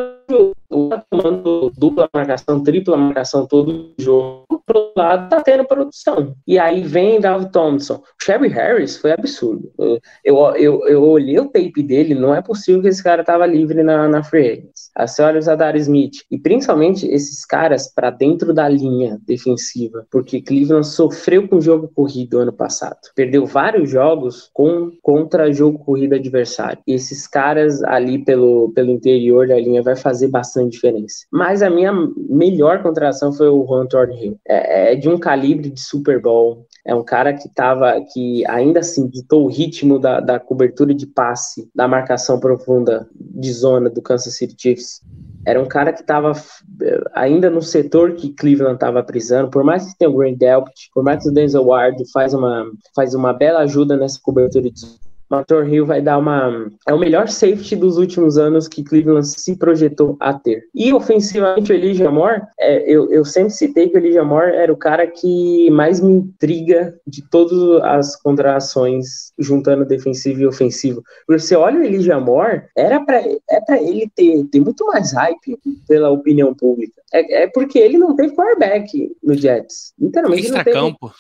tá 0.89 1.05
tomando 1.11 1.73
dupla 1.77 2.09
marcação, 2.13 2.63
tripla 2.63 2.97
marcação 2.97 3.47
todo 3.47 3.93
jogo, 3.99 4.63
pro 4.67 4.93
lado 4.97 5.29
tá 5.29 5.41
tendo 5.41 5.65
produção. 5.65 6.35
E 6.47 6.59
aí 6.59 6.83
vem 6.83 7.21
David 7.21 7.51
Thompson. 7.53 7.95
O 7.95 8.25
Sherry 8.25 8.49
Harris 8.49 8.97
foi 8.97 9.13
absurdo. 9.13 9.71
Eu, 9.79 9.99
eu, 10.25 10.57
eu, 10.57 10.89
eu, 10.89 11.03
olhei 11.03 11.39
o 11.39 11.49
tape 11.49 11.83
dele, 11.83 12.15
não 12.15 12.35
é 12.35 12.41
possível 12.41 12.83
que 12.83 12.89
esse 12.89 13.03
cara 13.03 13.25
tava 13.25 13.47
livre 13.47 13.83
na, 13.83 14.09
na 14.09 14.23
free 14.23 14.49
agents. 14.49 14.91
A 14.95 15.07
senhora 15.07 15.41
Zadar 15.41 15.77
Smith. 15.77 16.19
E 16.31 16.39
principalmente 16.39 17.07
esses 17.07 17.45
caras 17.45 17.93
para 17.93 18.11
dentro 18.11 18.55
da 18.55 18.69
linha 18.69 19.19
defensiva, 19.27 20.07
porque 20.11 20.41
Cleveland 20.41 20.87
sofreu 20.87 21.49
com 21.49 21.57
o 21.57 21.61
jogo 21.61 21.91
corrido 21.95 22.39
ano 22.39 22.53
passado. 22.53 22.99
Perdeu 23.15 23.47
vários 23.47 23.91
jogos 23.91 24.51
com, 24.53 24.93
contra 25.03 25.53
jogo 25.53 25.79
corrido 25.79 26.15
adversário. 26.15 26.79
E 26.87 26.95
esses 26.95 27.27
caras 27.27 27.83
ali 27.85 28.25
pelo, 28.25 28.71
pelo 28.75 28.91
interior 28.91 29.49
da 29.49 29.57
linha 29.57 29.83
vai 29.83 29.97
fazer 29.97 30.22
bastante 30.29 30.63
fazendo 30.63 30.71
diferença. 30.71 31.27
Mas 31.31 31.63
a 31.63 31.71
minha 31.71 31.93
melhor 32.17 32.83
contratação 32.83 33.33
foi 33.33 33.49
o 33.49 33.67
Juan 33.67 33.87
Thornhill. 33.87 34.39
É, 34.47 34.93
é 34.93 34.97
de 34.97 35.09
um 35.09 35.19
calibre 35.19 35.71
de 35.71 35.81
Super 35.81 36.21
Bowl. 36.21 36.67
É 36.85 36.95
um 36.95 37.05
cara 37.05 37.33
que 37.33 37.49
tava, 37.49 38.01
que 38.13 38.45
ainda 38.47 38.81
assim 38.81 39.09
ditou 39.09 39.45
o 39.45 39.49
ritmo 39.49 39.99
da, 39.99 40.21
da 40.21 40.41
cobertura 40.41 40.93
de 40.93 41.07
passe, 41.07 41.71
da 41.75 41.87
marcação 41.87 42.41
profunda 42.41 43.09
de 43.15 43.53
zona 43.53 43.89
do 43.89 44.03
Kansas 44.03 44.37
City 44.37 44.55
Chiefs. 44.59 45.01
Era 45.45 45.61
um 45.61 45.67
cara 45.67 45.93
que 45.93 46.01
estava 46.01 46.33
ainda 47.15 47.51
no 47.51 47.63
setor 47.63 48.15
que 48.15 48.33
Cleveland 48.33 48.75
estava 48.75 49.03
prisando, 49.03 49.51
por 49.51 49.65
mais 49.65 49.85
que 49.85 49.99
tenha 49.99 50.11
o 50.11 50.17
Grant 50.17 50.39
Delpit, 50.39 50.91
por 50.95 51.03
mais 51.03 51.23
que 51.23 51.31
o 51.31 51.33
Denzel 51.33 51.67
Ward 51.67 52.01
faz 52.13 52.33
uma, 52.33 52.65
faz 52.95 53.15
uma 53.15 53.33
bela 53.33 53.61
ajuda 53.61 53.97
nessa 53.97 54.21
cobertura 54.23 54.71
de 54.71 54.81
Mator 55.33 55.67
Hill 55.67 55.87
vai 55.87 56.03
dar 56.03 56.19
uma. 56.19 56.71
É 56.87 56.93
o 56.93 56.99
melhor 56.99 57.27
safety 57.27 57.75
dos 57.75 57.97
últimos 57.97 58.37
anos 58.37 58.69
que 58.69 58.85
Cleveland 58.85 59.27
se 59.27 59.57
projetou 59.57 60.15
a 60.21 60.35
ter. 60.35 60.65
E 60.75 60.93
ofensivamente, 60.93 61.73
o 61.73 61.75
Elijah 61.75 62.11
Moore, 62.11 62.43
é, 62.61 62.83
eu, 62.83 63.11
eu 63.11 63.25
sempre 63.25 63.51
citei 63.51 63.89
que 63.89 63.97
o 63.97 63.99
Elijah 63.99 64.25
Moore 64.25 64.55
era 64.55 64.71
o 64.71 64.77
cara 64.77 65.07
que 65.07 65.71
mais 65.71 66.01
me 66.01 66.13
intriga 66.13 66.95
de 67.07 67.23
todas 67.31 67.83
as 67.83 68.15
contrações, 68.21 69.33
juntando 69.39 69.87
defensivo 69.87 70.43
e 70.43 70.47
ofensivo. 70.47 71.03
Porque 71.27 71.41
você 71.41 71.57
olha 71.57 71.81
o 71.81 71.85
Elijah 71.85 72.21
Moore, 72.21 72.65
era 72.77 73.01
para 73.01 73.23
é 73.23 73.61
pra 73.65 73.81
ele 73.81 74.11
ter, 74.15 74.45
ter 74.45 74.61
muito 74.61 74.87
mais 74.87 75.13
hype 75.15 75.59
pela 75.89 76.11
opinião 76.11 76.55
pública. 76.55 77.01
É, 77.13 77.45
é 77.45 77.47
porque 77.47 77.79
ele 77.79 77.97
não 77.97 78.15
teve 78.15 78.35
quarterback 78.35 79.17
no 79.23 79.35
Jets. 79.35 79.95
Literalmente. 79.99 80.45
Extra 80.45 80.65
campo. 80.65 81.11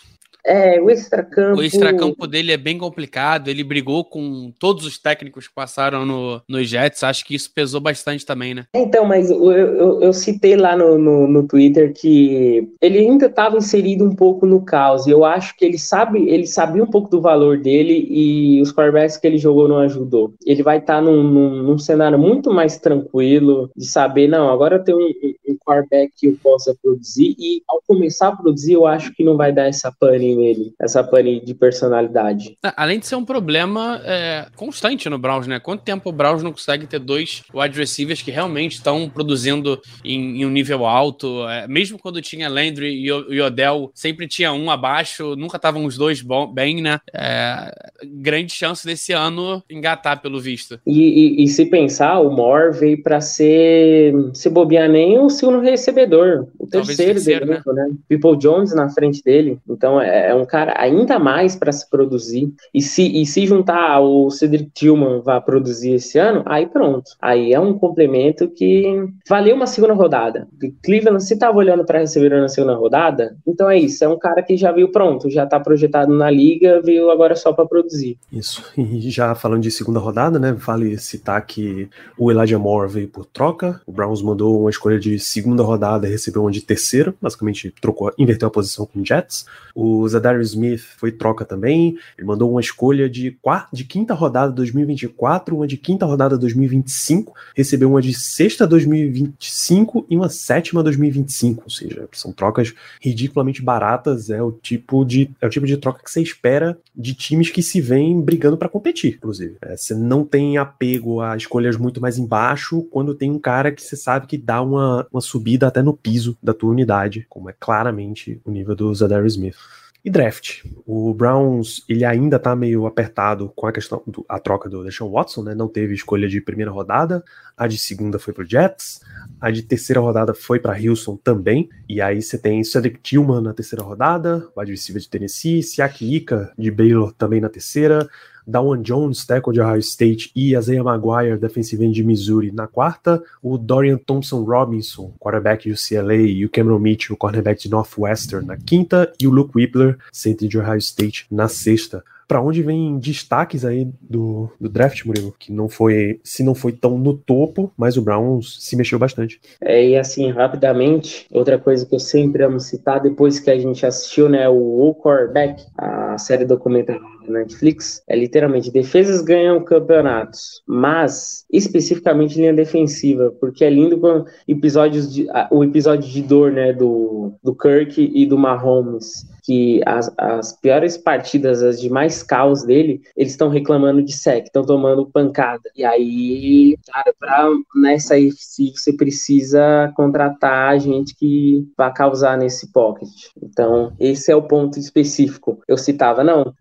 É, 0.45 0.81
o 0.81 0.91
extracampo. 0.91 1.61
O 1.61 1.63
extracampo 1.63 2.27
dele 2.27 2.53
é 2.53 2.57
bem 2.57 2.77
complicado. 2.77 3.49
Ele 3.49 3.63
brigou 3.63 4.05
com 4.05 4.53
todos 4.59 4.85
os 4.85 4.99
técnicos 4.99 5.47
que 5.47 5.55
passaram 5.55 6.05
no, 6.05 6.43
no 6.49 6.63
Jets. 6.65 7.03
Acho 7.03 7.25
que 7.25 7.35
isso 7.35 7.53
pesou 7.55 7.81
bastante 7.81 8.27
também, 8.27 8.55
né? 8.55 8.67
Então, 8.75 9.05
mas 9.05 9.31
eu, 9.31 9.53
eu, 9.53 10.03
eu 10.03 10.13
citei 10.13 10.57
lá 10.57 10.77
no, 10.77 10.99
no, 10.99 11.27
no, 11.29 11.47
Twitter 11.47 11.93
que 11.93 12.69
ele 12.81 12.99
ainda 12.99 13.27
estava 13.27 13.57
inserido 13.57 14.05
um 14.05 14.15
pouco 14.15 14.45
no 14.45 14.63
caos. 14.65 15.07
E 15.07 15.11
eu 15.11 15.25
acho 15.25 15.57
que 15.57 15.65
ele 15.65 15.79
sabe, 15.79 16.29
ele 16.29 16.47
sabia 16.47 16.83
um 16.83 16.91
pouco 16.91 17.09
do 17.09 17.21
valor 17.21 17.59
dele 17.59 18.07
e 18.11 18.61
os 18.61 18.73
quarterbacks 18.73 19.17
que 19.17 19.27
ele 19.27 19.39
jogou 19.39 19.69
não 19.69 19.79
ajudou. 19.79 20.35
Ele 20.45 20.63
vai 20.63 20.79
estar 20.79 20.97
tá 20.97 21.01
num, 21.01 21.23
num, 21.23 21.63
num, 21.63 21.79
cenário 21.79 22.19
muito 22.19 22.53
mais 22.53 22.79
tranquilo 22.79 23.71
de 23.77 23.87
saber, 23.87 24.29
não, 24.29 24.51
agora 24.51 24.77
eu 24.77 24.85
tenho 24.85 24.99
um, 24.99 25.53
um 25.53 25.57
quarterback 25.65 26.13
que 26.17 26.27
eu 26.29 26.37
possa 26.43 26.75
produzir. 26.83 27.35
E 27.39 27.63
ao 27.69 27.81
começar 27.87 28.29
a 28.29 28.37
produzir, 28.37 28.73
eu 28.75 28.87
acho 28.87 29.13
que 29.13 29.25
não 29.25 29.37
vai 29.37 29.53
dar 29.53 29.67
essa 29.67 29.93
pane 29.93 30.32
nele, 30.37 30.73
essa 30.81 31.03
pane 31.03 31.41
de 31.41 31.55
personalidade. 31.55 32.57
É, 32.65 32.73
além 32.77 32.99
de 32.99 33.07
ser 33.07 33.17
um 33.17 33.25
problema 33.25 34.01
é, 34.05 34.47
constante 34.57 35.09
no 35.09 35.19
Browns, 35.19 35.47
né? 35.47 35.59
Quanto 35.61 35.83
tempo 35.83 36.11
o 36.11 36.13
Browns 36.13 36.43
não 36.43 36.53
consegue 36.53 36.87
ter 36.87 36.99
dois 36.99 37.43
wide 37.55 37.79
receivers 37.79 38.23
que 38.23 38.31
realmente 38.31 38.73
estão 38.73 39.09
produzindo 39.09 39.81
em, 40.05 40.41
em, 40.41 40.47
um 40.47 40.51
nível 40.51 40.87
alto? 40.87 41.49
É, 41.49 41.67
mesmo 41.69 41.99
quando 41.99 42.21
tinha 42.23 42.49
Landry 42.49 42.89
e, 42.89 43.07
e 43.07 43.41
Odell, 43.41 43.91
sempre 43.95 44.27
tinha 44.27 44.53
um 44.53 44.71
abaixo, 44.71 45.37
nunca 45.37 45.57
estavam 45.57 45.85
os 45.85 45.97
dois 45.97 46.23
bom, 46.23 46.47
bem, 46.47 46.81
né? 46.83 46.99
É, 47.15 47.73
grande 48.05 48.53
chance 48.53 48.87
desse 48.87 49.13
ano 49.13 49.63
engatar, 49.71 50.21
pelo 50.21 50.41
visto. 50.41 50.79
E, 50.87 51.41
e, 51.41 51.45
e 51.45 51.49
se 51.49 51.67
pensar, 51.67 52.21
o 52.21 52.31
Moore 52.31 52.79
veio 52.79 53.03
para 53.03 53.21
ser, 53.21 54.15
se 54.35 54.49
bobear 54.49 54.89
nem 54.89 55.19
o 55.19 55.29
segundo 55.29 55.61
recebedor, 55.61 56.47
o 56.59 56.67
terceiro, 56.67 57.15
terceiro 57.15 57.47
dele, 57.47 57.53
né? 57.53 57.63
né? 57.67 57.91
People 58.09 58.37
Jones 58.37 58.75
na 58.75 58.89
frente 58.89 59.23
dele. 59.23 59.59
Então 59.69 60.01
é 60.01 60.22
é, 60.23 60.31
é 60.31 60.35
um 60.35 60.45
cara 60.45 60.75
ainda 60.77 61.19
mais 61.19 61.57
para 61.57 61.73
se 61.73 61.89
produzir. 61.89 62.53
E 62.73 62.81
se, 62.81 63.21
e 63.21 63.27
se 63.27 63.47
juntar 63.47 64.01
o 64.01 64.31
Cedric 64.31 64.71
Tillman 64.71 65.21
vai 65.21 65.41
produzir 65.41 65.93
esse 65.93 66.19
ano, 66.19 66.43
aí 66.47 66.67
pronto. 66.67 67.11
Aí 67.21 67.53
é 67.53 67.61
um 67.61 67.79
complemento 67.79 68.49
que 68.49 69.05
valeu 69.29 69.57
uma 69.57 69.67
segunda 69.67 69.95
rodada. 69.95 70.49
Cleveland, 70.85 71.23
se 71.23 71.35
estava 71.35 71.59
olhando 71.59 71.85
para 71.85 71.99
receber 71.99 72.31
na 72.31 72.49
segunda 72.49 72.75
rodada, 72.75 73.37
então 73.47 73.69
é 73.69 73.79
isso. 73.79 74.05
É 74.05 74.09
um 74.09 74.19
cara 74.19 74.43
que 74.43 74.57
já 74.57 74.73
viu 74.73 74.91
pronto, 74.91 75.31
já 75.31 75.45
está 75.45 75.59
projetado 75.59 76.13
na 76.13 76.31
liga, 76.31 76.81
veio 76.83 77.11
agora 77.11 77.35
só 77.35 77.53
para 77.53 77.67
produzir. 77.67 78.19
Isso. 78.33 78.63
E 78.77 79.11
já 79.11 79.35
falando 79.35 79.63
de 79.63 79.71
segunda 79.71 79.99
rodada, 79.99 80.39
né? 80.39 80.53
Vale 80.53 80.99
citar 80.99 81.45
que 81.47 81.89
o 82.19 82.31
Elijah 82.31 82.59
Moore 82.59 82.93
veio 82.93 83.09
por 83.09 83.25
troca. 83.25 83.81
O 83.87 83.93
Browns 83.93 84.23
mandou 84.23 84.61
uma 84.61 84.71
escolha 84.71 84.99
de 84.99 85.19
segunda 85.19 85.63
rodada 85.63 86.07
e 86.07 86.11
recebeu 86.11 86.43
uma 86.43 86.51
de 86.51 86.61
terceira. 86.61 87.15
Basicamente, 87.21 87.73
trocou, 87.81 88.13
inverteu 88.19 88.49
a 88.49 88.51
posição 88.51 88.87
com 88.87 89.01
o 89.01 89.05
Jets. 89.05 89.47
O 89.75 90.05
Zadarius 90.13 90.51
Smith 90.51 90.81
foi 90.97 91.13
troca 91.13 91.45
também. 91.45 91.97
Ele 92.17 92.27
mandou 92.27 92.51
uma 92.51 92.61
escolha 92.61 93.09
de, 93.09 93.33
quarta, 93.33 93.69
de 93.73 93.85
quinta 93.85 94.15
rodada 94.15 94.53
2024, 94.53 95.57
uma 95.57 95.67
de 95.67 95.77
quinta 95.77 96.07
rodada 96.07 96.39
2025, 96.39 97.35
recebeu 97.55 97.91
uma 97.91 98.01
de 98.03 98.15
sexta 98.15 98.67
2025 98.67 100.07
e 100.09 100.17
uma 100.17 100.29
sétima 100.29 100.83
2025. 100.83 101.63
Ou 101.65 101.71
seja, 101.71 102.09
são 102.13 102.33
trocas 102.33 102.73
ridiculamente 103.01 103.63
baratas. 103.63 104.31
É 104.31 104.43
o 104.43 104.53
tipo 104.53 105.05
de, 105.05 105.31
é 105.41 105.47
o 105.47 105.51
tipo 105.51 105.67
de 105.67 105.77
troca 105.77 106.03
que 106.03 106.11
você 106.11 106.23
espera 106.23 106.79
de 106.95 107.15
times 107.15 107.51
que 107.51 107.63
se 107.63 107.81
vêm 107.81 108.21
brigando 108.21 108.57
para 108.57 108.69
competir, 108.69 109.15
inclusive. 109.17 109.57
É, 109.63 109.77
você 109.77 109.95
não 109.95 110.25
tem 110.25 110.59
apego 110.59 111.21
a 111.21 111.37
escolhas 111.37 111.77
muito 111.77 112.01
mais 112.01 112.19
embaixo 112.19 112.83
quando 112.91 113.15
tem 113.15 113.31
um 113.31 113.39
cara 113.39 113.73
que 113.73 113.83
você 113.83 113.97
sabe 113.97 114.27
que 114.27 114.37
dá 114.37 114.63
uma, 114.63 115.07
uma 115.11 115.21
subida 115.21 115.67
até 115.67 115.83
no 115.83 115.95
piso 115.95 116.37
da 116.43 116.55
tua 116.55 116.71
unidade, 116.71 117.27
como 117.29 117.51
é 117.51 117.55
claramente 117.59 118.41
o 118.45 118.51
nível 118.51 118.75
do 118.75 118.95
Zadarius 118.95 119.35
Smith. 119.35 119.57
E 120.05 120.11
draft. 120.11 120.65
O 120.85 121.15
Browns, 121.15 121.85
ele 121.89 122.05
ainda 122.05 122.37
tá 122.37 122.57
meio 122.57 122.87
apertado 122.87 123.53
com 123.55 123.69
a 123.69 123.73
questão 123.73 124.03
do, 124.05 124.27
a 124.29 124.41
troca 124.41 124.69
do 124.69 124.83
Deshaun 124.83 125.13
Watson, 125.13 125.45
né? 125.45 125.55
Não 125.55 125.69
teve 125.69 125.95
escolha 125.95 126.29
de 126.29 126.41
primeira 126.41 126.73
rodada, 126.73 127.23
a 127.57 127.69
de 127.69 127.79
segunda 127.79 128.19
foi 128.19 128.35
pro 128.35 128.45
Jets, 128.45 129.01
a 129.41 129.49
de 129.51 129.63
terceira 129.63 130.01
rodada 130.01 130.35
foi 130.35 130.59
para 130.59 130.77
Houston 130.77 131.17
também. 131.17 131.69
E 131.89 132.01
aí 132.01 132.21
você 132.21 132.37
tem 132.37 132.65
Cedric 132.65 132.99
Tillman 133.01 133.43
na 133.43 133.55
terceira 133.55 133.85
rodada, 133.85 134.49
wide 134.57 134.73
receiver 134.73 135.01
de 135.01 135.09
Tennessee, 135.09 135.63
Siaki 135.63 136.17
Ika 136.17 136.53
de 136.59 136.73
Baylor 136.73 137.13
também 137.13 137.41
na 137.41 137.49
terceira, 137.49 138.09
Dawan 138.47 138.83
Jones, 138.83 139.25
tackle 139.25 139.53
de 139.53 139.61
Ohio 139.61 139.83
State, 139.83 140.31
e 140.35 140.57
Isaiah 140.57 140.83
Maguire, 140.83 141.39
defensive 141.39 141.85
end 141.85 141.93
de 141.93 142.03
Missouri, 142.03 142.51
na 142.53 142.67
quarta. 142.67 143.23
O 143.43 143.57
Dorian 143.57 143.99
Thompson 143.99 144.45
Robinson, 144.45 145.13
quarterback 145.19 145.65
de 145.65 145.73
UCLA, 145.73 146.17
e 146.17 146.45
o 146.45 146.51
Cameron 146.51 146.79
Mitchell, 146.79 147.17
cornerback 147.17 147.63
de 147.63 147.71
Northwestern, 147.71 148.47
na 148.47 148.57
quinta. 148.57 149.13
E 149.21 149.27
o 149.27 149.31
Luke 149.31 149.53
Whippler, 149.55 149.99
center 150.13 150.49
de 150.49 150.59
Ohio 150.59 150.79
State, 150.79 151.27
na 151.31 151.49
sexta 151.49 152.05
para 152.27 152.41
onde 152.41 152.63
vem 152.63 152.99
destaques 152.99 153.65
aí 153.65 153.89
do, 154.01 154.51
do 154.61 154.69
draft, 154.69 155.05
Murilo, 155.05 155.35
que 155.39 155.53
não 155.53 155.69
foi, 155.69 156.21
se 156.23 156.43
não 156.43 156.55
foi 156.55 156.73
tão 156.73 156.99
no 156.99 157.15
topo, 157.15 157.73
mas 157.77 157.97
o 157.97 158.03
Browns 158.03 158.59
se 158.61 158.77
mexeu 158.77 158.99
bastante. 158.99 159.41
É, 159.61 159.89
e 159.89 159.97
assim, 159.97 160.31
rapidamente, 160.31 161.27
outra 161.31 161.59
coisa 161.59 161.87
que 161.87 161.95
eu 161.95 162.01
sempre 162.01 162.43
amo 162.43 162.61
citar, 162.61 163.01
depois 163.01 163.39
que 163.39 163.51
a 163.51 163.59
gente 163.59 163.85
assistiu, 163.85 164.29
né, 164.29 164.49
o 164.49 164.95
Quarterback, 164.95 165.65
a 165.77 166.19
série 166.19 166.45
documental 166.45 166.99
da 167.27 167.33
Netflix, 167.41 168.03
é 168.09 168.17
literalmente 168.17 168.71
defesas 168.71 169.23
ganham 169.23 169.63
campeonatos, 169.63 170.63
mas 170.67 171.45
especificamente 171.53 172.37
linha 172.37 172.53
defensiva, 172.53 173.33
porque 173.41 173.65
é 173.65 173.71
lindo 173.71 173.99
com 173.99 174.25
episódios 174.49 175.13
de, 175.13 175.27
o 175.51 175.63
episódio 175.63 176.11
de 176.11 176.23
dor, 176.23 176.53
né, 176.53 176.73
do, 176.73 177.33
do 177.43 177.55
Kirk 177.55 178.11
e 178.15 178.27
do 178.27 178.39
Mahomes 178.39 179.27
que 179.43 179.81
as, 179.85 180.13
as 180.17 180.59
piores 180.61 180.97
partidas, 180.97 181.63
as 181.63 181.81
de 181.81 181.91
mais 181.91 182.23
caos 182.23 182.63
dele, 182.63 183.03
eles 183.17 183.33
estão 183.33 183.49
reclamando 183.49 184.03
de 184.03 184.13
sec, 184.13 184.47
estão 184.47 184.65
tomando 184.65 185.07
pancada. 185.07 185.71
E 185.77 185.85
aí, 185.85 186.79
cara, 186.93 187.15
pra 187.19 187.49
nessa 187.75 188.19
IFC 188.19 188.73
você 188.75 188.93
precisa 188.93 189.93
contratar 189.97 190.79
gente 190.79 191.15
que 191.15 191.67
vai 191.77 191.93
causar 191.93 192.39
nesse 192.39 192.71
pocket. 192.73 193.09
Então, 193.43 193.93
esse 193.99 194.31
é 194.31 194.37
o 194.37 194.43
ponto 194.43 194.79
específico. 194.79 195.61
Eu 195.67 195.77
citava, 195.77 196.23
não, 196.23 196.55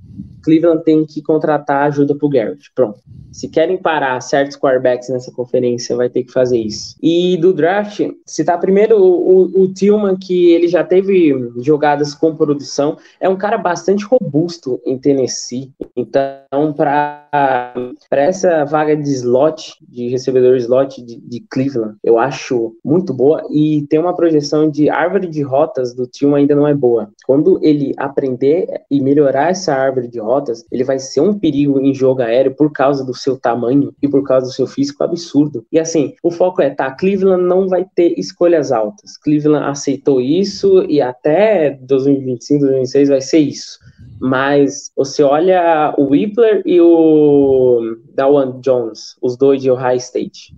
Cleveland 0.44 0.84
tem 0.84 1.06
que 1.06 1.22
contratar 1.22 1.88
ajuda 1.88 2.16
pro 2.16 2.30
Garrett. 2.30 2.72
Pronto. 2.74 3.00
Se 3.32 3.48
querem 3.48 3.78
parar 3.78 4.20
certos 4.22 4.58
quarterbacks 4.58 5.10
nessa 5.10 5.32
conferência, 5.32 5.96
vai 5.96 6.10
ter 6.10 6.24
que 6.24 6.32
fazer 6.32 6.58
isso. 6.58 6.96
E 7.02 7.38
do 7.38 7.54
draft, 7.54 8.02
citar 8.26 8.60
primeiro 8.60 8.98
o, 8.98 9.46
o, 9.46 9.64
o 9.64 9.74
Tillman, 9.74 10.18
que 10.18 10.52
ele 10.52 10.68
já 10.68 10.84
teve 10.84 11.34
jogadas 11.58 12.14
com 12.14 12.36
produção, 12.36 12.71
é 13.20 13.28
um 13.28 13.36
cara 13.36 13.58
bastante 13.58 14.06
robusto 14.06 14.82
em 14.86 14.98
Tennessee. 14.98 15.72
Então, 15.96 16.74
para 16.74 18.02
essa 18.12 18.66
vaga 18.66 18.96
de 18.96 19.10
slot, 19.12 19.76
de 19.88 20.10
recebedor 20.10 20.56
slot 20.58 21.02
de, 21.02 21.20
de, 21.20 21.40
Cleveland, 21.50 21.96
eu 22.04 22.18
acho 22.18 22.76
muito 22.84 23.14
boa. 23.14 23.44
E 23.52 23.86
tem 23.90 24.00
uma 24.00 24.16
projeção 24.16 24.70
de 24.70 24.90
árvore 24.90 25.28
de 25.28 25.42
rotas 25.42 25.94
do 25.94 26.08
Tillman 26.08 26.42
ainda 26.42 26.56
não 26.56 26.68
é 26.68 26.74
boa. 26.74 27.10
Quando 27.26 27.60
ele 27.62 27.94
aprender 27.98 28.68
e 28.90 29.02
melhorar 29.02 29.50
essa 29.50 29.74
árvore 29.74 30.08
de 30.08 30.20
rotas, 30.20 30.66
ele 30.72 30.84
vai 30.84 31.00
ser 31.00 31.22
um 31.22 31.38
perigo 31.38 31.80
em 31.80 31.94
jogo 31.94 32.22
aéreo 32.22 32.56
por 32.56 32.72
causa 32.72 33.04
do 33.06 33.14
seu 33.14 33.38
tamanho 33.38 33.94
e 34.02 34.08
por 34.08 34.24
causa 34.24 34.48
do 34.48 34.54
seu 34.54 34.68
físico 34.68 35.04
absurdo. 35.04 35.66
E 35.72 35.80
assim, 35.80 36.14
o 36.24 36.32
foco 36.32 36.62
é, 36.62 36.70
tá, 36.70 36.92
Cleveland 36.92 37.44
não 37.44 37.68
vai 37.68 37.86
ter 37.96 38.14
escolhas 38.18 38.72
altas. 38.72 39.18
Cleveland 39.18 39.66
aceitou 39.66 40.22
isso 40.22 40.84
e 40.88 41.02
até 41.02 41.72
2025, 41.82 42.61
2026 42.62 43.10
vai 43.10 43.22
ser 43.22 43.40
isso. 43.40 43.80
Mas 44.20 44.92
você 44.96 45.24
olha 45.24 45.94
o 45.98 46.12
Whippler 46.12 46.62
e 46.66 46.80
o 46.80 47.98
Dawan 48.14 48.60
Jones, 48.62 49.16
os 49.22 49.36
dois 49.36 49.62
de 49.62 49.72
Ohio 49.72 49.98
State 49.98 50.54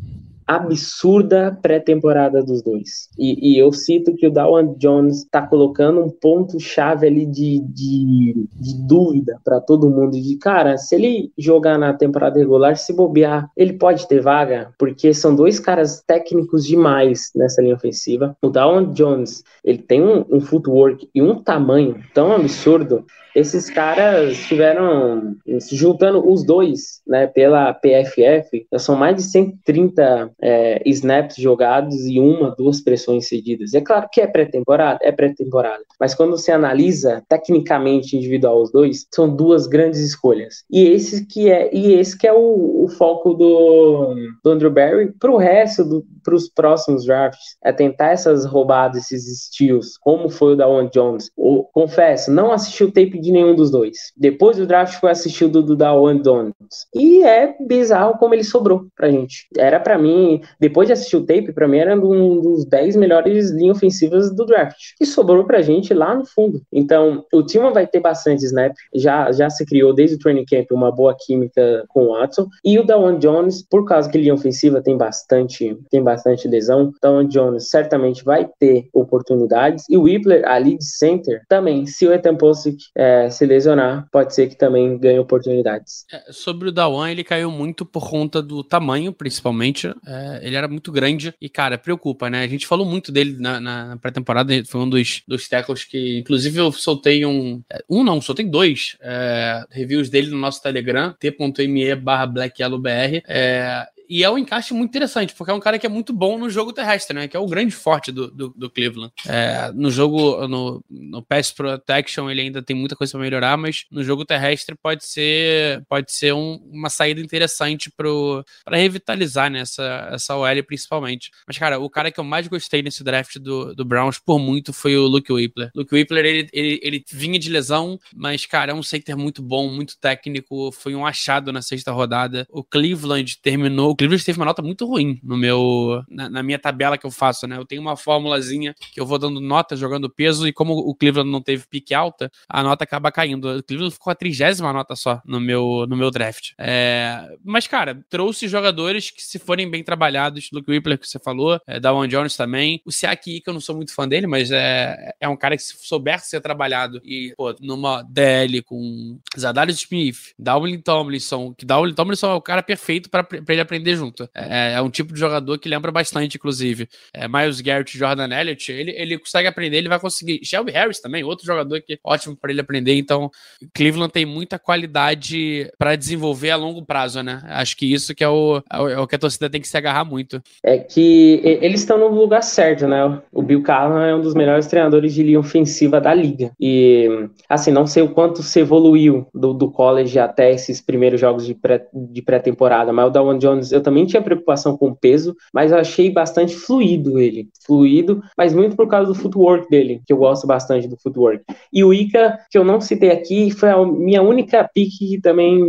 absurda 0.47 1.58
pré-temporada 1.62 2.43
dos 2.43 2.62
dois. 2.62 3.10
E, 3.17 3.53
e, 3.53 3.58
eu 3.58 3.71
cito 3.71 4.15
que 4.15 4.27
o 4.27 4.32
Dawan 4.32 4.75
Jones 4.77 5.23
está 5.23 5.45
colocando 5.45 6.01
um 6.01 6.10
ponto-chave 6.10 7.08
ali 7.08 7.25
de, 7.25 7.60
de, 7.60 8.47
de 8.53 8.88
dúvida 8.88 9.39
para 9.43 9.60
todo 9.60 9.89
mundo. 9.89 10.12
De 10.12 10.38
cara, 10.38 10.77
se 10.77 10.95
ele 10.95 11.32
jogar 11.38 11.77
na 11.77 11.93
temporada 11.93 12.39
regular, 12.39 12.77
se 12.77 12.93
bobear, 12.93 13.49
ele 13.56 13.73
pode 13.73 14.08
ter 14.08 14.21
vaga, 14.21 14.73
porque 14.77 15.13
são 15.13 15.36
dois 15.36 15.60
caras 15.60 16.03
técnicos 16.06 16.65
demais 16.65 17.32
nessa 17.36 17.62
linha 17.62 17.75
ofensiva. 17.75 18.36
O 18.41 18.49
Dawan 18.49 18.91
Jones, 18.93 19.43
ele 19.63 19.79
tem 19.79 20.01
um, 20.01 20.25
um 20.29 20.41
footwork 20.41 21.10
e 21.13 21.21
um 21.21 21.41
tamanho 21.41 22.01
tão 22.13 22.32
absurdo 22.32 23.06
esses 23.36 23.69
caras 23.69 24.38
tiveram, 24.46 25.36
juntando 25.72 26.28
os 26.28 26.46
dois, 26.46 27.02
né, 27.08 27.28
pela 27.28 27.74
PFF, 27.74 28.67
são 28.78 28.96
mais 28.96 29.15
de 29.15 29.24
130 29.24 30.32
é, 30.41 30.82
snaps 30.86 31.38
jogados 31.38 31.96
e 32.06 32.19
uma, 32.19 32.56
duas 32.56 32.82
pressões 32.82 33.28
cedidas. 33.28 33.74
É 33.74 33.82
claro 33.82 34.08
que 34.12 34.22
é 34.22 34.28
pré-temporada, 34.28 35.00
é 35.02 35.12
pré-temporada, 35.12 35.84
mas 36.00 36.13
quando 36.13 36.32
você 36.32 36.52
analisa 36.52 37.24
tecnicamente 37.28 38.15
individual 38.15 38.62
os 38.62 38.72
dois, 38.72 39.08
são 39.13 39.34
duas 39.34 39.67
grandes 39.67 40.00
escolhas. 40.00 40.63
E 40.69 40.88
esse 40.88 41.26
que 41.26 41.50
é, 41.50 41.74
e 41.74 41.93
esse 41.93 42.17
que 42.17 42.28
é 42.28 42.34
o, 42.34 42.84
o 42.84 42.88
foco 42.88 43.34
do, 43.34 44.15
do 44.43 44.52
Andrew 44.52 44.72
Barry 44.72 45.12
para 45.19 45.32
o 45.32 45.38
resto, 45.38 46.06
para 46.24 46.36
os 46.36 46.50
próximos 46.50 47.06
drafts, 47.06 47.58
é 47.63 47.72
tentar 47.72 48.12
essas 48.12 48.46
roubadas, 48.46 49.12
esses 49.12 49.46
steals, 49.46 49.98
como 49.98 50.30
foi 50.30 50.54
o 50.54 50.56
da 50.56 50.67
One 50.67 50.89
Jones. 50.93 51.30
O, 51.36 51.63
confesso, 51.63 52.32
não 52.32 52.52
assisti 52.52 52.84
o 52.84 52.91
tape 52.91 53.22
de 53.23 53.31
nenhum 53.31 53.55
dos 53.55 53.71
dois. 53.71 54.12
Depois 54.15 54.57
do 54.57 54.67
draft 54.67 54.99
foi 54.99 55.12
assistir 55.12 55.45
o 55.45 55.49
do, 55.49 55.63
do 55.63 55.75
Dawan 55.75 56.21
Jones. 56.21 56.53
E 56.93 57.23
é 57.23 57.55
bizarro 57.59 58.17
como 58.17 58.33
ele 58.33 58.43
sobrou 58.43 58.86
pra 58.95 59.09
gente. 59.09 59.47
Era 59.57 59.79
para 59.79 59.97
mim, 59.97 60.41
depois 60.59 60.88
de 60.88 60.93
assistir 60.93 61.17
o 61.17 61.25
tape, 61.25 61.53
pra 61.53 61.67
mim 61.67 61.77
era 61.77 61.95
um 61.95 62.41
dos 62.41 62.65
10 62.65 62.95
melhores 62.95 63.49
linhas 63.51 63.77
ofensivas 63.77 64.33
do 64.36 64.45
draft. 64.45 64.77
E 64.99 65.05
sobrou 65.05 65.45
pra 65.45 65.62
gente 65.62 65.93
lá 65.93 66.13
no 66.13 66.25
fundo. 66.25 66.62
Então, 66.71 67.25
o 67.33 67.43
time 67.43 67.71
vai 67.71 67.88
ter 67.88 67.99
bastante 67.99 68.45
snap. 68.45 68.73
Já, 68.93 69.31
já 69.31 69.49
se 69.49 69.65
criou 69.65 69.93
desde 69.93 70.15
o 70.15 70.19
training 70.19 70.45
camp 70.45 70.71
uma 70.71 70.91
boa 70.91 71.15
química 71.17 71.86
com 71.89 72.05
o 72.05 72.13
Watson. 72.13 72.47
E 72.63 72.77
o 72.77 72.86
Dawan 72.86 73.17
Jones, 73.19 73.65
por 73.67 73.86
causa 73.86 74.09
que 74.09 74.17
linha 74.17 74.33
ofensiva 74.33 74.81
tem 74.81 74.97
bastante, 74.97 75.77
tem 75.89 76.03
bastante 76.03 76.47
lesão, 76.47 76.91
Dawan 77.01 77.27
Jones 77.27 77.69
certamente 77.69 78.23
vai 78.23 78.49
ter 78.59 78.88
oportunidades. 78.93 79.86
E 79.89 79.97
o 79.97 80.03
Whippler, 80.03 80.47
ali 80.47 80.77
de 80.77 80.86
center, 80.86 81.41
também. 81.47 81.86
Se 81.86 82.05
o 82.05 82.13
Ethan 82.13 82.36
Posick 82.36 82.77
é, 82.97 83.12
se 83.30 83.45
lesionar, 83.45 84.08
pode 84.12 84.34
ser 84.34 84.47
que 84.47 84.56
também 84.56 84.97
ganhe 84.97 85.19
oportunidades. 85.19 86.06
É, 86.12 86.32
sobre 86.32 86.69
o 86.69 86.71
Dawan, 86.71 87.10
ele 87.12 87.23
caiu 87.23 87.52
muito 87.52 87.86
por 87.86 88.10
conta 88.10 88.41
do 88.41 88.63
tamanho, 88.63 89.12
principalmente. 89.13 89.88
É, 90.06 90.39
ele 90.43 90.56
era 90.56 90.67
muito 90.67 90.91
grande 90.91 91.34
e, 91.41 91.49
cara, 91.49 91.78
preocupa, 91.78 92.30
né? 92.30 92.43
A 92.43 92.47
gente 92.47 92.67
falou 92.67 92.86
muito 92.86 93.12
dele 93.12 93.38
na, 93.39 93.60
na 93.60 93.97
pré-temporada, 93.97 94.54
foi 94.65 94.82
um 94.82 94.89
dos, 94.89 95.23
dos 95.28 95.47
tackles 95.47 95.84
que, 95.84 96.19
inclusive, 96.19 96.58
eu 96.58 96.71
soltei 96.71 97.26
um. 97.26 97.62
É, 97.71 97.84
um 97.89 98.04
não, 98.04 98.21
soltei 98.21 98.45
dois 98.45 98.97
é, 99.02 99.65
reviews 99.69 100.10
dele 100.10 100.30
no 100.30 100.38
nosso 100.38 100.62
Telegram, 100.62 101.13
t.me 101.19 101.95
barra 101.95 102.26
BlackYellowBR. 102.28 103.23
É, 103.28 103.88
E 104.13 104.23
é 104.23 104.30
um 104.30 104.38
encaixe 104.38 104.76
muito 104.76 104.91
interessante, 104.91 105.34
porque 105.34 105.49
é 105.49 105.56
um 105.56 105.60
cara 105.60 105.80
que 105.80 105.88
é 105.88 105.89
muito 105.89 106.13
bom 106.13 106.38
no 106.38 106.47
jogo 106.47 106.71
terrestre, 106.71 107.15
né? 107.15 107.28
Que 107.28 107.36
é 107.36 107.39
o 107.39 107.47
grande 107.47 107.73
forte 107.73 108.12
do, 108.12 108.30
do, 108.30 108.49
do 108.49 108.69
Cleveland. 108.69 109.12
É, 109.28 109.71
no 109.73 109.89
jogo, 109.89 110.47
no, 110.47 110.86
no 110.88 111.23
Pass 111.23 111.52
Protection, 111.52 112.30
ele 112.30 112.41
ainda 112.41 112.62
tem 112.62 112.76
muita 112.76 112.95
coisa 112.95 113.13
para 113.13 113.21
melhorar, 113.21 113.58
mas 113.58 113.86
no 113.89 114.04
jogo 114.04 114.23
terrestre 114.23 114.76
pode 114.76 115.04
ser, 115.04 115.84
pode 115.89 116.13
ser 116.13 116.32
um, 116.32 116.58
uma 116.71 116.91
saída 116.91 117.21
interessante 117.21 117.89
para 117.89 118.78
revitalizar 118.78 119.49
né, 119.49 119.62
essa, 119.62 120.10
essa 120.12 120.38
OL 120.38 120.63
principalmente. 120.63 121.32
Mas, 121.47 121.58
cara, 121.58 121.80
o 121.80 121.89
cara 121.89 122.12
que 122.12 122.19
eu 122.19 122.23
mais 122.23 122.47
gostei 122.47 122.84
nesse 122.84 123.04
draft 123.04 123.39
do, 123.39 123.73
do 123.73 123.84
Browns 123.84 124.19
por 124.19 124.38
muito 124.38 124.71
foi 124.71 124.95
o 124.95 125.08
Luke 125.08 125.34
Whippler. 125.34 125.71
Luke 125.76 125.91
Whippler, 125.91 126.23
ele, 126.23 126.47
ele, 126.54 126.80
ele 126.84 127.04
vinha 127.12 127.39
de 127.39 127.49
lesão, 127.49 127.99
mas, 128.15 128.45
cara, 128.45 128.73
é 128.73 128.76
um 128.76 128.84
center 128.84 129.17
muito 129.17 129.41
bom, 129.41 129.71
muito 129.71 129.97
técnico, 129.97 130.71
foi 130.71 130.93
um 130.93 131.04
achado 131.04 131.52
na 131.52 131.63
sexta 131.63 131.91
rodada. 131.91 132.45
O 132.52 132.63
Cleveland 132.63 133.39
terminou, 133.41 133.89
o 133.89 134.02
Cleveland 134.03 134.25
teve 134.25 134.37
uma 134.37 134.45
nota 134.45 134.61
muito 134.61 134.85
ruim 134.85 135.19
no 135.23 135.37
meu, 135.37 136.03
na, 136.09 136.29
na 136.29 136.43
minha 136.43 136.59
tabela 136.59 136.97
que 136.97 137.05
eu 137.05 137.11
faço, 137.11 137.47
né? 137.47 137.57
Eu 137.57 137.65
tenho 137.65 137.81
uma 137.81 137.95
formulazinha 137.95 138.75
que 138.91 138.99
eu 138.99 139.05
vou 139.05 139.17
dando 139.17 139.39
nota 139.39 139.77
jogando 139.77 140.09
peso 140.09 140.45
e 140.45 140.51
como 140.51 140.73
o 140.73 140.93
Cleveland 140.93 141.31
não 141.31 141.41
teve 141.41 141.65
pique 141.69 141.93
alta, 141.93 142.29
a 142.49 142.61
nota 142.61 142.83
acaba 142.83 143.11
caindo. 143.11 143.57
O 143.57 143.63
Cleveland 143.63 143.93
ficou 143.93 144.11
a 144.11 144.15
trigésima 144.15 144.73
nota 144.73 144.95
só 144.95 145.21
no 145.25 145.39
meu, 145.39 145.85
no 145.87 145.95
meu 145.95 146.11
draft. 146.11 146.51
É, 146.57 147.29
mas, 147.43 147.65
cara, 147.65 148.03
trouxe 148.09 148.47
jogadores 148.47 149.09
que 149.09 149.23
se 149.23 149.39
forem 149.39 149.69
bem 149.69 149.83
trabalhados, 149.83 150.49
Luke 150.51 150.69
Whippler 150.69 150.99
que 150.99 151.07
você 151.07 151.19
falou, 151.19 151.59
é, 151.65 151.79
Dawan 151.79 152.07
Jones 152.07 152.35
também, 152.35 152.81
o 152.85 152.91
Siaki 152.91 153.39
que 153.39 153.49
eu 153.49 153.53
não 153.53 153.61
sou 153.61 153.75
muito 153.75 153.93
fã 153.93 154.07
dele, 154.07 154.27
mas 154.27 154.51
é, 154.51 155.13
é 155.19 155.29
um 155.29 155.37
cara 155.37 155.55
que 155.55 155.63
se 155.63 155.75
souber 155.77 156.19
ser 156.19 156.41
trabalhado 156.41 157.01
e, 157.05 157.33
pô, 157.37 157.55
numa 157.61 158.03
DL 158.03 158.61
com 158.63 159.17
Zadarius 159.37 159.79
Smith, 159.79 160.33
Dowling 160.37 160.81
Tomlinson, 160.81 161.53
que 161.53 161.65
Dowling 161.65 161.93
Tomlinson 161.93 162.31
é 162.31 162.33
o 162.33 162.41
cara 162.41 162.61
perfeito 162.61 163.09
para 163.09 163.25
ele 163.47 163.61
aprender 163.61 163.83
junto. 163.96 164.30
É, 164.34 164.74
é, 164.74 164.82
um 164.82 164.89
tipo 164.89 165.13
de 165.13 165.19
jogador 165.19 165.58
que 165.58 165.69
lembra 165.69 165.91
bastante, 165.91 166.38
inclusive. 166.38 166.88
É, 167.13 167.28
Miles 167.28 167.62
Garrett 167.62 167.98
Jordan 167.98 168.30
Elliott, 168.30 168.72
ele, 168.72 168.91
ele 168.91 169.17
consegue 169.17 169.48
aprender, 169.48 169.78
ele 169.78 169.89
vai 169.89 170.00
conseguir. 170.00 170.39
Shelby 170.43 170.72
Harris 170.72 171.00
também, 171.00 171.24
outro 171.24 171.46
jogador 171.46 171.82
que 171.82 171.93
é 171.93 171.98
ótimo 172.04 172.36
para 172.36 172.52
ele 172.52 172.62
aprender. 172.62 172.96
Então, 172.96 173.30
Cleveland 173.74 174.12
tem 174.12 174.26
muita 174.26 174.58
qualidade 174.58 175.72
para 175.78 175.96
desenvolver 175.96 176.52
a 176.52 176.56
longo 176.56 176.86
prazo, 176.86 177.22
né? 177.22 177.41
Acho 177.46 177.76
que 177.78 177.91
isso 177.91 178.15
que 178.15 178.24
é 178.24 178.30
o, 178.30 178.62
é 178.72 179.00
o 179.00 179.08
que 179.08 179.15
a 179.15 179.19
torcida 179.19 179.50
tem 179.50 179.62
que 179.62 179.67
se 179.67 179.78
agarrar 179.78 180.06
muito. 180.06 180.41
É 180.63 180.78
que 180.78 181.41
eles 181.43 181.82
estão 181.82 181.98
no 181.98 182.08
lugar 182.10 182.43
certo, 182.43 182.88
né? 182.88 183.22
O 183.32 183.41
Bill 183.41 183.63
Callahan 183.63 184.08
é 184.08 184.15
um 184.15 184.22
dos 184.22 184.34
melhores 184.34 184.67
treinadores 184.67 185.13
de 185.13 185.24
linha 185.24 185.39
ofensiva 185.39 186.00
da 186.00 186.13
liga. 186.13 186.52
E, 186.60 187.28
assim, 187.50 187.72
não 187.72 187.88
sei 187.88 188.04
o 188.04 188.10
quanto 188.10 188.43
se 188.43 188.60
evoluiu 188.60 189.28
do, 189.34 189.54
do 189.54 189.72
college 189.72 190.17
até 190.19 190.52
esses 190.52 190.82
primeiros 190.82 191.19
jogos 191.19 191.46
de 191.46 192.22
pré-temporada, 192.22 192.86
pré 192.86 192.93
mas 192.93 193.08
o 193.08 193.10
Dawan 193.10 193.38
Jones, 193.38 193.72
eu 193.73 193.81
também 193.81 194.05
tinha 194.05 194.21
preocupação 194.21 194.77
com 194.77 194.89
o 194.89 194.95
peso, 194.95 195.36
mas 195.53 195.71
eu 195.71 195.77
achei 195.77 196.09
bastante 196.09 196.55
fluido 196.55 197.19
ele. 197.19 197.47
Fluido, 197.65 198.21
mas 198.38 198.53
muito 198.53 198.75
por 198.75 198.88
causa 198.88 199.07
do 199.07 199.15
footwork 199.15 199.69
dele, 199.69 200.01
que 200.05 200.13
eu 200.13 200.17
gosto 200.17 200.47
bastante 200.47 200.88
do 200.88 200.97
footwork. 200.97 201.43
E 201.71 201.83
o 201.83 201.93
Ica, 201.93 202.39
que 202.49 202.57
eu 202.57 202.63
não 202.63 202.79
citei 202.79 203.12
aqui, 203.12 203.51
foi 203.51 203.69
a 203.69 203.86
minha 203.86 204.21
única 204.21 204.69
pick 204.73 204.93
que 204.97 205.21
também 205.21 205.59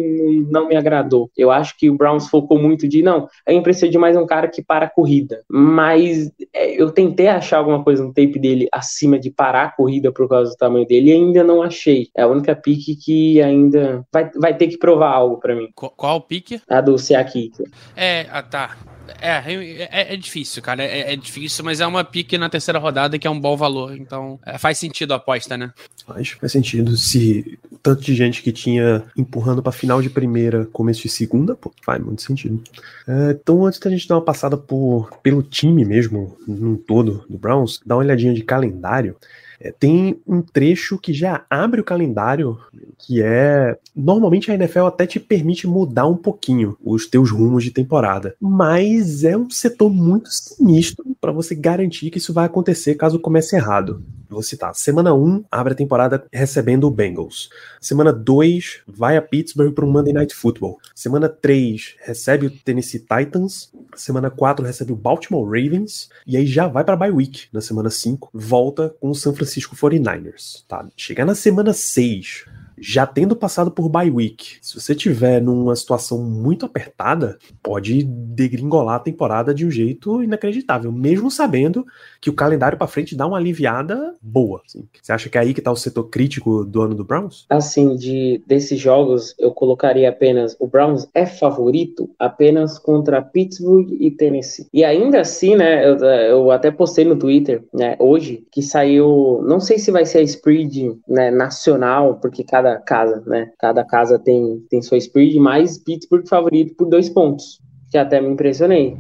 não 0.51 0.69
me 0.69 0.77
agradou. 0.77 1.31
Eu 1.37 1.51
acho 1.51 1.77
que 1.79 1.89
o 1.89 1.97
Browns 1.97 2.29
focou 2.29 2.59
muito 2.59 2.87
de, 2.87 3.03
não, 3.03 3.29
a 3.47 3.53
gente 3.53 3.63
precisa 3.63 3.89
de 3.89 3.99
mais 3.99 4.17
um 4.17 4.27
cara 4.27 4.49
que 4.49 4.63
para 4.63 4.87
a 4.87 4.91
corrida. 4.91 5.43
Mas 5.49 6.31
é, 6.53 6.81
eu 6.81 6.91
tentei 6.91 7.29
achar 7.29 7.59
alguma 7.59 7.83
coisa 7.83 8.05
no 8.05 8.13
tape 8.13 8.39
dele 8.39 8.69
acima 8.73 9.19
de 9.19 9.31
parar 9.31 9.65
a 9.65 9.71
corrida 9.71 10.13
por 10.13 10.29
causa 10.29 10.51
do 10.51 10.57
tamanho 10.57 10.87
dele 10.87 11.11
e 11.11 11.13
ainda 11.13 11.43
não 11.43 11.63
achei. 11.63 12.09
É 12.17 12.23
a 12.23 12.29
única 12.29 12.55
pick 12.55 12.99
que 13.03 13.41
ainda 13.41 14.05
vai, 14.13 14.31
vai 14.35 14.57
ter 14.57 14.69
que 14.69 14.79
provar 14.79 15.11
algo 15.11 15.39
para 15.39 15.55
mim. 15.55 15.69
Qual 15.75 16.21
pick? 16.21 16.61
A 16.69 16.81
do 16.81 16.99
Seaki. 16.99 17.53
É, 17.97 18.27
ah, 18.31 18.43
tá. 18.43 18.77
É, 19.21 19.43
é, 19.91 20.15
é, 20.15 20.17
difícil, 20.17 20.63
cara. 20.63 20.83
É, 20.83 21.13
é, 21.13 21.17
difícil, 21.17 21.65
mas 21.65 21.81
é 21.81 21.87
uma 21.87 22.05
pique 22.05 22.39
na 22.39 22.49
terceira 22.49 22.79
rodada 22.79 23.19
que 23.19 23.27
é 23.27 23.31
um 23.31 23.39
bom 23.39 23.57
valor. 23.57 23.97
Então 23.97 24.39
é, 24.45 24.59
faz 24.59 24.79
sentido 24.79 25.13
a 25.13 25.17
aposta, 25.17 25.57
né? 25.57 25.73
Faz, 26.07 26.31
faz 26.31 26.53
sentido. 26.53 26.97
Se 26.97 27.59
tanto 27.83 28.03
de 28.03 28.15
gente 28.15 28.43
que 28.43 28.53
tinha 28.53 29.03
empurrando 29.17 29.63
para 29.63 29.73
final 29.73 30.01
de 30.01 30.09
primeira, 30.09 30.67
começo 30.67 31.03
de 31.03 31.09
segunda, 31.09 31.55
pô, 31.55 31.73
faz 31.83 32.03
muito 32.03 32.23
sentido. 32.23 32.63
É, 33.07 33.31
então, 33.33 33.67
antes 33.67 33.79
da 33.79 33.91
gente 33.91 34.09
dar 34.09 34.17
uma 34.17 34.25
passada 34.25 34.57
por, 34.57 35.11
pelo 35.23 35.43
time 35.43 35.85
mesmo, 35.85 36.37
num 36.47 36.77
todo 36.77 37.25
do 37.29 37.39
Browns, 37.39 37.81
dá 37.85 37.95
uma 37.95 38.03
olhadinha 38.03 38.33
de 38.33 38.43
calendário. 38.43 39.17
É, 39.65 39.73
tem 39.73 40.21
um 40.27 40.43
trecho 40.43 40.99
que 40.99 41.15
já 41.15 41.47
abre 41.49 41.81
o 41.81 41.85
calendário, 41.85 42.59
que 42.99 43.23
é. 43.23 43.79
Normalmente 43.97 44.51
a 44.51 44.55
NFL 44.55 44.85
até 44.85 45.07
te 45.07 45.19
permite 45.19 45.67
mudar 45.67 46.07
um 46.07 46.17
pouquinho 46.17 46.77
os 46.85 47.07
teus 47.07 47.31
rumos 47.31 47.65
de 47.65 47.71
temporada, 47.71 48.37
mas 48.39 49.25
é 49.25 49.35
um 49.35 49.49
setor 49.49 49.91
muito 49.91 50.29
sinistro 50.31 51.17
para 51.19 51.33
você 51.33 51.55
garantir 51.55 52.11
que 52.11 52.19
isso 52.19 52.35
vai 52.35 52.45
acontecer 52.45 52.95
caso 52.97 53.19
comece 53.19 53.57
errado. 53.57 54.03
Vou 54.35 54.43
citar. 54.43 54.75
Semana 54.75 55.15
1 55.15 55.45
abre 55.51 55.73
a 55.73 55.77
temporada 55.77 56.27
recebendo 56.33 56.85
o 56.85 56.91
Bengals. 56.91 57.49
Semana 57.81 58.13
2 58.13 58.83
vai 58.87 59.17
a 59.17 59.23
Pittsburgh 59.23 59.73
para 59.73 59.85
um 59.85 59.91
Monday 59.91 60.13
Night 60.13 60.35
Football. 60.35 60.79
Semana 60.95 61.29
3 61.29 61.97
recebe 62.01 62.47
o 62.47 62.51
Tennessee 62.51 63.01
Titans. 63.01 63.73
Semana 63.95 64.31
4 64.31 64.65
recebe 64.65 64.93
o 64.93 64.97
Baltimore 64.97 65.45
Ravens. 65.45 66.09
E 66.27 66.37
aí 66.37 66.47
já 66.47 66.67
vai 66.67 66.85
para 66.85 66.97
bye 66.97 67.11
week 67.11 67.47
na 67.53 67.61
semana 67.61 67.91
5. 67.91 68.31
Volta 68.35 68.95
com 69.01 69.11
o 69.11 69.15
San 69.15 69.33
Francisco 69.33 69.77
49ers. 69.77 70.65
Tá? 70.67 70.87
Chegar 70.97 71.25
na 71.25 71.35
semana 71.35 71.73
6 71.73 72.45
já 72.79 73.07
tendo 73.07 73.37
passado 73.37 73.71
por 73.71 73.89
bye 73.89 74.11
week, 74.11 74.59
se 74.61 74.81
você 74.81 74.95
tiver 74.95 75.41
numa 75.41 75.77
situação 75.77 76.23
muito 76.23 76.67
apertada, 76.67 77.39
pode 77.63 78.05
degringolar 78.05 78.97
a 78.97 79.01
temporada 79.01 79.55
de 79.55 79.67
um 79.67 79.71
jeito 79.71 80.23
inacreditável, 80.23 80.91
mesmo 80.91 81.31
sabendo 81.31 81.87
que 82.21 82.31
o 82.31 82.35
calendário 82.35 82.79
para 82.79 82.87
frente 82.87 83.17
dá 83.17 83.27
uma 83.27 83.37
aliviada 83.37 84.15
boa. 84.21 84.63
Assim. 84.67 84.85
Você 85.01 85.13
acha 85.13 85.29
que 85.29 85.39
é 85.39 85.41
aí 85.41 85.55
que 85.55 85.61
tá 85.61 85.71
o 85.71 85.77
setor 85.77 86.05
crítico 86.05 86.65
do 86.65 86.83
ano 86.83 86.95
do 86.95 87.05
Browns? 87.05 87.47
Assim, 87.49 87.97
de 87.97 88.43
desses 88.47 88.79
jogos, 88.79 89.35
eu 89.39 89.51
colocaria 89.53 90.09
apenas 90.09 90.57
o 90.59 90.67
Browns 90.67 91.07
é 91.15 91.27
favorito 91.27 92.11
apenas 92.19 92.79
contra 92.79 93.23
Pittsburgh 93.23 93.97
e 94.01 94.11
Tennessee. 94.11 94.67
E 94.73 94.85
ainda 94.85 95.21
assim, 95.21 95.55
né, 95.57 95.87
eu, 95.87 95.97
eu 95.99 96.51
até 96.51 96.71
postei 96.71 97.05
no 97.05 97.17
Twitter, 97.17 97.63
né, 97.73 97.97
hoje, 97.99 98.45
que 98.51 98.63
saiu, 98.63 99.43
não 99.47 99.61
sei 99.61 99.79
se 99.79 99.91
vai 99.91 100.05
ser 100.05 100.19
a 100.19 100.23
spread 100.23 100.97
né, 101.09 101.31
nacional, 101.31 102.19
porque 102.21 102.43
cada 102.43 102.74
casa, 102.79 103.23
né? 103.27 103.51
Cada 103.59 103.85
casa 103.85 104.19
tem, 104.19 104.61
tem 104.71 104.83
sua 104.83 104.99
spread, 104.99 105.39
mas 105.39 105.79
Pittsburgh 105.79 106.27
favorito 106.27 106.75
por 106.77 106.89
dois 106.89 107.09
pontos, 107.09 107.61
que 107.91 107.99
até 107.99 108.21
me 108.21 108.29
impressionei. 108.29 108.97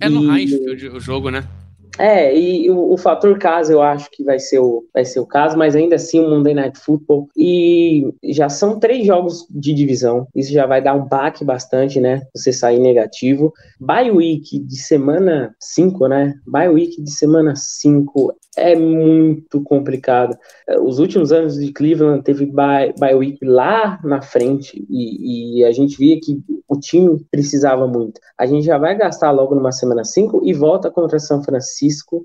É 0.00 0.08
no 0.08 0.20
Highfield 0.30 0.88
o 0.88 1.00
jogo, 1.00 1.30
né? 1.30 1.44
É, 1.98 2.36
e 2.36 2.70
o, 2.70 2.92
o, 2.92 2.96
fator 2.96 3.38
casa 3.38 3.72
eu 3.72 3.82
acho 3.82 4.10
que 4.10 4.22
vai 4.22 4.38
ser, 4.38 4.58
o, 4.58 4.84
vai 4.92 5.04
ser 5.04 5.20
o 5.20 5.26
caso, 5.26 5.56
mas 5.56 5.74
ainda 5.74 5.96
assim 5.96 6.20
o 6.20 6.28
Monday 6.28 6.54
Night 6.54 6.78
Football. 6.78 7.28
E 7.36 8.12
já 8.24 8.48
são 8.48 8.78
três 8.78 9.06
jogos 9.06 9.46
de 9.50 9.72
divisão, 9.72 10.26
isso 10.34 10.52
já 10.52 10.66
vai 10.66 10.82
dar 10.82 10.94
um 10.94 11.06
baque 11.06 11.44
bastante, 11.44 12.00
né? 12.00 12.22
Você 12.34 12.52
sair 12.52 12.78
negativo. 12.78 13.52
Bye 13.80 14.10
week 14.10 14.58
de 14.58 14.76
semana 14.76 15.54
5, 15.60 16.08
né? 16.08 16.34
Bye 16.46 16.68
week 16.68 17.02
de 17.02 17.10
semana 17.10 17.54
5 17.56 18.34
é 18.56 18.74
muito 18.74 19.62
complicado. 19.62 20.36
Os 20.82 20.98
últimos 20.98 21.30
anos 21.30 21.56
de 21.56 21.72
Cleveland 21.72 22.22
teve 22.24 22.46
bye, 22.46 22.94
bye 22.98 23.14
week 23.14 23.44
lá 23.44 24.00
na 24.02 24.22
frente 24.22 24.84
e, 24.88 25.60
e, 25.60 25.64
a 25.64 25.72
gente 25.72 25.98
via 25.98 26.18
que 26.18 26.42
o 26.66 26.80
time 26.80 27.24
precisava 27.30 27.86
muito. 27.86 28.20
A 28.38 28.46
gente 28.46 28.64
já 28.64 28.78
vai 28.78 28.96
gastar 28.96 29.30
logo 29.30 29.54
numa 29.54 29.72
semana 29.72 30.04
5 30.04 30.40
e 30.44 30.52
volta 30.54 30.90
contra 30.90 31.18
São 31.18 31.42
Francisco. 31.42 31.76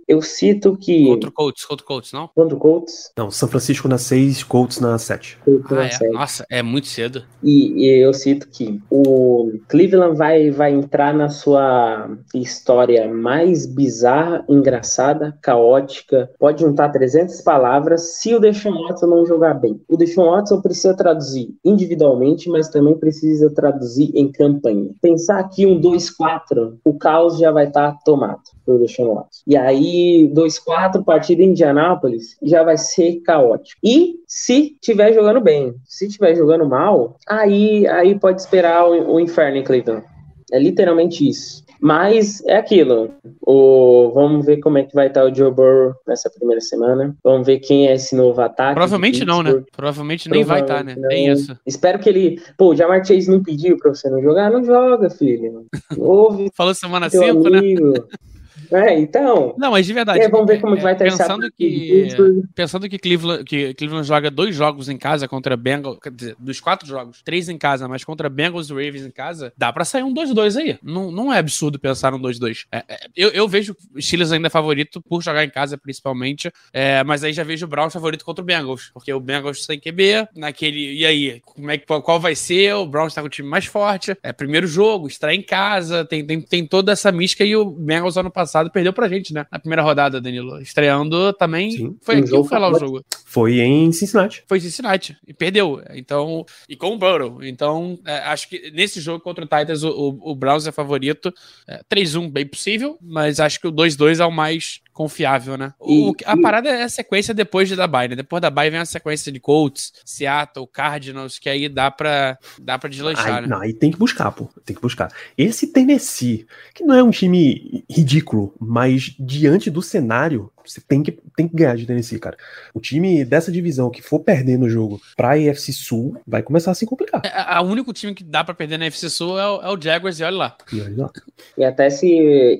Eu 0.07 0.21
cito 0.21 0.77
que. 0.77 1.05
Contra 1.05 1.29
o 1.29 1.33
Colts, 1.33 1.65
contra 1.65 1.83
o 1.83 1.87
Colts, 1.87 2.11
não? 2.11 2.27
Contra 2.27 2.55
o 2.55 2.59
Colts. 2.59 3.11
Não, 3.17 3.31
São 3.31 3.47
Francisco 3.47 3.87
na 3.87 3.97
6, 3.97 4.43
Colts 4.43 4.79
na 4.79 4.97
7. 4.97 5.37
Ah, 5.69 6.05
é. 6.05 6.09
Nossa, 6.09 6.45
é 6.49 6.61
muito 6.61 6.87
cedo. 6.87 7.23
E, 7.43 7.85
e, 7.85 8.03
eu 8.03 8.13
cito 8.13 8.47
que 8.49 8.81
o 8.89 9.51
Cleveland 9.67 10.17
vai, 10.17 10.51
vai 10.51 10.73
entrar 10.73 11.13
na 11.13 11.29
sua 11.29 12.09
história 12.33 13.11
mais 13.11 13.65
bizarra, 13.65 14.45
engraçada, 14.47 15.37
caótica 15.41 16.29
pode 16.39 16.61
juntar 16.61 16.89
300 16.89 17.41
palavras 17.41 18.17
se 18.17 18.33
o 18.33 18.39
Deshaun 18.39 18.87
Watson 18.87 19.07
não 19.07 19.25
jogar 19.25 19.53
bem. 19.55 19.81
O 19.87 19.97
Deshaun 19.97 20.31
Watson 20.31 20.61
precisa 20.61 20.95
traduzir 20.95 21.55
individualmente, 21.63 22.49
mas 22.49 22.69
também 22.69 22.97
precisa 22.97 23.49
traduzir 23.53 24.11
em 24.15 24.31
campanha. 24.31 24.91
Pensar 25.01 25.39
aqui 25.39 25.65
um 25.65 25.79
2-4, 25.79 26.77
o 26.83 26.97
caos 26.97 27.37
já 27.37 27.51
vai 27.51 27.67
estar 27.67 27.91
tá 27.91 27.99
tomado 28.03 28.41
pelo 28.65 28.79
Deshaun 28.79 29.15
Watson. 29.15 29.41
E 29.51 29.57
aí, 29.57 30.31
2-4, 30.33 31.03
partida 31.03 31.43
em 31.43 31.47
Indianápolis, 31.47 32.37
já 32.41 32.63
vai 32.63 32.77
ser 32.77 33.19
caótico. 33.19 33.77
E 33.83 34.15
se 34.25 34.77
tiver 34.79 35.11
jogando 35.11 35.41
bem, 35.41 35.75
se 35.83 36.07
tiver 36.07 36.35
jogando 36.35 36.65
mal, 36.65 37.17
aí, 37.27 37.85
aí 37.87 38.17
pode 38.17 38.39
esperar 38.39 38.87
o, 38.87 39.15
o 39.15 39.19
inferno 39.19 39.57
em 39.57 39.63
Cleveland. 39.65 40.05
É 40.53 40.57
literalmente 40.57 41.27
isso. 41.27 41.65
Mas 41.81 42.41
é 42.45 42.55
aquilo. 42.55 43.11
O, 43.41 44.11
vamos 44.13 44.45
ver 44.45 44.61
como 44.61 44.77
é 44.77 44.83
que 44.83 44.95
vai 44.95 45.07
estar 45.07 45.25
o 45.25 45.35
Joe 45.35 45.51
Burrow 45.51 45.95
nessa 46.07 46.29
primeira 46.29 46.61
semana. 46.61 47.13
Vamos 47.21 47.45
ver 47.45 47.59
quem 47.59 47.89
é 47.89 47.95
esse 47.95 48.15
novo 48.15 48.39
ataque. 48.39 48.75
Provavelmente 48.75 49.25
não, 49.25 49.43
né? 49.43 49.61
Provavelmente 49.75 50.29
nem 50.29 50.45
vai 50.45 50.61
estar, 50.61 50.81
né? 50.81 50.95
Nem 50.95 51.27
isso. 51.29 51.57
Espero 51.65 51.99
que 51.99 52.07
ele. 52.07 52.41
Pô, 52.57 52.69
o 52.69 52.75
Jamar 52.75 53.05
Chase 53.05 53.29
não 53.29 53.43
pediu 53.43 53.75
pra 53.75 53.93
você 53.93 54.09
não 54.09 54.21
jogar? 54.21 54.49
Não 54.49 54.63
joga, 54.63 55.09
filho. 55.09 55.65
Ouve. 55.97 56.49
Falou 56.53 56.73
semana 56.73 57.09
5, 57.09 57.49
né? 57.49 57.59
É, 58.71 58.97
então. 58.99 59.53
Não, 59.57 59.71
mas 59.71 59.85
de 59.85 59.93
verdade. 59.93 60.19
É, 60.19 60.29
vamos 60.29 60.47
ver 60.47 60.61
como 60.61 60.75
é, 60.75 60.79
vai 60.79 60.95
ter 60.95 61.05
pensando 61.05 61.51
que 61.51 62.07
Pensando 62.55 62.89
que 62.89 62.97
Cleveland, 62.97 63.43
que 63.43 63.73
Cleveland 63.73 64.07
joga 64.07 64.29
dois 64.29 64.55
jogos 64.55 64.89
em 64.89 64.97
casa 64.97 65.27
contra 65.27 65.57
Bengals, 65.57 65.99
quer 66.01 66.11
dizer, 66.11 66.35
dos 66.39 66.59
quatro 66.59 66.87
jogos, 66.87 67.21
três 67.23 67.49
em 67.49 67.57
casa, 67.57 67.87
mas 67.87 68.03
contra 68.03 68.29
Bengals 68.29 68.69
e 68.69 68.73
Ravens 68.73 69.05
em 69.05 69.11
casa, 69.11 69.53
dá 69.57 69.71
pra 69.71 69.85
sair 69.85 70.03
um 70.03 70.13
2-2 70.13 70.57
aí. 70.57 70.79
Não, 70.83 71.11
não 71.11 71.33
é 71.33 71.39
absurdo 71.39 71.79
pensar 71.79 72.13
um 72.13 72.19
2-2. 72.19 72.65
É, 72.71 72.83
é, 72.87 72.99
eu, 73.15 73.29
eu 73.29 73.47
vejo 73.47 73.75
o 73.93 74.01
Steelers 74.01 74.31
ainda 74.31 74.49
favorito 74.49 75.01
por 75.01 75.21
jogar 75.21 75.43
em 75.43 75.49
casa, 75.49 75.77
principalmente, 75.77 76.51
é, 76.73 77.03
mas 77.03 77.23
aí 77.23 77.33
já 77.33 77.43
vejo 77.43 77.65
o 77.65 77.69
Browns 77.69 77.93
favorito 77.93 78.25
contra 78.25 78.41
o 78.41 78.45
Bengals, 78.45 78.91
porque 78.93 79.13
o 79.13 79.19
Bengals 79.19 79.65
sem 79.65 79.79
QB, 79.79 80.29
naquele. 80.35 80.93
E 80.93 81.05
aí, 81.05 81.41
como 81.41 81.69
é, 81.71 81.77
qual 81.77 82.19
vai 82.19 82.35
ser? 82.35 82.73
O 82.75 82.85
Browns 82.85 83.13
tá 83.13 83.21
com 83.21 83.27
o 83.27 83.29
time 83.29 83.47
mais 83.47 83.65
forte. 83.65 84.15
É 84.23 84.31
primeiro 84.31 84.67
jogo, 84.67 85.07
estreia 85.07 85.35
em 85.35 85.41
casa, 85.41 86.05
tem, 86.05 86.25
tem, 86.25 86.41
tem 86.41 86.65
toda 86.65 86.91
essa 86.91 87.11
mística 87.11 87.43
e 87.43 87.55
o 87.55 87.65
Bengals 87.65 88.17
ano 88.17 88.31
passado 88.31 88.60
passado 88.61 88.71
perdeu 88.71 88.93
pra 88.93 89.07
gente, 89.07 89.33
né? 89.33 89.45
Na 89.51 89.59
primeira 89.59 89.81
rodada, 89.81 90.21
Danilo. 90.21 90.61
Estreando 90.61 91.33
também. 91.33 91.71
Sim. 91.71 91.97
Foi 92.01 92.17
aqui 92.17 92.33
ou 92.33 92.43
foi 92.43 92.59
lá 92.59 92.69
o 92.69 92.79
jogo? 92.79 93.03
Foi 93.25 93.59
em 93.59 93.91
Cincinnati. 93.91 94.43
Foi 94.47 94.57
em 94.57 94.61
Cincinnati. 94.61 95.17
E 95.27 95.33
perdeu. 95.33 95.81
Então. 95.91 96.45
E 96.69 96.75
com 96.75 96.93
o 96.93 96.97
Burrow. 96.97 97.43
Então, 97.43 97.99
é, 98.05 98.17
acho 98.19 98.47
que 98.49 98.71
nesse 98.71 99.01
jogo 99.01 99.23
contra 99.23 99.43
o 99.43 99.47
Titans, 99.47 99.83
o, 99.83 99.89
o, 99.89 100.31
o 100.31 100.35
Browns 100.35 100.67
é 100.67 100.71
favorito. 100.71 101.33
É, 101.67 101.81
3-1, 101.91 102.29
bem 102.29 102.45
possível, 102.45 102.97
mas 103.01 103.39
acho 103.39 103.59
que 103.59 103.67
o 103.67 103.71
2-2 103.71 104.19
é 104.19 104.25
o 104.25 104.31
mais 104.31 104.81
confiável, 104.93 105.57
né? 105.57 105.73
O, 105.79 106.13
a 106.25 106.37
parada 106.37 106.69
é 106.69 106.83
a 106.83 106.89
sequência 106.89 107.33
depois 107.33 107.67
de 107.67 107.75
da 107.75 107.87
bye, 107.87 108.09
né? 108.09 108.15
Depois 108.15 108.41
da 108.41 108.49
bye 108.49 108.69
vem 108.69 108.79
a 108.79 108.85
sequência 108.85 109.31
de 109.31 109.39
Colts, 109.39 109.93
Seattle, 110.05 110.67
Cardinals, 110.67 111.39
que 111.39 111.49
aí 111.49 111.69
dá 111.69 111.89
pra, 111.89 112.37
dá 112.59 112.77
pra 112.77 112.89
deslanchar, 112.89 113.35
aí, 113.35 113.41
né? 113.41 113.47
Não, 113.47 113.61
aí 113.61 113.73
tem 113.73 113.91
que 113.91 113.97
buscar, 113.97 114.31
pô. 114.31 114.49
Tem 114.65 114.75
que 114.75 114.81
buscar. 114.81 115.11
Esse 115.37 115.67
Tennessee, 115.67 116.45
que 116.73 116.83
não 116.83 116.95
é 116.95 117.03
um 117.03 117.09
time 117.09 117.83
ridículo, 117.89 118.50
mas 118.59 119.15
diante 119.19 119.69
do 119.69 119.81
cenário, 119.81 120.51
você 120.65 120.81
tem 120.81 121.01
que, 121.03 121.11
tem 121.35 121.47
que 121.47 121.55
ganhar 121.55 121.75
de 121.75 121.85
Tennessee, 121.85 122.19
cara. 122.19 122.37
O 122.73 122.79
time 122.79 123.23
dessa 123.25 123.51
divisão 123.51 123.89
que 123.89 124.01
for 124.01 124.19
perder 124.19 124.57
no 124.57 124.69
jogo 124.69 124.99
pra 125.15 125.37
EFC 125.37 125.73
Sul 125.73 126.17
vai 126.27 126.41
começar 126.41 126.71
a 126.71 126.73
se 126.73 126.85
complicar. 126.85 127.21
É, 127.23 127.59
o 127.59 127.63
único 127.63 127.93
time 127.93 128.13
que 128.13 128.23
dá 128.23 128.43
pra 128.43 128.53
perder 128.53 128.77
na 128.77 128.87
EFC 128.87 129.09
Sul 129.09 129.39
é 129.39 129.47
o, 129.47 129.61
é 129.61 129.69
o 129.69 129.81
Jaguars, 129.81 130.19
e 130.19 130.23
olha 130.23 130.37
lá. 130.37 130.57
E 130.71 130.81
olha 130.81 131.03
lá. 131.03 131.11
E 131.57 131.63
até 131.63 131.89
se. 131.89 132.07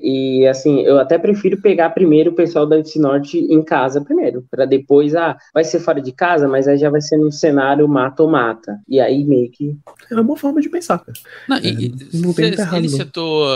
E 0.02 0.46
assim, 0.46 0.80
eu 0.82 0.98
até 0.98 1.18
prefiro 1.18 1.60
pegar 1.60 1.90
primeiro 1.90 2.30
o 2.30 2.34
pessoal 2.34 2.66
da 2.66 2.78
EFC 2.78 2.98
Norte 2.98 3.38
em 3.38 3.62
casa 3.62 4.00
primeiro. 4.00 4.44
Pra 4.50 4.64
depois, 4.64 5.14
ah, 5.14 5.36
vai 5.52 5.64
ser 5.64 5.80
fora 5.80 6.00
de 6.00 6.12
casa, 6.12 6.48
mas 6.48 6.66
aí 6.68 6.78
já 6.78 6.90
vai 6.90 7.00
ser 7.00 7.16
num 7.16 7.30
cenário 7.30 7.86
mata 7.88 8.22
ou 8.22 8.30
mata. 8.30 8.78
E 8.88 9.00
aí 9.00 9.24
meio 9.24 9.50
que. 9.50 9.76
É 10.10 10.14
uma 10.14 10.22
boa 10.22 10.38
forma 10.38 10.60
de 10.60 10.68
pensar, 10.68 10.98
cara. 10.98 11.18
Não, 11.48 11.56
é, 11.56 11.66
e, 11.66 11.94
não 12.14 12.32
tem 12.32 12.54
cê, 12.56 12.76
ele 12.76 12.88
citou. 12.88 13.46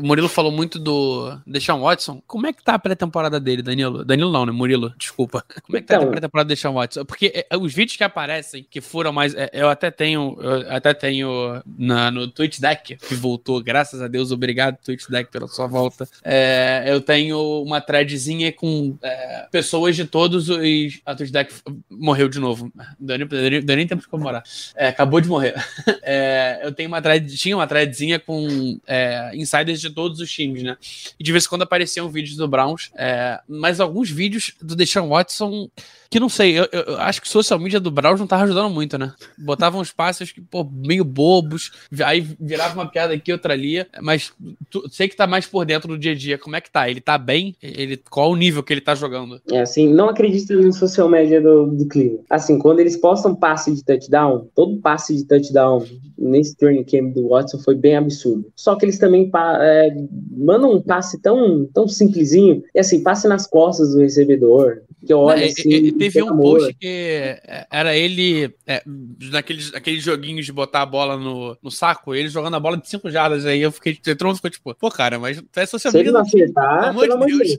O 0.00 0.06
Murilo 0.06 0.28
falou 0.28 0.52
muito 0.52 0.78
do 0.78 1.36
Deshaun 1.46 1.82
Watson. 1.82 2.22
Como 2.26 2.46
é 2.46 2.52
que 2.52 2.62
tá 2.62 2.74
a 2.74 2.78
pré-temporada 2.78 3.40
dele, 3.40 3.62
Danilo? 3.64 4.04
Danilo 4.04 4.32
não, 4.32 4.46
né? 4.46 4.52
Murilo, 4.52 4.94
desculpa. 4.98 5.44
Como 5.62 5.76
é 5.76 5.80
que 5.80 5.86
tá 5.86 5.96
então, 5.96 6.08
a 6.08 6.10
pré-temporada 6.10 6.46
do 6.46 6.54
Deshaun 6.54 6.74
Watson? 6.74 7.04
Porque 7.04 7.46
é, 7.50 7.56
os 7.56 7.72
vídeos 7.72 7.96
que 7.96 8.04
aparecem, 8.04 8.66
que 8.68 8.80
foram 8.80 9.12
mais. 9.12 9.34
É, 9.34 9.50
eu 9.52 9.68
até 9.68 9.90
tenho. 9.90 10.36
Eu 10.40 10.70
até 10.70 10.94
tenho 10.94 11.62
na, 11.78 12.10
no 12.10 12.28
Twitch 12.28 12.60
Deck, 12.60 12.96
que 12.96 13.14
voltou, 13.14 13.62
graças 13.62 14.00
a 14.02 14.08
Deus, 14.08 14.30
obrigado, 14.30 14.76
Twitch 14.84 15.08
Deck, 15.08 15.30
pela 15.30 15.48
sua 15.48 15.66
volta. 15.66 16.08
É, 16.22 16.84
eu 16.86 17.00
tenho 17.00 17.62
uma 17.62 17.80
threadzinha 17.80 18.52
com 18.52 18.96
é, 19.02 19.46
pessoas 19.50 19.96
de 19.96 20.04
todos 20.04 20.48
os. 20.48 21.00
A 21.04 21.14
Twitch 21.14 21.30
Deck 21.30 21.52
morreu 21.90 22.28
de 22.28 22.38
novo. 22.38 22.72
Deu 22.98 23.18
nem, 23.18 23.26
deu 23.62 23.76
nem 23.76 23.86
tempo 23.86 24.02
de 24.02 24.08
comemorar. 24.08 24.42
É, 24.76 24.88
acabou 24.88 25.20
de 25.20 25.28
morrer. 25.28 25.54
É, 26.06 26.60
eu 26.62 26.72
tenho 26.72 26.88
uma 26.88 27.00
thread, 27.00 27.34
tinha 27.36 27.56
uma 27.56 27.66
threadzinha 27.66 28.18
com 28.18 28.78
é, 28.86 29.30
insiders 29.34 29.80
de 29.80 29.88
todos 29.88 30.20
os 30.20 30.30
times, 30.30 30.62
né? 30.62 30.76
E 31.18 31.24
de 31.24 31.32
vez 31.32 31.44
em 31.46 31.48
quando 31.48 31.62
apareciam 31.62 32.08
vídeos 32.08 32.36
do 32.36 32.46
Browns, 32.46 32.90
é, 32.94 33.40
mas 33.54 33.80
alguns 33.80 34.10
vídeos 34.10 34.52
do 34.60 34.76
Deshaun 34.76 35.08
Watson 35.08 35.70
que 36.10 36.20
não 36.20 36.28
sei, 36.28 36.58
eu, 36.58 36.68
eu, 36.72 36.96
acho 36.98 37.20
que 37.20 37.28
social 37.28 37.58
media 37.58 37.80
do 37.80 37.90
Browns 37.90 38.20
não 38.20 38.26
tava 38.26 38.44
ajudando 38.44 38.72
muito, 38.72 38.96
né? 38.98 39.12
Botavam 39.38 39.80
uns 39.80 39.92
passos 39.92 40.32
que, 40.32 40.40
pô, 40.40 40.64
meio 40.64 41.04
bobos, 41.04 41.72
aí 42.04 42.20
virava 42.40 42.74
uma 42.74 42.90
piada 42.90 43.14
aqui, 43.14 43.32
outra 43.32 43.54
ali, 43.54 43.84
mas 44.00 44.32
tu, 44.70 44.88
sei 44.90 45.08
que 45.08 45.16
tá 45.16 45.26
mais 45.26 45.46
por 45.46 45.64
dentro 45.64 45.88
do 45.88 45.98
dia 45.98 46.12
a 46.12 46.14
dia. 46.14 46.38
Como 46.38 46.56
é 46.56 46.60
que 46.60 46.70
tá? 46.70 46.88
Ele 46.88 47.00
tá 47.00 47.18
bem? 47.18 47.54
Ele, 47.62 47.96
qual 48.10 48.30
o 48.30 48.36
nível 48.36 48.62
que 48.62 48.72
ele 48.72 48.80
tá 48.80 48.94
jogando? 48.94 49.40
É, 49.50 49.60
assim, 49.60 49.92
não 49.92 50.08
acredito 50.08 50.52
no 50.54 50.72
social 50.72 51.08
media 51.08 51.40
do, 51.40 51.66
do 51.66 51.86
Cleveland. 51.86 52.24
Assim, 52.30 52.58
quando 52.58 52.80
eles 52.80 52.96
postam 52.96 53.34
passe 53.34 53.74
de 53.74 53.84
touchdown, 53.84 54.48
todo 54.54 54.80
passe 54.80 55.16
de 55.16 55.24
touchdown 55.24 55.84
nesse 56.18 56.56
training 56.56 56.84
camp 56.84 57.14
do 57.14 57.28
Watson 57.28 57.58
foi 57.58 57.74
bem 57.74 57.96
absurdo. 57.96 58.46
Só 58.54 58.76
que 58.76 58.84
eles 58.84 58.98
também 58.98 59.30
é, 59.60 59.94
mandam 60.36 60.72
um 60.72 60.82
passe 60.82 61.20
tão, 61.20 61.66
tão 61.72 61.88
simplesinho, 61.88 62.62
e 62.74 62.80
assim, 62.80 63.02
passe 63.02 63.28
nas 63.28 63.46
costas 63.46 63.92
do 63.92 64.00
recebedor, 64.00 64.82
que 65.04 65.12
olha 65.12 65.40
não, 65.40 65.46
assim, 65.46 65.93
teve 65.98 66.22
um 66.22 66.36
post 66.36 66.74
que 66.74 66.86
é, 66.86 67.66
era 67.70 67.96
ele 67.96 68.54
é, 68.66 68.82
naqueles, 69.30 69.72
aqueles 69.74 70.02
joguinhos 70.02 70.46
de 70.46 70.52
botar 70.52 70.82
a 70.82 70.86
bola 70.86 71.16
no, 71.16 71.56
no 71.62 71.70
saco, 71.70 72.14
ele 72.14 72.28
jogando 72.28 72.54
a 72.54 72.60
bola 72.60 72.76
de 72.76 72.88
5 72.88 73.10
jardas 73.10 73.46
aí, 73.46 73.60
eu 73.60 73.72
fiquei, 73.72 73.92
o 73.92 74.34
ficou 74.34 74.50
tipo, 74.50 74.74
pô, 74.74 74.90
cara, 74.90 75.18
mas 75.18 75.42
é 75.56 75.66
social 75.66 75.92
media. 75.92 76.04
Se 76.04 76.08
ele 76.08 76.12
não 76.12 76.20
acertar, 76.20 76.98
pelo 76.98 77.14
amor 77.14 77.26
de 77.26 77.38
Deus. 77.38 77.56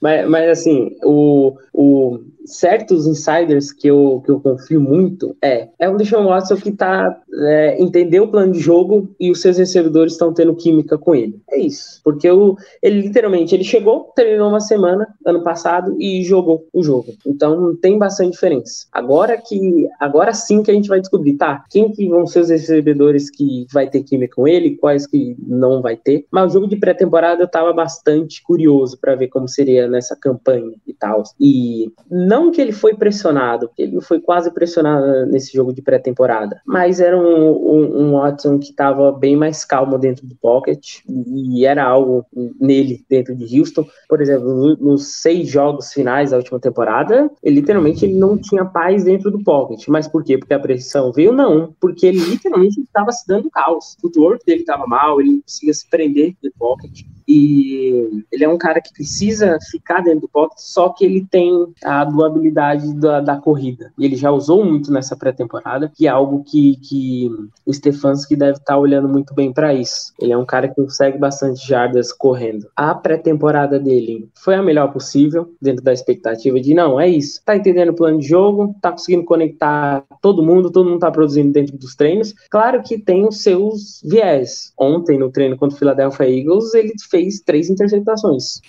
Mas, 0.00 0.28
mas 0.28 0.48
assim, 0.48 0.96
o, 1.04 1.56
o 1.72 2.18
certos 2.44 3.06
insiders 3.06 3.72
que 3.72 3.88
eu, 3.88 4.22
que 4.24 4.30
eu 4.30 4.40
confio 4.40 4.80
muito 4.80 5.36
é 5.42 5.68
é 5.78 5.88
o 5.88 5.96
Deshaun 5.96 6.26
Watson 6.26 6.56
que 6.56 6.72
tá 6.72 7.20
é, 7.34 7.80
entendeu 7.80 8.24
o 8.24 8.28
plano 8.28 8.52
de 8.52 8.60
jogo 8.60 9.14
e 9.18 9.30
os 9.30 9.40
seus 9.40 9.58
recebedores 9.58 10.12
estão 10.12 10.32
tendo 10.32 10.54
química 10.54 10.98
com 10.98 11.14
ele. 11.14 11.40
É 11.50 11.58
isso. 11.58 12.00
Porque 12.04 12.30
o, 12.30 12.56
ele 12.82 13.00
literalmente 13.00 13.54
ele 13.54 13.64
chegou, 13.64 14.12
treinou 14.14 14.48
uma 14.48 14.60
semana 14.60 15.06
ano 15.24 15.42
passado 15.42 15.96
e 16.00 16.22
jogou 16.22 16.66
o 16.72 16.82
jogo. 16.82 17.12
Então 17.26 17.76
tem 17.76 17.98
bastante 17.98 18.32
diferença. 18.32 18.86
Agora 18.92 19.36
que 19.36 19.88
agora 19.98 20.32
sim 20.32 20.62
que 20.62 20.70
a 20.70 20.74
gente 20.74 20.88
vai 20.88 21.00
descobrir, 21.00 21.34
tá? 21.34 21.64
Quem 21.70 21.90
que 21.90 22.08
vão 22.08 22.26
ser 22.26 22.40
os 22.40 22.48
recebedores 22.48 23.30
que 23.30 23.66
vai 23.72 23.88
ter 23.88 24.02
química 24.02 24.36
com 24.36 24.48
ele, 24.48 24.76
quais 24.76 25.06
que 25.06 25.36
não 25.46 25.82
vai 25.82 25.96
ter. 25.96 26.26
Mas 26.30 26.50
o 26.50 26.54
jogo 26.54 26.68
de 26.68 26.76
pré-temporada 26.76 27.42
eu 27.42 27.48
tava 27.48 27.72
bastante 27.72 28.42
curioso 28.42 28.98
para 28.98 29.14
ver 29.14 29.28
como 29.28 29.48
seria 29.48 29.88
nessa 29.88 30.16
campanha 30.16 30.74
e 30.86 30.92
tal. 30.92 31.22
E 31.40 31.92
não 32.10 32.31
que 32.50 32.60
ele 32.60 32.72
foi 32.72 32.94
pressionado, 32.94 33.70
ele 33.76 34.00
foi 34.00 34.20
quase 34.20 34.50
pressionado 34.52 35.26
nesse 35.26 35.52
jogo 35.52 35.72
de 35.72 35.82
pré-temporada, 35.82 36.60
mas 36.66 37.00
era 37.00 37.18
um, 37.18 37.50
um, 37.50 38.02
um 38.02 38.12
Watson 38.12 38.58
que 38.58 38.70
estava 38.70 39.12
bem 39.12 39.36
mais 39.36 39.64
calmo 39.64 39.98
dentro 39.98 40.26
do 40.26 40.34
pocket 40.36 41.00
e 41.08 41.66
era 41.66 41.84
algo 41.84 42.24
nele 42.60 43.04
dentro 43.08 43.34
de 43.34 43.58
Houston. 43.58 43.86
Por 44.08 44.20
exemplo, 44.20 44.76
nos 44.80 45.20
seis 45.20 45.48
jogos 45.48 45.92
finais 45.92 46.30
da 46.30 46.36
última 46.36 46.58
temporada, 46.58 47.30
ele 47.42 47.56
literalmente 47.56 48.04
ele 48.04 48.14
não 48.14 48.36
tinha 48.38 48.64
paz 48.64 49.04
dentro 49.04 49.30
do 49.30 49.42
pocket. 49.42 49.86
Mas 49.88 50.08
por 50.08 50.24
quê? 50.24 50.38
Porque 50.38 50.54
a 50.54 50.60
pressão 50.60 51.12
veio? 51.12 51.32
Não, 51.32 51.74
porque 51.80 52.06
ele 52.06 52.18
literalmente 52.18 52.80
estava 52.80 53.12
se 53.12 53.26
dando 53.26 53.50
caos. 53.50 53.96
O 54.02 54.20
work 54.20 54.44
dele 54.44 54.60
estava 54.60 54.86
mal, 54.86 55.20
ele 55.20 55.30
não 55.30 55.40
conseguia 55.40 55.74
se 55.74 55.88
prender 55.88 56.34
no 56.42 56.50
pocket. 56.58 57.02
E 57.26 58.24
ele 58.30 58.44
é 58.44 58.48
um 58.48 58.58
cara 58.58 58.80
que 58.80 58.92
precisa 58.92 59.58
ficar 59.70 60.00
dentro 60.00 60.22
do 60.22 60.28
pocket, 60.28 60.58
só 60.58 60.88
que 60.88 61.04
ele 61.04 61.26
tem 61.30 61.66
a 61.84 62.02
habilidade 62.02 62.94
da, 62.94 63.20
da 63.20 63.36
corrida. 63.36 63.92
E 63.98 64.04
ele 64.04 64.16
já 64.16 64.30
usou 64.30 64.64
muito 64.64 64.92
nessa 64.92 65.16
pré-temporada, 65.16 65.90
que 65.94 66.06
é 66.06 66.10
algo 66.10 66.44
que, 66.44 66.76
que 66.76 67.30
o 67.66 67.72
Stefanski 67.72 68.36
deve 68.36 68.58
estar 68.58 68.74
tá 68.74 68.78
olhando 68.78 69.08
muito 69.08 69.34
bem 69.34 69.52
para 69.52 69.74
isso. 69.74 70.12
Ele 70.20 70.32
é 70.32 70.38
um 70.38 70.44
cara 70.44 70.68
que 70.68 70.74
consegue 70.74 71.18
bastante 71.18 71.66
jardas 71.66 72.12
correndo. 72.12 72.68
A 72.76 72.94
pré-temporada 72.94 73.78
dele 73.78 74.28
foi 74.34 74.54
a 74.54 74.62
melhor 74.62 74.92
possível, 74.92 75.52
dentro 75.60 75.82
da 75.82 75.92
expectativa 75.92 76.60
de 76.60 76.74
não, 76.74 77.00
é 77.00 77.08
isso. 77.08 77.40
Tá 77.44 77.56
entendendo 77.56 77.90
o 77.90 77.94
plano 77.94 78.18
de 78.18 78.26
jogo, 78.26 78.74
tá 78.80 78.90
conseguindo 78.90 79.24
conectar 79.24 80.04
todo 80.20 80.42
mundo, 80.42 80.70
todo 80.70 80.88
mundo 80.88 81.00
tá 81.00 81.10
produzindo 81.10 81.52
dentro 81.52 81.76
dos 81.76 81.94
treinos. 81.94 82.34
Claro 82.50 82.82
que 82.82 82.98
tem 82.98 83.26
os 83.26 83.42
seus 83.42 84.00
viés. 84.04 84.72
Ontem, 84.78 85.18
no 85.18 85.30
treino 85.30 85.56
contra 85.56 85.76
o 85.76 85.78
Philadelphia 85.78 86.28
Eagles, 86.28 86.74
ele 86.74 86.92
fez 87.12 87.40
três 87.40 87.70
interceptações. 87.70 88.60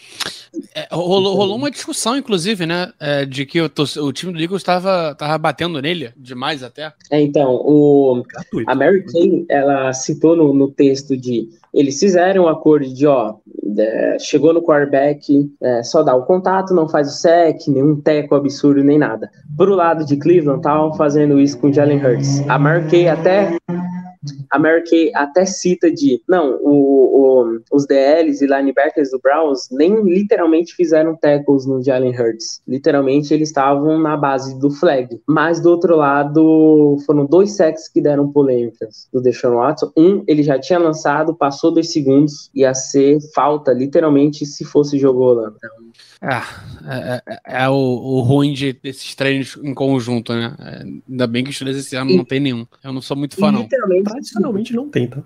É, 0.76 0.88
rolou, 0.92 1.36
rolou, 1.36 1.56
uma 1.56 1.72
discussão, 1.72 2.16
inclusive, 2.16 2.66
né? 2.68 2.92
É, 3.00 3.26
de 3.26 3.46
que 3.46 3.60
o, 3.60 3.66
o, 3.66 4.14
time 4.14 4.34
do 4.34 4.40
Eagles 4.40 4.62
estava 4.62 5.16
tava 5.16 5.38
batendo 5.38 5.82
nele 5.82 6.12
demais 6.16 6.62
até. 6.62 6.94
É, 7.10 7.20
então, 7.20 7.56
o, 7.56 8.24
a 8.68 8.76
Mary 8.76 9.04
Kay, 9.06 9.46
ela 9.50 9.92
citou 9.94 10.36
no, 10.36 10.54
no 10.54 10.70
texto 10.70 11.18
de 11.18 11.50
eles 11.74 12.00
fizeram 12.00 12.44
um 12.44 12.48
acordo 12.48 12.94
de, 12.94 13.08
ó, 13.08 13.34
é, 13.76 14.18
chegou 14.20 14.54
no 14.54 14.62
quarterback, 14.62 15.52
é, 15.60 15.82
só 15.82 16.04
dá 16.04 16.16
o 16.16 16.24
contato, 16.24 16.72
não 16.72 16.88
faz 16.88 17.08
o 17.08 17.12
sec, 17.12 17.68
nenhum 17.68 18.00
teco 18.00 18.36
absurdo, 18.36 18.84
nem 18.84 19.00
nada. 19.00 19.28
Pro 19.58 19.74
lado 19.74 20.06
de 20.06 20.16
Cleveland, 20.16 20.60
estavam 20.60 20.94
fazendo 20.94 21.40
isso 21.40 21.58
com 21.58 21.70
o 21.70 21.74
Jalen 21.74 22.06
Hurts. 22.06 22.48
A 22.48 22.60
Mary 22.60 22.88
Kay 22.90 23.08
até 23.08 23.58
a 24.50 24.60
Mary 24.60 24.84
Kay 24.84 25.12
até 25.16 25.46
cita 25.46 25.92
de, 25.92 26.22
não, 26.28 26.58
o, 26.62 27.52
o, 27.52 27.60
os 27.72 27.86
DLs 27.86 28.44
e 28.44 28.48
linebackers 28.48 29.12
do 29.12 29.20
Browns 29.20 29.68
nem 29.72 30.02
literalmente 30.04 30.74
fizeram 30.76 31.16
tackles 31.16 31.66
no 31.66 31.84
Jalen 31.84 32.12
Hurts. 32.12 32.62
Literalmente 32.68 33.34
eles 33.34 33.50
estavam 33.50 34.00
na 34.00 34.16
base 34.16 34.58
do 34.60 34.70
flag. 34.70 35.20
Mas 35.28 35.62
do 35.62 35.70
outro 35.70 35.96
lado, 35.96 36.98
foram 37.06 37.26
dois 37.26 37.56
sacks 37.56 37.88
que 37.88 38.02
deram 38.02 38.32
polêmicas 38.32 39.08
do 39.12 39.22
Deshaun 39.22 39.56
Watson. 39.56 39.92
Um, 39.98 40.24
ele 40.28 40.44
já 40.44 40.60
tinha 40.60 40.80
lançado, 40.80 41.36
passou 41.36 41.72
dois 41.72 41.92
segundos, 41.92 42.50
ia 42.54 42.74
ser 42.74 43.20
falta, 43.34 43.72
literalmente, 43.74 44.46
se 44.46 44.64
fosse 44.64 44.98
jogo. 44.98 45.24
Então, 45.24 45.72
ah, 46.22 46.46
é, 46.88 47.22
é, 47.28 47.64
é 47.64 47.70
o, 47.70 47.74
o, 47.74 48.22
ruim 48.22 48.54
de, 48.54 48.72
desses 48.72 49.14
treinos 49.14 49.60
em 49.62 49.74
conjunto, 49.74 50.34
né? 50.34 50.56
É, 50.58 50.84
ainda 51.10 51.28
bem 51.28 51.44
que 51.44 51.50
os 51.50 51.60
três 51.60 51.76
esse 51.76 51.98
ano 51.98 52.12
e, 52.12 52.16
não 52.16 52.24
tem 52.24 52.40
nenhum. 52.40 52.66
Eu 52.82 52.94
não 52.94 53.02
sou 53.02 53.18
muito 53.18 53.36
fã, 53.36 53.52
não. 53.52 53.68
Tradicionalmente 54.14 54.74
não 54.74 54.90
tem, 54.90 55.08
tá? 55.08 55.22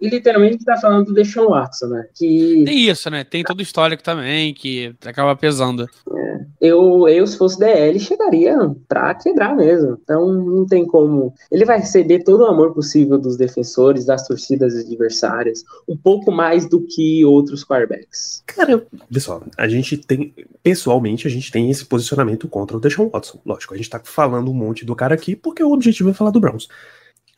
E 0.00 0.08
literalmente 0.08 0.64
tá 0.64 0.76
falando 0.76 1.06
do 1.06 1.14
Deshaun 1.14 1.50
Watson, 1.50 1.86
né? 1.86 2.06
Que... 2.14 2.64
Tem 2.64 2.88
isso, 2.88 3.10
né? 3.10 3.24
Tem 3.24 3.42
todo 3.42 3.58
o 3.58 3.62
histórico 3.62 4.02
também, 4.02 4.54
que 4.54 4.94
acaba 5.04 5.34
pesando. 5.34 5.86
É. 6.10 6.38
Eu, 6.60 7.08
eu, 7.08 7.26
se 7.26 7.36
fosse 7.36 7.58
DL, 7.58 7.98
chegaria 8.00 8.56
pra 8.88 9.14
quebrar 9.14 9.54
mesmo. 9.54 9.98
Então 10.02 10.32
não 10.32 10.66
tem 10.66 10.86
como. 10.86 11.34
Ele 11.50 11.64
vai 11.64 11.78
receber 11.78 12.22
todo 12.22 12.42
o 12.42 12.46
amor 12.46 12.74
possível 12.74 13.18
dos 13.18 13.36
defensores, 13.36 14.04
das 14.04 14.26
torcidas 14.26 14.74
adversárias, 14.76 15.64
um 15.88 15.96
pouco 15.96 16.32
mais 16.32 16.68
do 16.68 16.80
que 16.80 17.24
outros 17.24 17.64
quarterbacks. 17.64 18.42
Cara, 18.46 18.84
pessoal, 19.12 19.42
a 19.56 19.68
gente 19.68 19.96
tem, 19.96 20.34
pessoalmente, 20.62 21.26
a 21.26 21.30
gente 21.30 21.50
tem 21.50 21.70
esse 21.70 21.84
posicionamento 21.84 22.48
contra 22.48 22.76
o 22.76 22.80
Deshaun 22.80 23.08
Watson. 23.08 23.38
Lógico, 23.44 23.74
a 23.74 23.76
gente 23.76 23.90
tá 23.90 24.00
falando 24.02 24.50
um 24.50 24.54
monte 24.54 24.84
do 24.84 24.96
cara 24.96 25.14
aqui 25.14 25.36
porque 25.36 25.62
o 25.62 25.72
objetivo 25.72 26.10
é 26.10 26.14
falar 26.14 26.30
do 26.30 26.40
Browns. 26.40 26.68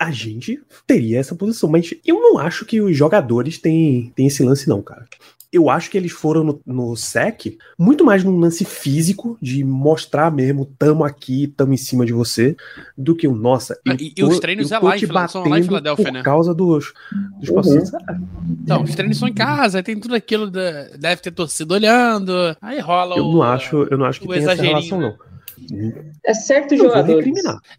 A 0.00 0.10
gente 0.10 0.58
teria 0.86 1.18
essa 1.18 1.34
posição, 1.34 1.68
mas 1.68 1.92
eu 2.06 2.20
não 2.20 2.38
acho 2.38 2.64
que 2.64 2.80
os 2.80 2.96
jogadores 2.96 3.58
têm, 3.58 4.12
têm 4.16 4.28
esse 4.28 4.42
lance, 4.42 4.68
não, 4.68 4.80
cara 4.80 5.06
eu 5.52 5.68
acho 5.68 5.90
que 5.90 5.98
eles 5.98 6.12
foram 6.12 6.44
no, 6.44 6.60
no 6.64 6.96
SEC 6.96 7.58
muito 7.76 8.04
mais 8.04 8.22
num 8.22 8.38
lance 8.38 8.64
físico, 8.64 9.36
de 9.42 9.64
mostrar 9.64 10.30
mesmo, 10.30 10.64
tamo 10.78 11.02
aqui, 11.02 11.52
tamo 11.56 11.74
em 11.74 11.76
cima 11.76 12.06
de 12.06 12.12
você, 12.12 12.56
do 12.96 13.16
que 13.16 13.26
o 13.26 13.34
nossa. 13.34 13.78
E, 13.98 14.12
e 14.16 14.22
os 14.22 14.38
treinos 14.38 14.70
é 14.70 14.78
lá, 14.78 14.96
em, 14.96 15.28
são 15.28 15.44
lá 15.44 15.58
em 15.58 15.62
Filadélfia, 15.62 16.04
por 16.04 16.12
né? 16.12 16.18
Por 16.20 16.24
causa 16.24 16.54
dos, 16.54 16.92
dos 17.40 17.48
uhum. 17.48 17.54
pacientes. 17.56 17.90
Então, 18.62 18.82
os 18.82 18.94
treinos 18.94 19.18
são 19.18 19.26
em 19.26 19.34
casa, 19.34 19.82
tem 19.82 19.98
tudo 19.98 20.14
aquilo, 20.14 20.48
da, 20.48 20.88
deve 20.96 21.20
ter 21.20 21.32
torcido 21.32 21.74
olhando, 21.74 22.32
aí 22.62 22.78
rola 22.78 23.16
eu 23.16 23.26
o. 23.26 23.32
Não 23.32 23.42
acho, 23.42 23.88
eu 23.90 23.98
não 23.98 24.06
acho 24.06 24.20
que 24.20 24.28
tem 24.28 24.38
essa 24.38 24.54
relação, 24.54 25.00
não. 25.00 25.29
É 26.24 26.34
certo 26.34 26.76
jogador. 26.76 27.24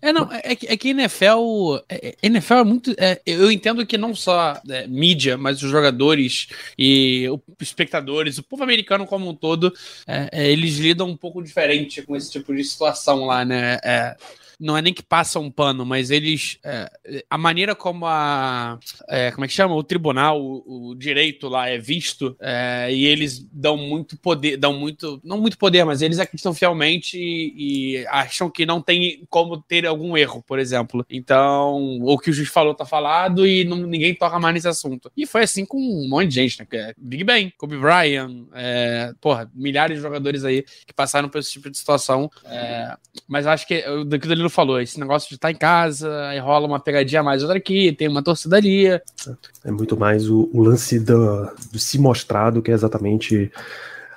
É, 0.02 0.14
não, 0.14 0.32
é, 0.32 0.52
é 0.52 0.78
que 0.78 0.90
NFL. 0.90 1.78
É, 1.90 2.16
NFL 2.22 2.54
é 2.54 2.64
muito. 2.64 2.96
É, 2.98 3.22
eu 3.26 3.52
entendo 3.52 3.86
que 3.86 3.98
não 3.98 4.14
só 4.16 4.60
é, 4.70 4.88
mídia, 4.88 5.38
mas 5.38 5.62
os 5.62 5.70
jogadores 5.70 6.48
e 6.78 7.28
os 7.30 7.40
espectadores, 7.62 8.38
o 8.38 8.44
povo 8.44 8.64
americano 8.64 9.06
como 9.06 9.30
um 9.30 9.36
todo, 9.36 9.74
é, 10.08 10.30
é, 10.32 10.52
eles 10.52 10.78
lidam 10.78 11.10
um 11.10 11.18
pouco 11.18 11.42
diferente 11.42 12.02
com 12.02 12.16
esse 12.16 12.32
tipo 12.32 12.56
de 12.56 12.64
situação 12.64 13.26
lá, 13.26 13.44
né? 13.44 13.80
Não 14.62 14.78
é 14.78 14.82
nem 14.82 14.94
que 14.94 15.02
passa 15.02 15.40
um 15.40 15.50
pano, 15.50 15.84
mas 15.84 16.12
eles. 16.12 16.60
É, 16.64 17.26
a 17.28 17.36
maneira 17.36 17.74
como 17.74 18.06
a. 18.06 18.78
É, 19.10 19.32
como 19.32 19.44
é 19.44 19.48
que 19.48 19.54
chama? 19.56 19.74
O 19.74 19.84
tribunal, 19.84 20.40
o, 20.40 20.90
o 20.92 20.96
direito 20.96 21.50
lá 21.50 21.68
é 21.68 21.80
visto, 21.80 22.36
é, 22.40 22.88
e 22.94 23.06
eles 23.06 23.44
dão 23.52 23.76
muito 23.76 24.16
poder, 24.18 24.58
dão 24.58 24.72
muito. 24.72 25.20
Não 25.24 25.42
muito 25.42 25.58
poder, 25.58 25.84
mas 25.84 26.04
eles 26.04 26.20
acreditam 26.20 26.54
fielmente 26.54 27.18
e, 27.18 27.96
e, 27.98 28.08
acham 28.08 28.52
que 28.52 28.64
não 28.64 28.80
tem 28.80 29.26
como 29.32 29.58
ter 29.58 29.88
algum 29.88 30.16
erro, 30.16 30.44
por 30.46 30.60
exemplo. 30.60 31.04
Então, 31.10 32.00
o 32.04 32.20
que 32.20 32.30
o 32.30 32.34
juiz 32.34 32.50
falou 32.50 32.76
tá 32.76 32.86
falado 32.86 33.48
e 33.48 33.64
não, 33.64 33.78
ninguém 33.78 34.14
toca 34.14 34.40
mais 34.40 34.54
nesse 34.54 34.68
assunto. 34.68 35.12
E 35.18 35.26
foi 35.26 35.42
assim 35.42 35.66
com 35.66 35.80
um 35.80 36.08
monte 36.08 36.28
de 36.28 36.36
gente, 36.36 36.60
né? 36.60 36.68
É 36.72 36.94
Big 36.96 37.24
Ben, 37.24 37.52
Kobe 37.58 37.78
Bryant, 37.78 38.46
é, 38.54 39.12
porra, 39.20 39.50
milhares 39.56 39.98
de 39.98 40.04
jogadores 40.04 40.46
aí 40.46 40.64
que 40.86 40.94
passaram 40.94 41.30
por 41.30 41.40
esse 41.40 41.52
tipo 41.52 41.68
de 41.68 41.80
situação. 41.80 42.30
É, 42.46 42.96
mas 43.28 43.48
acho 43.48 43.66
que 43.66 43.82
do 44.06 44.20
que 44.20 44.28
o 44.28 44.30
Danilo 44.30 44.51
falou, 44.52 44.80
esse 44.80 45.00
negócio 45.00 45.30
de 45.30 45.36
estar 45.36 45.52
em 45.52 45.56
casa, 45.56 46.28
aí 46.28 46.40
rola 46.40 46.68
uma 46.68 46.80
pegadinha 46.80 47.24
mais 47.24 47.42
outra 47.42 47.58
aqui, 47.58 47.92
tem 47.92 48.08
uma 48.08 48.24
torcida 48.24 48.58
ali. 48.58 48.88
É 48.88 49.72
muito 49.72 49.98
mais 49.98 50.30
o, 50.30 50.50
o 50.54 50.62
lance 50.62 51.00
do 51.00 51.50
se 51.76 51.98
mostrar 51.98 52.52
do 52.52 52.62
que 52.62 52.72
é 52.72 52.74
exatamente 52.74 53.52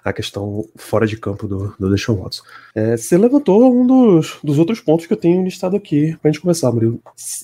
a 0.05 0.13
questão 0.13 0.69
fora 0.77 1.07
de 1.07 1.17
campo 1.17 1.49
do, 1.49 1.75
do 1.79 1.91
Deshaun 1.91 2.17
Watson. 2.17 2.43
É, 2.75 2.97
você 2.97 3.17
levantou 3.17 3.75
um 3.75 3.87
dos, 3.87 4.39
dos 4.45 4.59
outros 4.59 4.81
pontos 4.81 5.07
que 5.07 5.13
eu 5.13 5.17
tenho 5.17 5.43
listado 5.43 5.77
aqui 5.77 6.17
pra 6.21 6.31
gente 6.31 6.43
começar, 6.43 6.71
Murilo. 6.71 7.01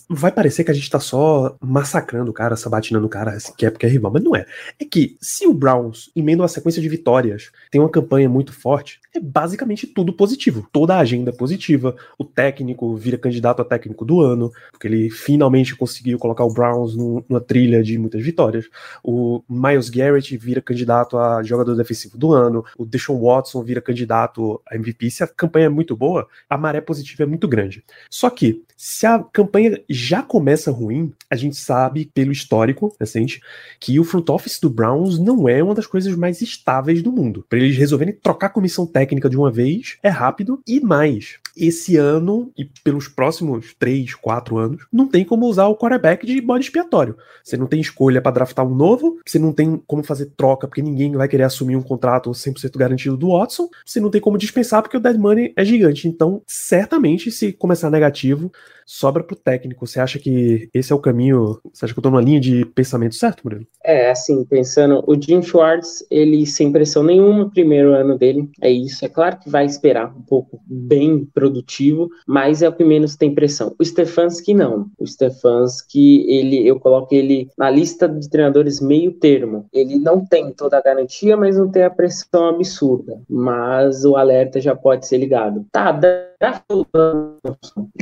Vai 0.08 0.30
parecer 0.30 0.62
que 0.62 0.70
a 0.70 0.74
gente 0.74 0.90
tá 0.90 1.00
só 1.00 1.56
massacrando 1.60 2.30
o 2.30 2.34
cara, 2.34 2.56
sabatinando 2.56 3.06
o 3.06 3.10
cara, 3.10 3.36
que 3.56 3.64
é 3.64 3.70
porque 3.70 3.86
é 3.86 3.88
rival, 3.88 4.12
mas 4.12 4.22
não 4.22 4.36
é. 4.36 4.44
É 4.78 4.84
que 4.84 5.16
se 5.20 5.46
o 5.46 5.54
Browns, 5.54 6.10
em 6.14 6.22
meio 6.22 6.38
a 6.38 6.42
uma 6.42 6.48
sequência 6.48 6.82
de 6.82 6.88
vitórias, 6.88 7.50
tem 7.70 7.80
uma 7.80 7.88
campanha 7.88 8.28
muito 8.28 8.52
forte, 8.52 9.00
é 9.14 9.20
basicamente 9.20 9.86
tudo 9.86 10.12
positivo. 10.12 10.68
Toda 10.72 10.94
a 10.94 11.00
agenda 11.00 11.30
é 11.30 11.34
positiva. 11.34 11.96
O 12.18 12.24
técnico 12.24 12.94
vira 12.94 13.18
candidato 13.18 13.60
a 13.62 13.64
técnico 13.64 14.04
do 14.04 14.20
ano, 14.20 14.52
porque 14.70 14.86
ele 14.86 15.10
finalmente 15.10 15.74
conseguiu 15.74 16.18
colocar 16.18 16.44
o 16.44 16.52
Browns 16.52 16.94
numa 16.96 17.40
trilha 17.40 17.82
de 17.82 17.98
muitas 17.98 18.22
vitórias. 18.22 18.66
O 19.02 19.42
Miles 19.48 19.88
Garrett 19.88 20.36
vira 20.36 20.60
candidato 20.60 21.18
a 21.18 21.42
jogador 21.42 21.74
defensivo 21.74 22.16
do 22.16 22.32
ano. 22.32 22.49
O 22.76 22.84
Deshaun 22.84 23.20
Watson 23.20 23.62
vira 23.62 23.80
candidato 23.80 24.60
a 24.68 24.76
MVP 24.76 25.10
se 25.10 25.22
a 25.22 25.26
campanha 25.26 25.66
é 25.66 25.68
muito 25.68 25.96
boa, 25.96 26.26
a 26.48 26.58
maré 26.58 26.80
positiva 26.80 27.22
é 27.22 27.26
muito 27.26 27.48
grande. 27.48 27.84
Só 28.10 28.28
que, 28.30 28.62
se 28.76 29.06
a 29.06 29.18
campanha 29.18 29.80
já 29.88 30.22
começa 30.22 30.70
ruim, 30.70 31.12
a 31.30 31.36
gente 31.36 31.56
sabe, 31.56 32.10
pelo 32.12 32.32
histórico 32.32 32.94
recente, 32.98 33.40
que 33.78 34.00
o 34.00 34.04
front 34.04 34.28
office 34.30 34.58
do 34.58 34.70
Browns 34.70 35.18
não 35.18 35.48
é 35.48 35.62
uma 35.62 35.74
das 35.74 35.86
coisas 35.86 36.14
mais 36.16 36.40
estáveis 36.40 37.02
do 37.02 37.12
mundo. 37.12 37.44
Para 37.48 37.58
eles 37.58 37.76
resolverem 37.76 38.14
trocar 38.14 38.46
a 38.46 38.50
comissão 38.50 38.86
técnica 38.86 39.28
de 39.28 39.36
uma 39.36 39.50
vez, 39.50 39.98
é 40.02 40.08
rápido 40.08 40.60
e 40.66 40.80
mais. 40.80 41.38
Esse 41.56 41.96
ano 41.96 42.50
e 42.56 42.64
pelos 42.64 43.08
próximos 43.08 43.74
3, 43.78 44.14
4 44.14 44.56
anos, 44.56 44.86
não 44.92 45.06
tem 45.06 45.24
como 45.24 45.46
usar 45.46 45.66
o 45.66 45.76
quarterback 45.76 46.26
de 46.26 46.40
bode 46.40 46.64
expiatório. 46.64 47.16
Você 47.44 47.56
não 47.56 47.66
tem 47.66 47.80
escolha 47.80 48.22
para 48.22 48.32
draftar 48.32 48.66
um 48.66 48.74
novo, 48.74 49.18
você 49.26 49.38
não 49.38 49.52
tem 49.52 49.76
como 49.86 50.02
fazer 50.02 50.26
troca, 50.36 50.66
porque 50.66 50.82
ninguém 50.82 51.12
vai 51.12 51.28
querer 51.28 51.44
assumir 51.44 51.76
um 51.76 51.82
contrato 51.82 52.32
100% 52.40 52.76
garantido 52.78 53.16
do 53.16 53.28
Watson, 53.28 53.68
você 53.84 54.00
não 54.00 54.10
tem 54.10 54.20
como 54.20 54.38
dispensar, 54.38 54.82
porque 54.82 54.96
o 54.96 55.00
dead 55.00 55.16
money 55.16 55.52
é 55.56 55.64
gigante. 55.64 56.08
Então, 56.08 56.42
certamente, 56.46 57.30
se 57.30 57.52
começar 57.52 57.90
negativo, 57.90 58.50
sobra 58.90 59.22
pro 59.22 59.36
técnico. 59.36 59.86
Você 59.86 60.00
acha 60.00 60.18
que 60.18 60.68
esse 60.74 60.92
é 60.92 60.96
o 60.96 60.98
caminho? 60.98 61.60
Você 61.72 61.84
acha 61.84 61.94
que 61.94 62.00
eu 62.00 62.02
tô 62.02 62.10
numa 62.10 62.20
linha 62.20 62.40
de 62.40 62.64
pensamento 62.64 63.14
certo, 63.14 63.42
Murilo? 63.44 63.64
É, 63.84 64.10
assim, 64.10 64.44
pensando, 64.44 65.04
o 65.06 65.14
Jim 65.14 65.40
Schwartz, 65.42 66.04
ele 66.10 66.44
sem 66.44 66.72
pressão 66.72 67.04
nenhuma, 67.04 67.48
primeiro 67.48 67.92
ano 67.94 68.18
dele, 68.18 68.50
é 68.60 68.68
isso. 68.68 69.04
É 69.04 69.08
claro 69.08 69.38
que 69.38 69.48
vai 69.48 69.64
esperar 69.64 70.12
um 70.14 70.22
pouco 70.22 70.60
bem 70.66 71.24
produtivo, 71.32 72.10
mas 72.26 72.62
é 72.62 72.68
o 72.68 72.72
que 72.72 72.84
menos 72.84 73.14
tem 73.14 73.32
pressão. 73.32 73.76
O 73.78 73.84
Stefanski 73.84 74.54
não. 74.54 74.90
O 74.98 75.06
Stefanski, 75.06 76.26
ele, 76.28 76.66
eu 76.66 76.80
coloco 76.80 77.14
ele 77.14 77.48
na 77.56 77.70
lista 77.70 78.08
de 78.08 78.28
treinadores 78.28 78.80
meio 78.80 79.12
termo. 79.12 79.66
Ele 79.72 79.98
não 79.98 80.26
tem 80.26 80.52
toda 80.52 80.76
a 80.76 80.82
garantia, 80.82 81.36
mas 81.36 81.56
não 81.56 81.70
tem 81.70 81.84
a 81.84 81.90
pressão 81.90 82.48
absurda. 82.48 83.22
Mas 83.28 84.04
o 84.04 84.16
alerta 84.16 84.60
já 84.60 84.74
pode 84.74 85.06
ser 85.06 85.18
ligado. 85.18 85.64
Tá, 85.70 85.92
draftou 86.40 86.86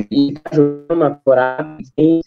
e 0.09 0.33
tá 0.33 0.51
jogando 0.53 0.91
uma 0.91 1.11
temporada 1.11 1.77
tem 1.95 2.21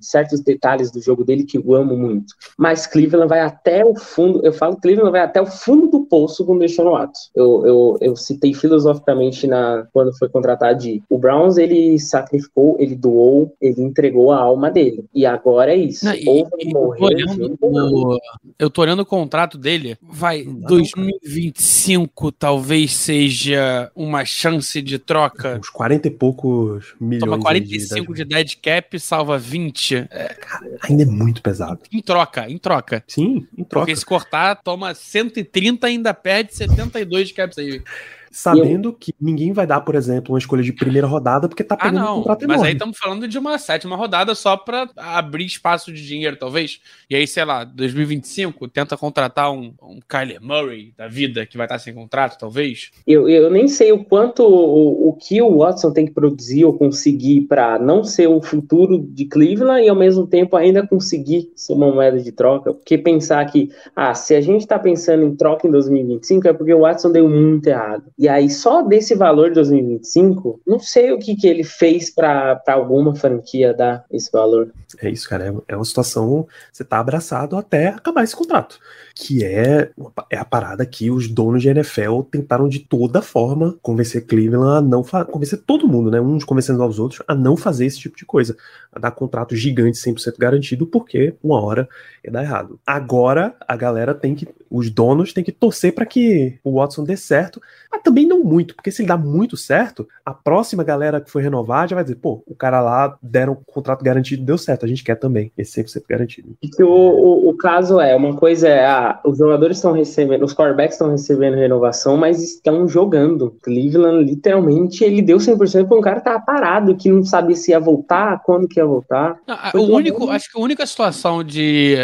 certos 0.00 0.40
detalhes 0.40 0.90
do 0.90 1.00
jogo 1.02 1.22
dele 1.22 1.44
que 1.44 1.58
eu 1.58 1.74
amo 1.74 1.96
muito. 1.96 2.34
Mas 2.56 2.86
Cleveland 2.86 3.28
vai 3.28 3.40
até 3.40 3.84
o 3.84 3.94
fundo, 3.94 4.40
eu 4.42 4.52
falo 4.52 4.76
Cleveland 4.76 5.12
vai 5.12 5.20
até 5.20 5.40
o 5.40 5.46
fundo 5.46 5.88
do 5.88 6.06
poço 6.06 6.44
com 6.46 6.54
o 6.54 6.58
Deshaun 6.58 6.90
Watson. 6.90 7.30
Eu, 7.34 7.66
eu, 7.66 7.98
eu 8.00 8.16
citei 8.16 8.54
filosoficamente 8.54 9.46
na, 9.46 9.86
quando 9.92 10.16
foi 10.16 10.30
contratado 10.30 10.78
de 10.80 11.02
o 11.08 11.18
Browns, 11.18 11.58
ele 11.58 11.98
sacrificou, 11.98 12.76
ele 12.78 12.96
doou, 12.96 13.54
ele 13.60 13.82
entregou 13.82 14.32
a 14.32 14.38
alma 14.38 14.70
dele. 14.70 15.04
E 15.14 15.26
agora 15.26 15.72
é 15.72 15.76
isso. 15.76 16.06
Não, 16.06 16.14
Ou 16.26 16.48
e, 16.58 16.72
morrer, 16.72 17.20
eu, 17.20 17.56
tô 17.56 17.66
olhando, 17.66 18.18
eu 18.58 18.70
tô 18.70 18.82
olhando 18.82 19.00
o 19.00 19.06
contrato 19.06 19.58
dele, 19.58 19.98
vai, 20.02 20.42
2025 20.44 22.32
talvez 22.32 22.94
seja 22.94 23.90
uma 23.94 24.24
chance 24.24 24.80
de 24.80 24.98
troca 24.98 25.49
Uns 25.58 25.68
40 25.68 26.08
e 26.08 26.10
poucos 26.10 26.94
milhões. 27.00 27.20
Toma 27.20 27.40
45 27.40 28.14
de, 28.14 28.24
de 28.24 28.28
dead 28.28 28.56
cap, 28.62 28.98
salva 28.98 29.38
20. 29.38 30.08
É, 30.10 30.34
cara, 30.34 30.66
ainda 30.82 31.02
é 31.02 31.06
muito 31.06 31.42
pesado. 31.42 31.80
Em 31.92 32.00
troca, 32.00 32.48
em 32.48 32.58
troca. 32.58 33.04
Sim, 33.06 33.46
em 33.56 33.64
troca. 33.64 33.86
Porque 33.86 33.96
se 33.96 34.04
cortar, 34.04 34.56
toma 34.56 34.94
130 34.94 35.86
ainda 35.86 36.14
perde 36.14 36.54
72 36.54 37.28
de 37.28 37.34
cap 37.34 37.52
aí. 37.60 37.82
Sabendo 38.30 38.90
eu... 38.90 38.92
que 38.92 39.14
ninguém 39.20 39.52
vai 39.52 39.66
dar, 39.66 39.80
por 39.80 39.94
exemplo, 39.94 40.32
uma 40.32 40.38
escolha 40.38 40.62
de 40.62 40.72
primeira 40.72 41.06
rodada 41.06 41.48
porque 41.48 41.64
tá 41.64 41.74
ah, 41.74 41.78
pegando 41.78 41.98
ah, 41.98 42.02
não. 42.02 42.12
um 42.12 42.18
contrato 42.18 42.42
enorme. 42.42 42.60
Mas 42.60 42.68
aí 42.68 42.72
estamos 42.74 42.98
falando 42.98 43.26
de 43.26 43.38
uma 43.38 43.58
sétima 43.58 43.96
rodada 43.96 44.34
só 44.34 44.56
para 44.56 44.88
abrir 44.96 45.44
espaço 45.44 45.92
de 45.92 46.06
dinheiro, 46.06 46.36
talvez. 46.36 46.80
E 47.08 47.16
aí, 47.16 47.26
sei 47.26 47.44
lá, 47.44 47.64
2025, 47.64 48.68
tenta 48.68 48.96
contratar 48.96 49.52
um, 49.52 49.74
um 49.82 49.98
Kyler 50.06 50.40
Murray 50.40 50.92
da 50.96 51.08
vida 51.08 51.44
que 51.44 51.56
vai 51.56 51.66
estar 51.66 51.78
sem 51.78 51.92
contrato, 51.92 52.38
talvez. 52.38 52.90
Eu, 53.06 53.28
eu 53.28 53.50
nem 53.50 53.66
sei 53.66 53.92
o 53.92 54.04
quanto 54.04 54.42
o, 54.44 55.08
o 55.08 55.12
que 55.14 55.42
o 55.42 55.58
Watson 55.58 55.92
tem 55.92 56.06
que 56.06 56.12
produzir 56.12 56.64
ou 56.64 56.72
conseguir 56.72 57.42
para 57.42 57.78
não 57.78 58.04
ser 58.04 58.28
o 58.28 58.40
futuro 58.40 58.98
de 58.98 59.24
Cleveland 59.24 59.84
e 59.84 59.88
ao 59.88 59.96
mesmo 59.96 60.26
tempo 60.26 60.56
ainda 60.56 60.86
conseguir 60.86 61.50
ser 61.56 61.72
uma 61.72 61.90
moeda 61.90 62.20
de 62.20 62.32
troca. 62.32 62.72
Porque 62.72 62.96
pensar 62.96 63.44
que, 63.46 63.70
ah, 63.94 64.14
se 64.14 64.34
a 64.34 64.40
gente 64.40 64.60
está 64.60 64.78
pensando 64.78 65.24
em 65.24 65.34
troca 65.34 65.66
em 65.66 65.70
2025 65.70 66.48
é 66.48 66.52
porque 66.52 66.72
o 66.72 66.80
Watson 66.80 67.10
deu 67.10 67.28
muito 67.28 67.66
errado. 67.66 68.04
E 68.20 68.28
aí, 68.28 68.50
só 68.50 68.82
desse 68.82 69.14
valor 69.14 69.48
de 69.48 69.54
2025, 69.54 70.60
não 70.66 70.78
sei 70.78 71.10
o 71.10 71.18
que, 71.18 71.34
que 71.34 71.48
ele 71.48 71.64
fez 71.64 72.10
para 72.10 72.60
alguma 72.68 73.16
franquia 73.16 73.72
dar 73.72 74.04
esse 74.10 74.30
valor. 74.30 74.70
É 75.00 75.08
isso, 75.08 75.26
cara. 75.26 75.48
É, 75.48 75.72
é 75.72 75.74
uma 75.74 75.84
situação. 75.86 76.46
Você 76.70 76.84
tá 76.84 76.98
abraçado 76.98 77.56
até 77.56 77.88
acabar 77.88 78.22
esse 78.22 78.36
contrato. 78.36 78.78
Que 79.22 79.44
é, 79.44 79.90
é 80.30 80.38
a 80.38 80.44
parada 80.46 80.86
que 80.86 81.10
os 81.10 81.28
donos 81.28 81.60
de 81.60 81.68
NFL 81.68 82.22
tentaram 82.30 82.66
de 82.68 82.78
toda 82.78 83.20
forma 83.20 83.76
convencer 83.82 84.26
Cleveland 84.26 84.78
a 84.78 84.80
não 84.80 85.02
convencer 85.02 85.58
todo 85.58 85.86
mundo, 85.86 86.10
né? 86.10 86.18
Uns 86.18 86.42
convencendo 86.42 86.82
aos 86.82 86.98
outros 86.98 87.22
a 87.28 87.34
não 87.34 87.54
fazer 87.54 87.84
esse 87.84 87.98
tipo 87.98 88.16
de 88.16 88.24
coisa. 88.24 88.56
A 88.90 88.98
dar 88.98 89.10
contrato 89.10 89.54
gigante 89.54 89.98
100% 89.98 90.38
garantido, 90.38 90.86
porque 90.86 91.34
uma 91.44 91.60
hora 91.60 91.86
ia 92.24 92.32
dar 92.32 92.42
errado. 92.42 92.80
Agora 92.86 93.54
a 93.68 93.76
galera 93.76 94.14
tem 94.14 94.34
que. 94.34 94.48
Os 94.70 94.88
donos 94.88 95.34
têm 95.34 95.44
que 95.44 95.52
torcer 95.52 95.94
para 95.94 96.06
que 96.06 96.58
o 96.64 96.76
Watson 96.76 97.04
dê 97.04 97.16
certo, 97.16 97.60
mas 97.90 98.02
também 98.02 98.26
não 98.26 98.44
muito, 98.44 98.74
porque 98.74 98.90
se 98.90 99.02
ele 99.02 99.08
dá 99.08 99.16
muito 99.16 99.56
certo, 99.56 100.08
a 100.24 100.32
próxima 100.32 100.84
galera 100.84 101.20
que 101.20 101.30
foi 101.30 101.42
renovar 101.42 101.88
já 101.88 101.96
vai 101.96 102.04
dizer, 102.04 102.16
pô, 102.16 102.42
o 102.46 102.54
cara 102.54 102.80
lá 102.80 103.18
deram 103.20 103.54
um 103.54 103.72
contrato 103.72 104.04
garantido, 104.04 104.44
deu 104.44 104.56
certo, 104.56 104.84
a 104.84 104.88
gente 104.88 105.02
quer 105.02 105.16
também, 105.16 105.50
esse 105.58 105.82
100% 105.82 106.04
garantido. 106.08 106.56
O, 106.78 106.84
o, 106.84 107.50
o 107.50 107.56
caso 107.56 108.00
é, 108.00 108.14
uma 108.14 108.36
coisa 108.36 108.68
é, 108.68 109.09
os 109.24 109.38
jogadores 109.38 109.76
estão 109.76 109.92
recebendo, 109.92 110.44
os 110.44 110.54
quarterbacks 110.54 110.94
estão 110.94 111.10
recebendo 111.10 111.56
renovação, 111.56 112.16
mas 112.16 112.42
estão 112.42 112.88
jogando. 112.88 113.56
Cleveland, 113.62 114.24
literalmente, 114.24 115.04
ele 115.04 115.22
deu 115.22 115.38
100% 115.38 115.86
para 115.86 115.96
um 115.96 116.00
cara 116.00 116.18
que 116.20 116.24
tava 116.24 116.40
parado, 116.40 116.96
que 116.96 117.10
não 117.10 117.24
sabia 117.24 117.56
se 117.56 117.70
ia 117.70 117.80
voltar, 117.80 118.42
quando 118.42 118.68
que 118.68 118.78
ia 118.80 118.86
voltar. 118.86 119.38
Não, 119.46 119.82
o 119.82 119.94
único, 119.94 120.28
acho 120.30 120.50
que 120.50 120.58
a 120.58 120.62
única 120.62 120.86
situação 120.86 121.42
de, 121.42 121.96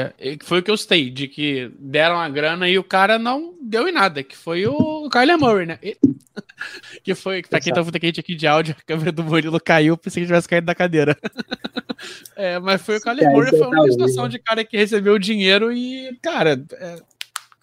foi 0.44 0.60
o 0.60 0.62
que 0.62 0.70
eu 0.70 0.76
citei, 0.76 1.10
de 1.10 1.28
que 1.28 1.70
deram 1.78 2.18
a 2.18 2.28
grana 2.28 2.68
e 2.68 2.78
o 2.78 2.84
cara 2.84 3.18
não 3.18 3.54
deu 3.60 3.88
em 3.88 3.92
nada, 3.92 4.22
que 4.22 4.36
foi 4.36 4.66
o 4.66 5.08
Kyler 5.10 5.38
Murray, 5.38 5.66
né? 5.66 5.78
que 7.02 7.14
foi, 7.14 7.42
pra 7.42 7.60
quem 7.60 7.72
tá 7.72 7.82
muito 7.82 7.98
quente 7.98 8.20
aqui 8.20 8.34
de 8.34 8.46
áudio, 8.46 8.74
a 8.78 8.82
câmera 8.82 9.12
do 9.12 9.24
Murilo 9.24 9.60
caiu, 9.60 9.96
pensei 9.96 10.22
que 10.22 10.26
tivesse 10.26 10.48
caído 10.48 10.66
da 10.66 10.74
cadeira. 10.74 11.16
é, 12.36 12.58
mas 12.58 12.82
foi 12.82 12.96
o 12.96 13.00
Murray, 13.24 13.50
foi 13.50 13.66
uma 13.66 13.90
situação 13.90 14.28
de 14.28 14.38
cara 14.38 14.64
que 14.64 14.76
recebeu 14.76 15.14
o 15.14 15.18
dinheiro 15.18 15.72
e, 15.72 16.16
cara, 16.22 16.62
é, 16.72 16.96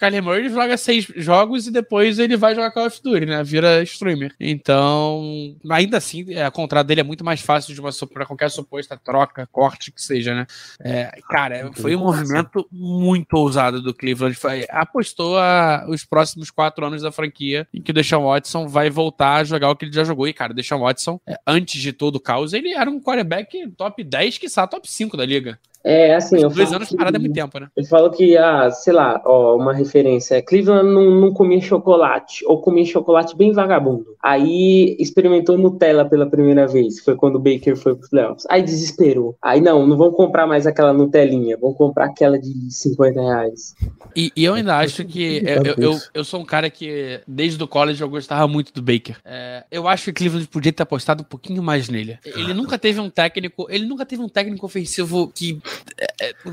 Kyler 0.04 0.22
Murray 0.22 0.50
joga 0.50 0.76
seis 0.76 1.08
jogos 1.16 1.66
e 1.66 1.72
depois 1.72 2.20
ele 2.20 2.36
vai 2.36 2.54
jogar 2.54 2.72
Call 2.72 2.88
of 2.88 3.02
Duty, 3.02 3.26
né? 3.26 3.42
Vira 3.42 3.82
streamer. 3.84 4.36
Então, 4.38 5.56
ainda 5.70 5.98
assim, 5.98 6.26
é, 6.34 6.44
a 6.44 6.52
contrato 6.52 6.88
dele 6.88 7.00
é 7.00 7.04
muito 7.04 7.24
mais 7.24 7.40
fácil 7.40 7.74
de 7.74 7.80
uma 7.80 7.90
para 8.12 8.26
qualquer 8.26 8.50
suposta 8.50 8.98
troca, 8.98 9.48
corte 9.50 9.92
que 9.92 10.02
seja, 10.02 10.36
né? 10.36 10.46
É, 10.84 11.10
cara, 11.30 11.72
foi 11.74 11.96
um 11.96 12.00
movimento 12.00 12.68
muito 12.70 13.34
ousado 13.36 13.82
do 13.82 13.94
Cleveland. 13.94 14.36
Foi, 14.36 14.66
apostou 14.70 15.38
a, 15.38 15.86
os 15.88 16.04
próximos 16.04 16.52
quatro 16.52 16.86
anos 16.86 17.02
da 17.02 17.12
franquia 17.12 17.66
em 17.74 17.82
que 17.82 17.92
o 17.92 17.94
Deshaun 17.94 18.26
Watson 18.26 18.68
vai 18.68 18.90
voltar 18.90 19.36
a 19.36 19.44
jogar 19.46 19.70
o 19.70 19.76
que 19.76 19.86
ele 19.86 19.94
já 19.94 20.04
jogou. 20.04 20.28
E, 20.28 20.34
cara, 20.34 20.52
o 20.52 20.56
Deshaun 20.56 20.82
Watson, 20.82 21.20
é, 21.26 21.38
antes 21.48 21.82
de 21.82 21.94
todo 21.94 22.18
o 22.18 22.20
caos, 22.20 22.52
ele 22.52 22.74
era 22.74 22.90
um 22.90 23.00
quarterback 23.00 23.70
top 23.78 24.04
10, 24.04 24.38
que 24.38 24.48
top 24.68 24.90
5 24.90 25.16
da 25.16 25.26
liga. 25.26 25.58
É, 25.84 26.16
assim, 26.16 26.42
eu 26.42 26.50
Dois 26.50 26.72
anos 26.72 26.88
que, 26.88 26.96
parada 26.96 27.18
é 27.18 27.20
muito 27.20 27.34
tempo, 27.34 27.60
né? 27.60 27.68
Eu 27.76 27.84
falo 27.86 28.10
que, 28.10 28.38
ah, 28.38 28.72
sei 28.72 28.94
lá, 28.94 29.22
ó, 29.26 29.58
uma 29.58 29.74
referência. 29.74 30.42
Cleveland 30.42 30.90
não, 30.90 31.12
não 31.12 31.34
comia 31.34 31.60
chocolate, 31.60 32.46
ou 32.46 32.62
comia 32.62 32.86
chocolate 32.86 33.36
bem 33.36 33.52
vagabundo. 33.52 34.16
Aí 34.22 34.96
experimentou 34.98 35.58
Nutella 35.58 36.06
pela 36.06 36.26
primeira 36.26 36.66
vez, 36.68 37.00
foi 37.02 37.16
quando 37.16 37.36
o 37.36 37.40
Baker 37.40 37.76
foi 37.76 37.96
pros 37.96 38.10
playoffs. 38.10 38.46
Aí 38.50 38.64
desesperou. 38.64 39.36
Aí 39.42 39.60
não, 39.60 39.86
não 39.86 39.98
vão 39.98 40.12
comprar 40.12 40.48
mais 40.48 40.66
aquela 40.66 40.94
Nutelinha, 40.94 41.58
vão 41.58 41.74
comprar 41.74 42.06
aquela 42.06 42.40
de 42.40 42.72
50 42.72 43.20
reais. 43.20 43.76
E, 44.16 44.32
e 44.36 44.46
eu 44.46 44.54
ainda 44.54 44.78
acho 44.78 45.04
que 45.04 45.44
eu, 45.46 45.64
eu, 45.64 45.92
eu, 45.92 46.00
eu, 46.14 46.24
sou 46.24 46.40
um 46.40 46.46
cara 46.46 46.70
que, 46.70 47.20
desde 47.28 47.62
o 47.62 47.68
college, 47.68 48.02
eu 48.02 48.10
gostava 48.10 48.48
muito 48.48 48.72
do 48.74 48.82
Baker. 48.82 49.18
É, 49.26 49.66
eu 49.70 49.88
acho 49.88 50.06
que 50.06 50.14
Cleveland 50.14 50.48
podia 50.48 50.72
ter 50.72 50.84
apostado 50.84 51.24
um 51.24 51.26
pouquinho 51.26 51.62
mais 51.62 51.90
nele. 51.90 52.18
Ele 52.26 52.54
nunca 52.54 52.78
teve 52.78 53.02
um 53.02 53.10
técnico, 53.10 53.68
ele 53.70 53.86
nunca 53.86 54.06
teve 54.06 54.22
um 54.22 54.30
técnico 54.30 54.66
ofensivo 54.66 55.28
que 55.28 55.60
é, 55.64 55.73
é, 55.73 55.73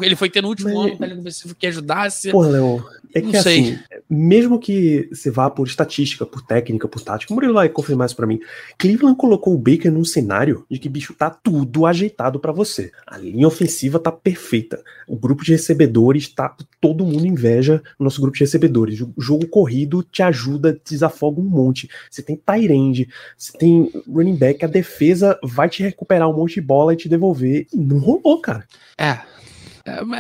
ele 0.00 0.16
foi 0.16 0.30
ter 0.30 0.42
no 0.42 0.48
último 0.48 0.68
Mas... 0.68 0.86
ano 0.86 0.98
técnico 0.98 1.20
ofensivo 1.20 1.54
que 1.54 1.66
ajudasse. 1.66 2.30
Porra, 2.30 2.48
Léo, 2.48 2.84
é 3.14 3.20
que 3.20 3.36
assim, 3.36 3.78
mesmo 4.08 4.58
que 4.58 5.08
você 5.12 5.30
vá 5.30 5.50
por 5.50 5.66
estatística, 5.66 6.24
por 6.24 6.42
técnica, 6.42 6.86
por 6.86 7.02
tática, 7.02 7.32
o 7.32 7.34
Murilo 7.34 7.54
vai 7.54 7.68
confirmar 7.68 8.06
isso 8.06 8.16
pra 8.16 8.26
mim. 8.26 8.40
Cleveland 8.78 9.16
colocou 9.16 9.54
o 9.54 9.58
Baker 9.58 9.90
num 9.90 10.04
cenário 10.04 10.64
de 10.70 10.78
que, 10.78 10.88
bicho, 10.88 11.14
tá 11.14 11.30
tudo 11.30 11.86
ajeitado 11.86 12.38
para 12.38 12.52
você. 12.52 12.92
A 13.06 13.18
linha 13.18 13.48
ofensiva 13.48 13.98
tá 13.98 14.12
perfeita. 14.12 14.82
O 15.08 15.16
grupo 15.16 15.44
de 15.44 15.52
recebedores 15.52 16.28
tá. 16.28 16.54
Todo 16.80 17.04
mundo 17.04 17.26
inveja 17.26 17.82
o 17.98 18.04
nosso 18.04 18.20
grupo 18.20 18.36
de 18.36 18.44
recebedores. 18.44 19.00
O 19.00 19.12
jogo 19.18 19.46
corrido 19.46 20.02
te 20.02 20.22
ajuda, 20.22 20.80
desafoga 20.88 21.40
um 21.40 21.44
monte. 21.44 21.90
Você 22.10 22.22
tem 22.22 22.36
Tyrande, 22.36 23.08
você 23.36 23.56
tem 23.58 23.90
running 24.08 24.36
back, 24.36 24.64
a 24.64 24.68
defesa 24.68 25.38
vai 25.42 25.68
te 25.68 25.82
recuperar 25.82 26.28
um 26.28 26.36
monte 26.36 26.54
de 26.54 26.60
bola 26.60 26.94
e 26.94 26.96
te 26.96 27.08
devolver. 27.08 27.66
Não 27.74 27.98
rolou, 27.98 28.40
cara. 28.40 28.64
É, 28.96 29.08
é, 29.08 29.09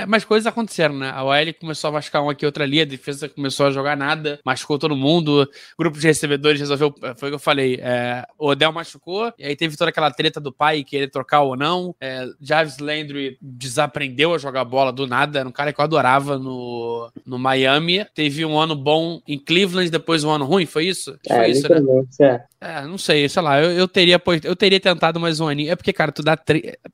mas 0.08 0.24
coisas 0.24 0.46
aconteceram, 0.46 0.96
né? 0.96 1.10
A 1.10 1.24
OL 1.24 1.54
começou 1.58 1.88
a 1.88 1.92
machucar 1.92 2.22
um 2.22 2.30
aqui 2.30 2.44
outra 2.46 2.64
ali, 2.64 2.80
a 2.80 2.84
defesa 2.84 3.28
começou 3.28 3.66
a 3.66 3.70
jogar 3.70 3.96
nada, 3.96 4.40
machucou 4.44 4.78
todo 4.78 4.96
mundo, 4.96 5.42
o 5.42 5.48
grupo 5.78 5.98
de 5.98 6.06
recebedores 6.06 6.60
resolveu, 6.60 6.94
foi 7.16 7.28
o 7.28 7.32
que 7.32 7.34
eu 7.36 7.38
falei, 7.38 7.78
é, 7.82 8.24
o 8.38 8.48
Odell 8.48 8.72
machucou, 8.72 9.32
e 9.38 9.44
aí 9.44 9.56
teve 9.56 9.76
toda 9.76 9.90
aquela 9.90 10.10
treta 10.10 10.40
do 10.40 10.52
pai 10.52 10.84
querer 10.84 11.08
trocar 11.08 11.40
ou 11.42 11.56
não, 11.56 11.94
é, 12.00 12.26
Jarvis 12.40 12.78
Landry 12.78 13.38
desaprendeu 13.40 14.34
a 14.34 14.38
jogar 14.38 14.64
bola 14.64 14.92
do 14.92 15.06
nada, 15.06 15.40
era 15.40 15.48
um 15.48 15.52
cara 15.52 15.72
que 15.72 15.80
eu 15.80 15.84
adorava 15.84 16.38
no, 16.38 17.10
no 17.26 17.38
Miami, 17.38 18.06
teve 18.14 18.44
um 18.44 18.58
ano 18.58 18.74
bom 18.74 19.20
em 19.26 19.38
Cleveland, 19.38 19.90
depois 19.90 20.24
um 20.24 20.30
ano 20.30 20.44
ruim, 20.44 20.66
foi 20.66 20.86
isso? 20.86 21.18
É, 21.28 21.36
foi 21.36 21.50
isso, 21.50 21.68
né? 21.68 21.80
É. 22.20 22.49
é. 22.60 22.82
não 22.82 22.98
sei, 22.98 23.28
sei 23.28 23.42
lá, 23.42 23.60
eu, 23.60 23.70
eu, 23.72 23.88
teria, 23.88 24.20
eu 24.44 24.56
teria 24.56 24.80
tentado 24.80 25.18
mais 25.18 25.40
um 25.40 25.48
aninho, 25.48 25.72
é 25.72 25.76
porque, 25.76 25.92
cara, 25.92 26.12
tu 26.12 26.22
dá 26.22 26.38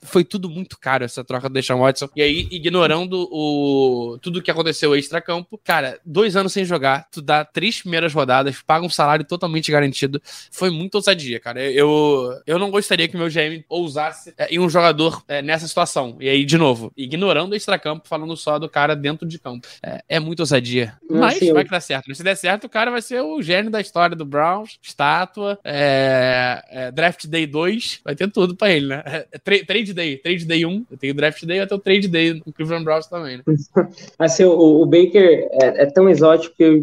foi 0.03 0.25
tudo 0.25 0.49
muito 0.49 0.79
caro 0.79 1.05
essa 1.05 1.25
troca 1.25 1.49
do 1.49 1.53
Deshaun 1.53 1.81
Watson, 1.81 2.09
e 2.15 2.23
aí 2.23 2.49
ignorando 2.51 3.29
o 3.31 4.19
tudo 4.21 4.43
que 4.43 4.51
aconteceu 4.51 4.95
extra-campo. 4.95 5.61
Cara, 5.65 5.99
dois 6.05 6.37
anos 6.37 6.53
sem 6.53 6.65
jogar, 6.65 7.09
tu 7.11 7.21
dá 7.21 7.45
três 7.45 7.81
primeiras 7.81 8.13
rodadas, 8.13 8.63
paga 8.63 8.85
um 8.85 8.91
salário 8.91 9.25
totalmente 9.25 9.71
garantido. 9.71 10.21
Foi 10.51 10.71
muito 10.71 10.97
ousadia, 10.97 11.41
cara. 11.41 11.63
Eu, 11.63 12.33
eu 12.47 12.59
não 12.59 12.71
gostaria 12.71 13.09
que 13.09 13.17
meu 13.17 13.29
GM 13.29 13.65
ousasse 13.69 14.35
é, 14.37 14.55
em 14.55 14.59
um 14.59 14.69
jogador 14.69 15.23
é, 15.29 15.43
nessa 15.43 15.67
situação. 15.67 16.17
E 16.21 16.29
aí, 16.29 16.45
de 16.45 16.59
novo, 16.59 16.93
ignorando 16.97 17.53
o 17.53 17.55
extra-campo, 17.55 18.09
falando 18.09 18.37
só 18.37 18.59
do 18.59 18.69
cara 18.69 18.95
dentro 18.95 19.27
de 19.27 19.39
campo. 19.39 19.67
É, 19.83 20.03
é 20.09 20.21
muito 20.21 20.41
ousadia. 20.41 20.95
Mas 21.09 21.41
vai 21.41 21.65
que 21.65 21.71
dá 21.71 21.81
certo. 21.81 22.15
Se 22.15 22.23
der 22.23 22.37
certo, 22.37 22.65
o 22.65 22.69
cara 22.69 22.91
vai 22.91 23.03
ser 23.03 23.21
o 23.21 23.41
gênio 23.43 23.71
da 23.71 23.81
história 23.81 24.17
do 24.17 24.25
Browns, 24.25 24.79
estátua, 24.83 25.56
é, 25.65 26.63
é, 26.71 26.91
Draft 26.91 27.27
Day 27.27 27.47
2, 27.47 28.01
vai 28.05 28.15
ter 28.15 28.31
tudo 28.31 28.55
pra 28.57 28.71
ele, 28.71 28.89
né? 28.89 29.03
É, 29.05 29.39
trade 29.39 29.93
Day, 29.93 30.17
Trade 30.17 30.45
Day 30.45 30.65
1, 30.65 30.87
eu 30.91 30.97
tenho 30.97 31.15
Draft 31.15 31.45
Day, 31.45 31.61
eu 31.61 31.67
tenho 31.67 31.81
Trade 31.81 32.09
Day 32.09 32.35
no 32.35 32.53
Cleveland 32.53 32.85
Browns 32.85 33.07
também, 33.07 33.39
né? 33.39 33.45
assim, 34.19 34.45
o, 34.45 34.83
o 34.83 34.87
Baker 34.87 35.49
é, 35.53 35.83
é, 35.83 35.87
tão 35.87 36.09
exótico 36.09 36.55
que 36.57 36.65
eu 36.65 36.83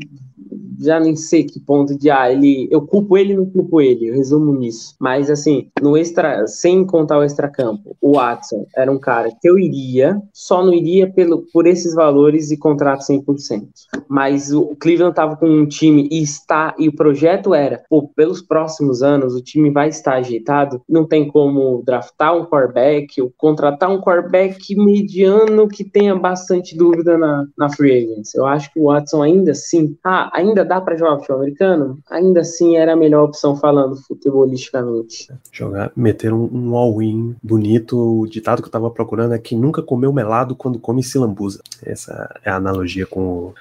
já 0.79 0.99
nem 0.99 1.15
sei 1.15 1.43
que 1.43 1.59
ponto 1.59 1.97
de 1.97 2.09
ah, 2.09 2.31
ele, 2.31 2.67
eu 2.71 2.81
culpo 2.81 3.17
ele, 3.17 3.35
não 3.35 3.45
culpo 3.45 3.81
ele, 3.81 4.07
eu 4.07 4.15
resumo 4.15 4.53
nisso. 4.53 4.95
Mas 4.99 5.29
assim, 5.29 5.69
no 5.81 5.97
extra, 5.97 6.45
sem 6.47 6.85
contar 6.85 7.19
o 7.19 7.23
extra 7.23 7.47
campo, 7.47 7.95
o 8.01 8.13
Watson 8.13 8.65
era 8.75 8.91
um 8.91 8.99
cara 8.99 9.29
que 9.29 9.49
eu 9.49 9.57
iria, 9.57 10.21
só 10.33 10.63
não 10.63 10.73
iria 10.73 11.11
pelo, 11.11 11.43
por 11.53 11.67
esses 11.67 11.93
valores 11.93 12.51
e 12.51 12.57
contrato 12.57 13.01
100%. 13.01 13.67
Mas 14.07 14.51
o 14.51 14.75
Cleveland 14.75 15.15
tava 15.15 15.35
com 15.35 15.47
um 15.47 15.65
time 15.65 16.07
e 16.11 16.21
está 16.21 16.75
e 16.77 16.87
o 16.87 16.95
projeto 16.95 17.53
era, 17.53 17.83
pô, 17.89 18.09
pelos 18.15 18.41
próximos 18.41 19.01
anos 19.01 19.35
o 19.35 19.41
time 19.41 19.69
vai 19.69 19.89
estar 19.89 20.15
ajeitado, 20.15 20.81
não 20.87 21.05
tem 21.05 21.27
como 21.27 21.81
draftar 21.85 22.35
um 22.35 22.45
quarterback 22.45 23.21
ou 23.21 23.31
contratar 23.37 23.89
um 23.89 24.01
quarterback 24.01 24.75
mediano 24.75 25.67
que 25.67 25.83
tenha 25.83 26.15
bastante 26.15 26.75
dúvida 26.75 27.17
na, 27.17 27.45
na 27.57 27.69
free 27.69 28.03
agents. 28.03 28.33
Eu 28.35 28.45
acho 28.45 28.71
que 28.71 28.79
o 28.79 28.85
Watson 28.85 29.21
ainda 29.21 29.51
assim, 29.51 29.95
ah, 30.03 30.29
ainda 30.33 30.65
dá 30.65 30.81
para 30.81 30.97
jogar 30.97 31.17
futebol 31.17 31.37
americano, 31.37 31.99
ainda 32.09 32.41
assim 32.41 32.75
era 32.75 32.93
a 32.93 32.95
melhor 32.95 33.25
opção 33.25 33.55
falando 33.55 33.95
futebolisticamente. 33.95 35.31
Jogar, 35.51 35.91
meter 35.95 36.33
um, 36.33 36.49
um 36.51 36.75
all-in 36.75 37.35
bonito. 37.41 38.21
O 38.21 38.27
ditado 38.27 38.61
que 38.61 38.67
eu 38.67 38.71
tava 38.71 38.89
procurando 38.89 39.35
é 39.35 39.39
que 39.39 39.55
nunca 39.55 39.83
comeu 39.83 40.11
melado 40.11 40.55
quando 40.55 40.79
come 40.79 41.03
silambuza. 41.03 41.61
Essa 41.85 42.35
é 42.43 42.49
a 42.49 42.55
analogia 42.55 43.05
com, 43.05 43.53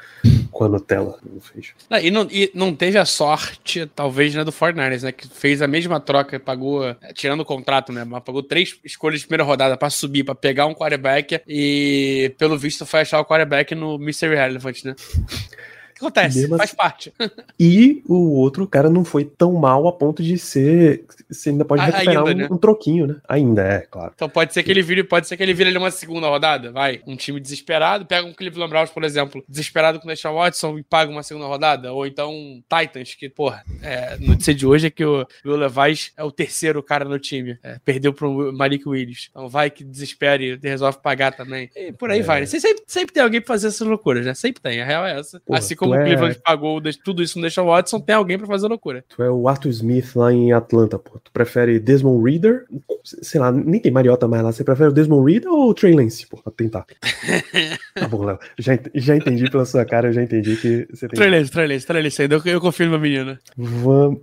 com 0.50 0.64
a 0.64 0.68
Nutella. 0.68 1.18
Não, 1.90 1.98
e, 1.98 2.10
não, 2.10 2.26
e 2.30 2.50
não 2.54 2.74
teve 2.74 2.96
a 2.96 3.04
sorte, 3.04 3.84
talvez, 3.94 4.34
né, 4.34 4.42
do 4.42 4.52
Fortnite, 4.52 5.04
né? 5.04 5.12
Que 5.12 5.28
fez 5.28 5.60
a 5.60 5.68
mesma 5.68 6.00
troca, 6.00 6.40
pagou, 6.40 6.84
é, 6.84 6.96
tirando 7.12 7.40
o 7.40 7.44
contrato, 7.44 7.92
né? 7.92 8.04
Mas 8.04 8.22
pagou 8.22 8.42
três 8.42 8.78
escolhas 8.82 9.20
de 9.20 9.26
primeira 9.26 9.44
rodada 9.44 9.76
para 9.76 9.90
subir, 9.90 10.24
para 10.24 10.34
pegar 10.34 10.66
um 10.66 10.74
quarterback 10.74 11.42
e, 11.46 12.34
pelo 12.38 12.56
visto, 12.56 12.86
foi 12.86 13.00
achar 13.00 13.20
o 13.20 13.26
quarterback 13.26 13.74
no 13.74 13.98
Mystery 13.98 14.36
Relevant, 14.36 14.84
né? 14.84 14.94
Acontece, 16.02 16.40
Mesmo 16.40 16.56
faz 16.56 16.70
assim. 16.70 16.76
parte. 16.76 17.12
E 17.58 18.02
o 18.08 18.32
outro 18.38 18.66
cara 18.66 18.90
não 18.90 19.04
foi 19.04 19.24
tão 19.24 19.52
mal 19.52 19.86
a 19.86 19.92
ponto 19.92 20.22
de 20.22 20.36
ser. 20.36 21.04
Você 21.30 21.50
ainda 21.50 21.64
pode 21.64 21.82
recuperar 21.82 22.18
ainda, 22.18 22.30
um, 22.30 22.34
né? 22.34 22.48
um, 22.50 22.56
troquinho, 22.56 23.06
né? 23.06 23.16
Ainda, 23.28 23.62
é, 23.62 23.80
claro. 23.80 24.12
Então 24.14 24.28
pode 24.28 24.52
ser 24.52 24.62
que 24.62 24.70
ele 24.70 24.82
vire, 24.82 25.04
pode 25.04 25.28
ser 25.28 25.36
que 25.36 25.42
ele 25.42 25.54
vire 25.54 25.68
ali 25.68 25.78
uma 25.78 25.90
segunda 25.90 26.28
rodada, 26.28 26.72
vai. 26.72 27.00
Um 27.06 27.14
time 27.14 27.38
desesperado, 27.38 28.04
pega 28.04 28.26
um 28.26 28.32
Cleveland 28.32 28.70
Browns, 28.70 28.90
por 28.90 29.04
exemplo, 29.04 29.44
desesperado 29.48 30.00
com 30.00 30.06
o 30.06 30.08
Deshaun 30.08 30.34
Watson 30.34 30.78
e 30.78 30.82
paga 30.82 31.10
uma 31.10 31.22
segunda 31.22 31.46
rodada. 31.46 31.92
Ou 31.92 32.06
então 32.06 32.32
Titans, 32.68 33.14
que, 33.14 33.28
porra, 33.28 33.64
é, 33.80 34.16
notícia 34.18 34.54
de 34.54 34.66
hoje 34.66 34.88
é 34.88 34.90
que 34.90 35.04
o 35.04 35.26
Will 35.44 35.56
Levis 35.56 36.12
é 36.16 36.24
o 36.24 36.32
terceiro 36.32 36.82
cara 36.82 37.04
no 37.04 37.18
time. 37.18 37.58
É, 37.62 37.78
perdeu 37.84 38.12
pro 38.12 38.52
Malik 38.52 38.88
Willis. 38.88 39.28
Então 39.30 39.48
vai 39.48 39.70
que 39.70 39.84
desespere 39.84 40.58
e 40.62 40.68
resolve 40.68 40.98
pagar 41.00 41.32
também. 41.32 41.70
E 41.76 41.92
por 41.92 42.10
aí 42.10 42.20
é. 42.20 42.22
vai. 42.22 42.40
Né? 42.40 42.46
Sempre, 42.46 42.82
sempre 42.86 43.14
tem 43.14 43.22
alguém 43.22 43.40
pra 43.40 43.54
fazer 43.54 43.68
essas 43.68 43.86
loucuras, 43.86 44.26
né? 44.26 44.34
Sempre 44.34 44.62
tem. 44.62 44.80
A 44.80 44.84
real 44.84 45.06
é 45.06 45.18
essa. 45.18 45.40
Porra, 45.40 45.58
assim 45.58 45.76
como 45.76 45.91
como 45.92 46.02
o 46.02 46.06
Cleveland 46.06 46.36
é... 46.36 46.40
pagou 46.42 46.80
tudo 47.04 47.22
isso 47.22 47.36
não 47.36 47.42
deixa 47.42 47.62
o 47.62 47.66
Watson, 47.66 48.00
tem 48.00 48.14
alguém 48.14 48.38
para 48.38 48.46
fazer 48.46 48.68
loucura. 48.68 49.04
Tu 49.08 49.22
é 49.22 49.30
o 49.30 49.48
Arthur 49.48 49.70
Smith 49.70 50.14
lá 50.14 50.32
em 50.32 50.52
Atlanta, 50.52 50.98
pô. 50.98 51.18
Tu 51.18 51.30
prefere 51.32 51.78
Desmond 51.78 52.22
Reader? 52.28 52.64
Sei 53.04 53.40
lá, 53.40 53.50
nem 53.50 53.80
tem 53.80 53.92
Mariota 53.92 54.28
mais 54.28 54.42
lá. 54.42 54.52
Você 54.52 54.64
prefere 54.64 54.90
o 54.90 54.92
Desmond 54.92 55.30
Reader 55.30 55.50
ou 55.50 55.70
o 55.70 55.74
Trey 55.74 55.94
Lance, 55.94 56.26
pô, 56.26 56.36
pra 56.36 56.52
tentar? 56.52 56.86
tá 57.94 58.08
bom, 58.08 58.24
Léo. 58.24 58.38
Já, 58.58 58.78
já 58.94 59.16
entendi 59.16 59.50
pela 59.50 59.64
sua 59.64 59.84
cara, 59.84 60.08
eu 60.08 60.12
já 60.12 60.22
entendi 60.22 60.56
que 60.56 60.86
você 60.90 61.08
tem. 61.08 61.16
Trey 61.16 61.30
Lance, 61.30 61.50
Trey 61.50 61.66
Lance, 61.66 61.86
Trey 61.86 62.02
Lance. 62.02 62.22
Eu, 62.22 62.52
eu 62.52 62.60
confio 62.60 62.86
numa 62.86 62.98
menina. 62.98 63.38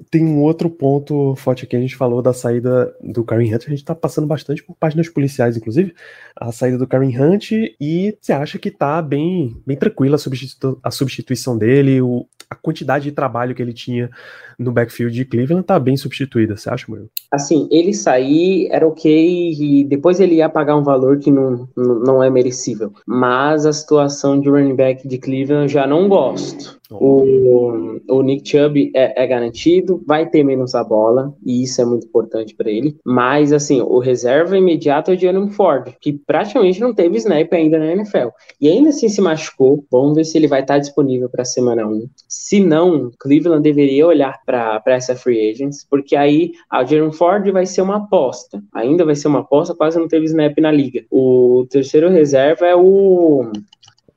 Tem 0.10 0.24
um 0.24 0.42
outro 0.42 0.70
ponto 0.70 1.36
forte 1.36 1.66
aqui. 1.66 1.76
A 1.76 1.80
gente 1.80 1.96
falou 1.96 2.22
da 2.22 2.34
saída 2.34 2.94
do 3.02 3.24
Karen 3.24 3.54
Hunt. 3.54 3.66
A 3.68 3.70
gente 3.70 3.84
tá 3.84 3.96
passando 3.96 4.28
bastante 4.28 4.64
por 4.64 4.76
páginas 4.76 5.10
policiais, 5.10 5.58
inclusive. 5.58 5.94
A 6.36 6.52
saída 6.52 6.78
do 6.78 6.88
Karen 6.88 7.16
Hunt. 7.18 7.52
E 7.52 8.18
você 8.20 8.34
acha 8.34 8.58
que 8.58 8.72
tá 8.72 9.02
bem, 9.02 9.56
bem 9.66 9.78
tranquila 9.78 10.16
a, 10.16 10.20
substitu 10.20 10.80
a 10.84 10.92
substituição 10.92 11.58
dele, 11.60 12.02
o, 12.02 12.26
a 12.50 12.56
quantidade 12.56 13.04
de 13.04 13.12
trabalho 13.12 13.54
que 13.54 13.62
ele 13.62 13.74
tinha 13.74 14.10
no 14.58 14.72
backfield 14.72 15.16
de 15.16 15.24
Cleveland 15.24 15.66
tá 15.66 15.80
bem 15.80 15.96
substituída, 15.96 16.58
você 16.58 16.70
acha, 16.70 16.86
Murilo? 16.90 17.10
Assim, 17.32 17.68
ele 17.72 17.94
sair 17.94 18.68
era 18.72 18.88
ok, 18.88 19.54
e 19.54 19.84
depois 19.84 20.20
ele 20.20 20.36
ia 20.36 20.50
pagar 20.50 20.76
um 20.76 20.84
valor 20.84 21.20
que 21.20 21.30
não, 21.32 21.68
não 21.76 22.24
é 22.24 22.30
merecível. 22.30 22.92
Mas 23.06 23.66
a 23.66 23.72
situação 23.72 24.40
de 24.40 24.50
running 24.50 24.76
back 24.76 25.08
de 25.08 25.18
Cleveland 25.18 25.72
já 25.72 25.86
não 25.86 26.10
gosto. 26.10 26.80
O, 26.92 28.00
o 28.10 28.22
Nick 28.24 28.50
Chubb 28.50 28.92
é, 28.96 29.24
é, 29.24 29.28
garantido, 29.28 30.02
vai 30.08 30.28
ter 30.28 30.44
menos 30.44 30.74
a 30.74 30.84
bola, 30.84 31.36
e 31.46 31.64
isso 31.64 31.80
é 31.80 31.86
muito 31.86 32.08
importante 32.08 32.56
para 32.56 32.72
ele. 32.72 32.98
Mas, 33.06 33.54
assim, 33.54 33.80
o 33.80 34.00
reserva 34.00 34.58
imediato 34.58 35.12
é 35.12 35.14
o 35.14 35.20
Jalen 35.20 35.50
Ford, 35.50 35.94
que 36.02 36.14
praticamente 36.14 36.82
não 36.82 36.94
teve 36.94 37.18
snap 37.18 37.54
ainda 37.54 37.78
na 37.78 37.92
NFL. 37.94 38.30
E 38.60 38.68
ainda 38.68 38.90
assim 38.90 39.08
se 39.08 39.22
machucou. 39.22 39.86
Vamos 39.92 40.16
ver 40.16 40.24
se 40.24 40.38
ele 40.38 40.48
vai 40.48 40.62
estar 40.62 40.80
disponível 40.80 41.30
para 41.30 41.46
semana 41.46 41.86
1. 41.86 42.10
Se 42.42 42.58
não, 42.58 43.12
Cleveland 43.20 43.62
deveria 43.62 44.08
olhar 44.08 44.42
para 44.46 44.82
essa 44.86 45.14
free 45.14 45.52
agents, 45.52 45.86
porque 45.88 46.16
aí 46.16 46.54
a 46.70 46.86
Jalen 46.86 47.12
Ford 47.12 47.46
vai 47.52 47.66
ser 47.66 47.82
uma 47.82 47.98
aposta. 47.98 48.64
Ainda 48.74 49.04
vai 49.04 49.14
ser 49.14 49.28
uma 49.28 49.42
aposta, 49.42 49.76
quase 49.76 50.00
não 50.00 50.08
teve 50.08 50.24
snap 50.24 50.58
na 50.58 50.72
liga. 50.72 51.04
O 51.12 51.68
terceiro 51.70 52.10
reserva 52.10 52.66
é 52.66 52.74
o 52.74 53.52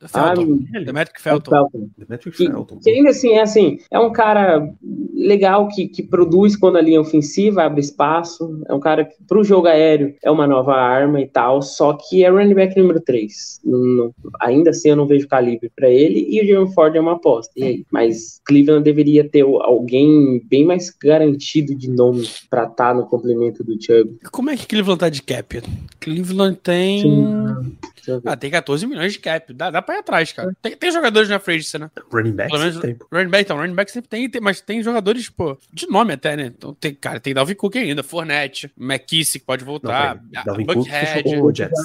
Felton. 0.08 0.58
Ah, 0.74 0.80
Demetric 0.80 1.20
Felton. 1.20 1.50
Felton. 1.50 1.88
Demetric 1.96 2.36
Felton. 2.36 2.76
Que, 2.76 2.82
que, 2.82 2.90
ainda 2.90 3.10
assim, 3.10 3.30
é 3.32 3.42
assim, 3.42 3.78
é 3.90 3.98
um 3.98 4.12
cara 4.12 4.68
legal 5.14 5.68
que, 5.68 5.88
que 5.88 6.02
produz 6.02 6.56
quando 6.56 6.76
a 6.76 6.80
linha 6.80 7.00
ofensiva 7.00 7.62
abre 7.62 7.80
espaço, 7.80 8.62
é 8.68 8.74
um 8.74 8.80
cara 8.80 9.04
que 9.04 9.14
pro 9.26 9.44
jogo 9.44 9.68
aéreo 9.68 10.14
é 10.22 10.30
uma 10.30 10.46
nova 10.46 10.74
arma 10.74 11.20
e 11.20 11.26
tal, 11.26 11.62
só 11.62 11.92
que 11.92 12.24
é 12.24 12.30
running 12.30 12.54
back 12.54 12.78
número 12.78 13.00
3. 13.00 13.60
Não, 13.64 14.12
ainda 14.40 14.70
assim 14.70 14.90
eu 14.90 14.96
não 14.96 15.06
vejo 15.06 15.28
calibre 15.28 15.70
para 15.74 15.88
ele 15.88 16.26
e 16.28 16.40
o 16.40 16.46
Jerome 16.46 16.74
Ford 16.74 16.94
é 16.94 17.00
uma 17.00 17.12
aposta. 17.12 17.52
E 17.56 17.62
aí? 17.62 17.86
Mas 17.90 18.40
Cleveland 18.44 18.84
deveria 18.84 19.28
ter 19.28 19.42
alguém 19.42 20.42
bem 20.48 20.64
mais 20.64 20.90
garantido 20.90 21.74
de 21.74 21.88
nome 21.88 22.28
para 22.50 22.64
estar 22.64 22.88
tá 22.88 22.94
no 22.94 23.06
complemento 23.06 23.62
do 23.62 23.80
Chubb. 23.80 24.18
Como 24.30 24.50
é 24.50 24.56
que 24.56 24.66
Cleveland 24.66 25.00
tá 25.00 25.08
de 25.08 25.22
cap? 25.22 25.62
Cleveland 26.00 26.58
tem 26.62 27.02
Sim. 27.02 27.76
Ah, 28.24 28.36
tem 28.36 28.50
14 28.50 28.86
milhões 28.86 29.12
de 29.12 29.20
cap. 29.20 29.52
Dá, 29.52 29.70
dá 29.70 29.80
pra 29.80 29.91
ir 29.94 29.98
atrás, 29.98 30.32
cara. 30.32 30.54
Tem, 30.60 30.76
tem 30.76 30.90
jogadores 30.90 31.28
na 31.28 31.38
frente, 31.38 31.78
né? 31.78 31.90
Running 32.12 32.32
back 32.32 32.52
menos, 32.52 32.78
tem. 32.78 32.96
Running 33.12 33.30
back, 33.30 33.44
então, 33.44 33.56
running 33.56 33.74
back 33.74 33.90
sempre 33.90 34.08
tem, 34.08 34.28
tem, 34.28 34.40
mas 34.40 34.60
tem 34.60 34.82
jogadores, 34.82 35.28
pô, 35.28 35.56
de 35.72 35.86
nome 35.88 36.14
até, 36.14 36.36
né? 36.36 36.46
Então 36.46 36.74
tem, 36.74 36.94
cara, 36.94 37.20
tem 37.20 37.34
Dalvin 37.34 37.54
Cook 37.54 37.76
ainda, 37.76 38.02
Fournette, 38.02 38.70
McKissick 38.78 39.44
pode 39.44 39.64
voltar. 39.64 40.16
Não, 40.32 40.44
Dalvin 40.44 40.66
Cook 40.66 40.88
fechou 40.88 41.46
o 41.46 41.54
Jets. 41.54 41.80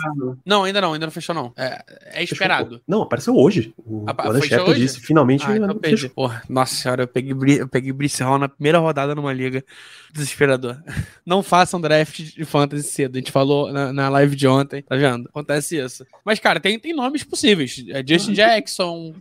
Não, 0.46 0.64
ainda 0.64 0.82
não, 0.82 0.94
ainda 0.94 1.06
não 1.06 1.12
fechou, 1.12 1.34
não. 1.34 1.54
É, 1.56 1.84
é 2.14 2.24
esperado. 2.24 2.70
Fechou, 2.70 2.84
não, 2.88 3.02
apareceu 3.02 3.36
hoje. 3.36 3.74
O 3.86 4.06
Adam 4.08 4.74
disse, 4.74 5.00
finalmente. 5.00 5.46
Ah, 5.46 5.58
então 5.58 5.80
Porra, 6.14 6.44
nossa 6.50 6.76
senhora, 6.76 7.04
eu 7.04 7.08
peguei, 7.08 7.62
eu 7.62 7.68
peguei 7.68 7.92
Brice 7.92 8.24
Hall 8.24 8.38
na 8.38 8.50
primeira 8.50 8.80
rodada 8.80 9.16
numa 9.16 9.34
liga. 9.34 9.64
Desesperador. 10.12 10.82
Não 11.26 11.44
façam 11.44 11.80
draft 11.80 12.20
de 12.20 12.46
fantasy 12.46 12.90
cedo. 12.90 13.16
A 13.16 13.20
gente 13.20 13.32
falou 13.32 13.72
na, 13.72 13.92
na 13.94 14.10
live 14.10 14.36
de 14.36 14.48
ontem, 14.48 14.82
tá 14.82 14.96
vendo? 14.96 15.28
Acontece 15.30 15.78
isso. 15.78 16.06
Mas, 16.26 16.40
cara, 16.40 16.60
tem, 16.60 16.80
tem 16.80 16.94
nomes 16.94 17.24
possíveis. 17.24 17.84
É 18.00 18.04
Justin 18.06 18.34
Jackson. 18.34 19.14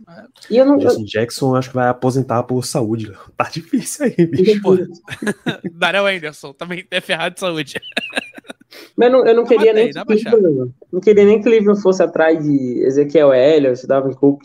É... 0.49 0.63
Não... 0.63 0.79
Justin 0.79 1.05
Jackson 1.05 1.55
acho 1.55 1.69
que 1.69 1.75
vai 1.75 1.87
aposentar 1.87 2.43
por 2.43 2.65
saúde. 2.65 3.11
Tá 3.35 3.49
difícil 3.51 4.05
aí, 4.05 4.25
bicho. 4.25 4.61
Darrell 5.73 6.05
Anderson 6.05 6.53
também 6.53 6.85
é 6.91 7.01
ferrado 7.01 7.35
de 7.35 7.39
saúde. 7.39 7.81
Mas 8.95 9.11
não, 9.11 9.25
eu 9.25 9.35
não 9.35 9.45
queria 9.45 9.73
nem 9.73 9.91
que 9.91 10.03
Cleveland, 10.03 10.73
não 10.91 10.99
queria 10.99 11.25
nem 11.25 11.37
que 11.37 11.43
Cleveland 11.43 11.81
fosse 11.81 12.03
atrás 12.03 12.43
de 12.43 12.83
Ezequiel 12.83 13.33
Elliott, 13.33 13.87
Davin 13.87 14.13
Cook, 14.13 14.41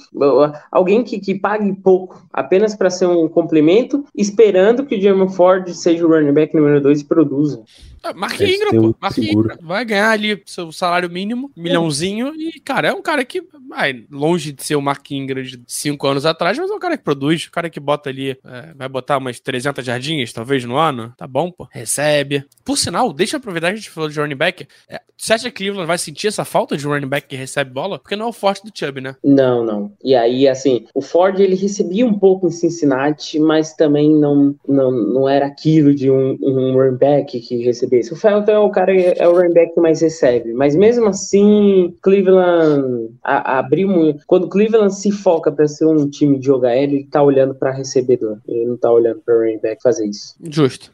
alguém 0.71 1.03
que, 1.03 1.19
que 1.19 1.35
pague 1.35 1.73
pouco, 1.75 2.27
apenas 2.33 2.75
para 2.75 2.91
ser 2.91 3.07
um 3.07 3.29
complemento, 3.29 4.05
esperando 4.17 4.87
que 4.87 4.97
o 4.97 5.01
Jeremy 5.01 5.33
Ford 5.35 5.69
seja 5.71 6.07
o 6.07 6.09
running 6.09 6.33
back 6.33 6.55
número 6.55 6.81
2 6.81 7.01
e 7.01 7.05
produza. 7.05 7.63
Ah, 8.03 8.13
Mark 8.13 8.41
Ingram, 8.41 8.71
pô. 8.71 8.97
Mark 9.01 9.19
Ingram. 9.19 9.57
Vai 9.61 9.85
ganhar 9.85 10.11
ali 10.11 10.43
seu 10.47 10.73
salário 10.73 11.09
mínimo, 11.09 11.51
milhãozinho. 11.57 12.35
E, 12.35 12.61
cara, 12.61 12.89
é 12.89 12.93
um 12.93 13.03
cara 13.03 13.25
que 13.25 13.43
vai 13.69 14.05
longe 14.11 14.53
de 14.53 14.65
ser 14.65 14.77
o 14.77 14.83
Mark 14.83 15.09
Ingram 15.11 15.43
de 15.43 15.63
cinco 15.67 16.07
anos 16.07 16.27
atrás, 16.27 16.59
mas 16.59 16.71
é 16.71 16.75
um 16.75 16.79
cara 16.79 16.97
que 16.97 17.05
produz, 17.05 17.47
um 17.47 17.51
cara 17.51 17.71
que 17.71 17.81
bota 17.81 18.11
ali, 18.11 18.31
é, 18.31 18.75
vai 18.75 18.89
botar 18.89 19.19
umas 19.19 19.39
300 19.39 19.85
jardinhas, 19.85 20.33
talvez, 20.33 20.65
no 20.65 20.77
ano. 20.77 21.13
Tá 21.17 21.27
bom, 21.27 21.51
pô. 21.51 21.69
Recebe. 21.71 22.45
Por 22.65 22.77
sinal, 22.77 23.13
deixa 23.13 23.37
eu 23.37 23.39
aproveitar 23.39 23.69
que 23.69 23.75
a 23.75 23.77
gente 23.77 23.91
falou 23.91 24.09
de 24.09 24.19
running 24.21 24.37
back. 24.37 24.67
É, 24.89 25.01
você 25.17 25.35
acha 25.35 25.51
que 25.51 25.59
Cleveland 25.59 25.87
vai 25.87 25.99
sentir 25.99 26.27
essa 26.27 26.45
falta 26.45 26.77
de 26.77 26.85
running 26.85 27.07
back 27.07 27.29
que 27.29 27.37
recebe 27.37 27.71
bola? 27.71 27.99
Porque 27.99 28.17
não 28.17 28.27
é 28.27 28.29
o 28.29 28.33
forte 28.33 28.65
do 28.65 28.77
Chubb, 28.77 29.01
né? 29.01 29.15
Não, 29.23 29.65
não. 29.65 29.93
E 30.03 30.17
aí, 30.17 30.49
assim, 30.49 30.87
o 30.93 31.01
Ford, 31.01 31.39
ele 31.39 31.55
recebia 31.55 32.05
um 32.05 32.19
pouco 32.19 32.49
em 32.49 32.51
Cincinnati, 32.51 33.39
mas 33.39 33.73
também 33.75 34.11
não, 34.11 34.55
não, 34.67 34.91
não 34.91 35.29
era 35.29 35.47
aquilo 35.47 35.95
de 35.95 36.11
um, 36.11 36.37
um 36.43 36.75
running 36.75 36.97
back 36.97 37.39
que 37.41 37.63
recebia 37.63 37.92
o 38.01 38.17
Felton 38.17 38.53
é 38.53 38.59
o 38.59 38.71
cara, 38.71 38.95
é 38.95 39.29
o 39.29 39.35
running 39.35 39.53
back 39.53 39.75
que 39.75 39.81
mais 39.81 40.01
recebe. 40.01 40.53
Mas 40.53 40.75
mesmo 40.75 41.07
assim, 41.07 41.95
Cleveland 42.01 43.11
abriu 43.23 43.89
muito. 43.89 44.25
Quando 44.27 44.49
Cleveland 44.49 44.95
se 44.95 45.11
foca 45.11 45.53
para 45.53 45.69
ser 45.69 45.87
um 45.87 46.09
time 46.09 46.39
de 46.39 46.47
jogo 46.47 46.67
aéreo, 46.67 46.97
ele 46.97 47.05
tá 47.05 47.23
olhando 47.23 47.55
para 47.55 47.71
recebedor. 47.71 48.39
Ele 48.49 48.67
não 48.67 48.77
tá 48.77 48.91
olhando 48.91 49.21
para 49.21 49.35
running 49.35 49.59
back 49.59 49.83
fazer 49.83 50.07
isso. 50.07 50.35
Justo. 50.43 50.91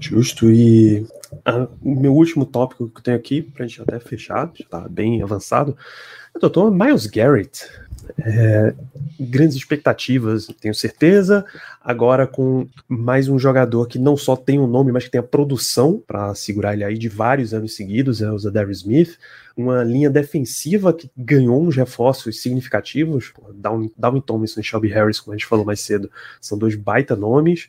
Justo. 0.00 0.50
E 0.50 1.04
o 1.82 1.90
meu 1.94 2.14
último 2.14 2.46
tópico 2.46 2.88
que 2.88 2.98
eu 2.98 3.02
tenho 3.02 3.16
aqui, 3.16 3.42
pra 3.42 3.66
gente 3.66 3.82
até 3.82 3.98
fechar, 3.98 4.50
já 4.54 4.64
tá 4.68 4.88
bem 4.88 5.22
avançado, 5.22 5.76
doutor 6.38 6.70
Miles 6.70 7.06
Garrett. 7.06 7.66
É, 8.18 8.72
grandes 9.18 9.56
expectativas, 9.56 10.46
tenho 10.60 10.74
certeza. 10.74 11.44
Agora 11.82 12.26
com 12.26 12.68
mais 12.88 13.28
um 13.28 13.38
jogador 13.38 13.86
que 13.88 13.98
não 13.98 14.16
só 14.16 14.36
tem 14.36 14.58
o 14.58 14.64
um 14.64 14.66
nome, 14.66 14.92
mas 14.92 15.04
que 15.04 15.10
tem 15.10 15.18
a 15.18 15.24
produção 15.24 16.02
para 16.06 16.34
segurar 16.34 16.74
ele 16.74 16.84
aí 16.84 16.98
de 16.98 17.08
vários 17.08 17.52
anos 17.52 17.74
seguidos, 17.74 18.22
é 18.22 18.30
o 18.30 18.38
Zadary 18.38 18.72
Smith. 18.72 19.18
Uma 19.56 19.82
linha 19.82 20.10
defensiva 20.10 20.92
que 20.92 21.10
ganhou 21.16 21.60
uns 21.62 21.76
reforços 21.76 22.42
significativos. 22.42 23.32
Down 23.54 24.20
Thomas 24.20 24.56
e 24.56 24.62
Shelby 24.62 24.88
Harris, 24.88 25.18
como 25.18 25.34
a 25.34 25.36
gente 25.36 25.46
falou 25.46 25.64
mais 25.64 25.80
cedo, 25.80 26.10
são 26.40 26.58
dois 26.58 26.74
baita 26.74 27.16
nomes 27.16 27.68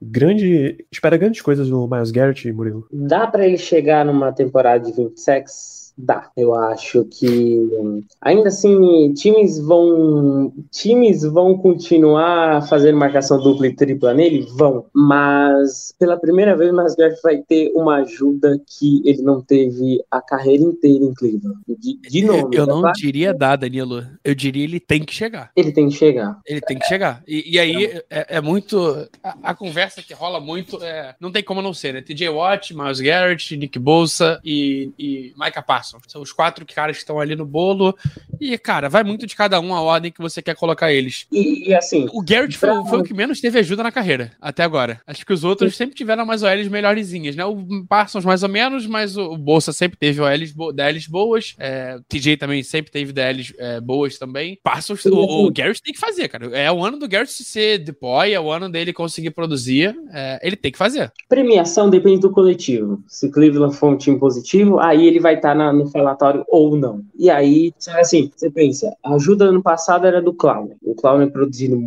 grande. 0.00 0.84
Espera 0.90 1.16
grandes 1.16 1.40
coisas 1.40 1.68
do 1.68 1.88
Miles 1.88 2.10
Garrett, 2.10 2.50
Murilo. 2.52 2.86
Dá 2.92 3.26
para 3.26 3.46
ele 3.46 3.58
chegar 3.58 4.04
numa 4.04 4.32
temporada 4.32 4.84
de 4.84 4.92
26 4.92 5.85
Dá. 5.96 6.30
Eu 6.36 6.54
acho 6.54 7.04
que 7.04 8.04
ainda 8.20 8.48
assim 8.48 9.14
times 9.14 9.58
vão 9.58 10.52
times 10.70 11.22
vão 11.22 11.56
continuar 11.56 12.66
fazendo 12.68 12.98
marcação 12.98 13.42
dupla 13.42 13.66
e 13.66 13.74
tripla 13.74 14.12
nele, 14.12 14.46
vão. 14.56 14.86
Mas 14.92 15.94
pela 15.98 16.18
primeira 16.18 16.54
vez, 16.56 16.70
o 16.70 16.76
Masgard 16.76 17.16
vai 17.22 17.38
ter 17.38 17.72
uma 17.74 17.96
ajuda 17.96 18.60
que 18.66 19.00
ele 19.08 19.22
não 19.22 19.40
teve 19.40 20.02
a 20.10 20.20
carreira 20.20 20.64
inteira 20.64 21.04
em 21.04 21.14
Cleveland. 21.14 21.58
De, 21.66 21.98
de 21.98 22.24
novo. 22.24 22.50
Eu 22.52 22.66
não 22.66 22.80
claro? 22.80 22.96
diria 22.96 23.32
dar, 23.32 23.56
Danilo. 23.56 24.04
Eu 24.22 24.34
diria 24.34 24.64
ele 24.64 24.80
tem 24.80 25.02
que 25.02 25.14
chegar. 25.14 25.50
Ele 25.56 25.72
tem 25.72 25.88
que 25.88 25.94
chegar. 25.94 26.40
Ele 26.46 26.60
tem 26.60 26.78
que 26.78 26.86
chegar. 26.86 27.22
E, 27.26 27.54
e 27.54 27.58
aí 27.58 28.02
é, 28.10 28.36
é, 28.36 28.40
muito 28.40 29.08
a, 29.22 29.36
a, 29.42 29.54
conversa 29.54 30.02
que 30.02 30.12
rola 30.12 30.40
muito. 30.40 30.82
É, 30.82 31.14
não 31.20 31.32
tem 31.32 31.42
como 31.42 31.62
não 31.62 31.72
ser, 31.72 31.94
né? 31.94 32.02
TJ 32.02 32.28
Watt, 32.28 32.74
Miles 32.74 33.00
Garrett, 33.00 33.56
Nick 33.56 33.78
Bolsa 33.78 34.40
e, 34.44 34.90
e 34.98 35.32
Micah 35.36 35.62
Parsons. 35.62 35.85
São 36.06 36.22
os 36.22 36.32
quatro 36.32 36.64
caras 36.66 36.96
que 36.96 37.02
estão 37.02 37.20
ali 37.20 37.34
no 37.36 37.44
bolo. 37.44 37.96
E, 38.40 38.56
cara, 38.58 38.88
vai 38.88 39.04
muito 39.04 39.26
de 39.26 39.36
cada 39.36 39.60
um 39.60 39.74
a 39.74 39.80
ordem 39.80 40.12
que 40.12 40.20
você 40.20 40.42
quer 40.42 40.56
colocar 40.56 40.92
eles. 40.92 41.26
E, 41.30 41.70
e 41.70 41.74
assim. 41.74 42.08
O 42.12 42.22
Garrett 42.22 42.56
foi, 42.56 42.68
foi, 42.88 43.00
o 43.00 43.04
que 43.04 43.14
menos 43.14 43.40
teve 43.40 43.58
ajuda 43.58 43.82
na 43.82 43.92
carreira, 43.92 44.32
até 44.40 44.62
agora. 44.62 45.00
Acho 45.06 45.24
que 45.24 45.32
os 45.32 45.44
outros 45.44 45.76
sempre 45.76 45.94
tiveram 45.94 46.26
mais 46.26 46.42
OLs 46.42 46.68
melhorzinhas, 46.68 47.36
né? 47.36 47.44
O 47.44 47.84
Parsons 47.88 48.24
mais 48.24 48.42
ou 48.42 48.48
menos, 48.48 48.86
mas 48.86 49.16
o, 49.16 49.36
Bolsa 49.36 49.72
sempre 49.72 49.96
teve 49.98 50.20
OLs, 50.20 50.52
bo 50.52 50.72
DLs 50.72 51.08
boas. 51.08 51.54
É, 51.58 51.98
TJ 52.08 52.36
também 52.36 52.62
sempre 52.62 52.90
teve 52.90 53.12
DLs 53.12 53.54
é, 53.58 53.80
boas 53.80 54.18
também. 54.18 54.58
Parsons, 54.62 55.04
o, 55.06 55.46
o, 55.46 55.52
Garrett 55.52 55.82
tem 55.82 55.92
que 55.92 56.00
fazer, 56.00 56.28
cara. 56.28 56.46
É 56.56 56.70
o 56.70 56.84
ano 56.84 56.98
do 56.98 57.08
Garrett 57.08 57.32
ser 57.32 57.78
deploy, 57.78 58.32
é 58.32 58.40
o 58.40 58.50
ano 58.50 58.68
dele 58.68 58.92
conseguir 58.92 59.30
produzir. 59.30 59.96
É, 60.12 60.40
ele 60.42 60.56
tem 60.56 60.72
que 60.72 60.78
fazer. 60.78 61.12
Premiação 61.28 61.88
depende 61.88 62.20
do 62.20 62.30
coletivo. 62.30 63.02
Se 63.06 63.30
Cleveland 63.30 63.76
for 63.76 63.90
um 63.90 63.96
time 63.96 64.18
positivo, 64.18 64.78
aí 64.80 65.06
ele 65.06 65.20
vai 65.20 65.34
estar 65.34 65.50
tá 65.50 65.54
no 65.76 65.90
falatório 65.90 66.44
ou 66.48 66.76
não. 66.76 67.02
E 67.18 67.30
aí, 67.30 67.72
assim, 67.98 68.30
você 68.34 68.50
pensa, 68.50 68.94
a 69.04 69.14
ajuda 69.14 69.46
ano 69.46 69.62
passado 69.62 70.06
era 70.06 70.20
do 70.20 70.34
Clown. 70.34 70.70
O 70.82 70.94
Clown 70.94 71.22
é 71.22 71.26
produzindo 71.26 71.78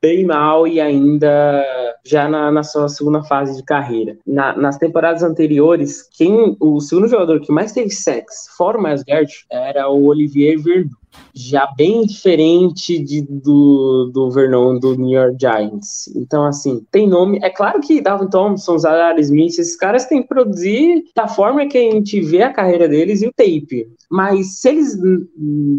bem 0.00 0.24
mal 0.24 0.66
e 0.66 0.80
ainda 0.80 1.62
já 2.04 2.28
na, 2.28 2.50
na 2.50 2.62
sua 2.62 2.88
segunda 2.88 3.22
fase 3.22 3.56
de 3.56 3.62
carreira. 3.62 4.16
Na, 4.26 4.56
nas 4.56 4.78
temporadas 4.78 5.22
anteriores, 5.22 6.08
quem 6.16 6.56
o 6.58 6.80
segundo 6.80 7.08
jogador 7.08 7.40
que 7.40 7.52
mais 7.52 7.72
teve 7.72 7.90
sexo, 7.90 8.56
fora 8.56 8.78
o 8.78 8.82
Garrett, 8.82 9.44
era 9.50 9.88
o 9.88 10.06
Olivier 10.06 10.58
Verdun 10.58 11.00
já 11.34 11.66
bem 11.76 12.04
diferente 12.06 12.98
de, 12.98 13.22
do, 13.22 14.10
do 14.12 14.30
Vernon 14.30 14.78
do 14.78 14.96
New 14.96 15.10
York 15.10 15.36
Giants. 15.40 16.08
Então, 16.14 16.44
assim, 16.44 16.84
tem 16.90 17.08
nome. 17.08 17.38
É 17.42 17.50
claro 17.50 17.80
que 17.80 18.00
Dalvin 18.00 18.28
Thompson, 18.28 18.78
Zadar 18.78 19.18
Smith, 19.18 19.58
esses 19.58 19.76
caras 19.76 20.06
têm 20.06 20.22
que 20.22 20.28
produzir 20.28 21.04
da 21.14 21.28
forma 21.28 21.66
que 21.66 21.78
a 21.78 21.90
gente 21.92 22.20
vê 22.20 22.42
a 22.42 22.52
carreira 22.52 22.88
deles 22.88 23.22
e 23.22 23.26
o 23.26 23.32
tape. 23.32 23.88
Mas 24.10 24.60
se 24.60 24.68
eles 24.68 24.98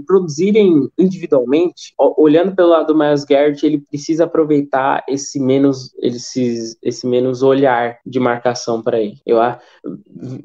produzirem 0.07 0.89
individualmente, 0.97 1.93
olhando 1.97 2.55
pelo 2.55 2.69
lado 2.69 2.87
do 2.87 2.97
Miles 2.97 3.25
Garrett, 3.25 3.65
ele 3.65 3.79
precisa 3.79 4.23
aproveitar 4.23 5.03
esse 5.07 5.39
menos, 5.39 5.93
esse, 6.01 6.77
esse 6.81 7.05
menos 7.05 7.43
olhar 7.43 7.99
de 8.05 8.19
marcação 8.19 8.81
para 8.81 8.99
ele. 8.99 9.17
Eu 9.25 9.39
acho 9.41 9.59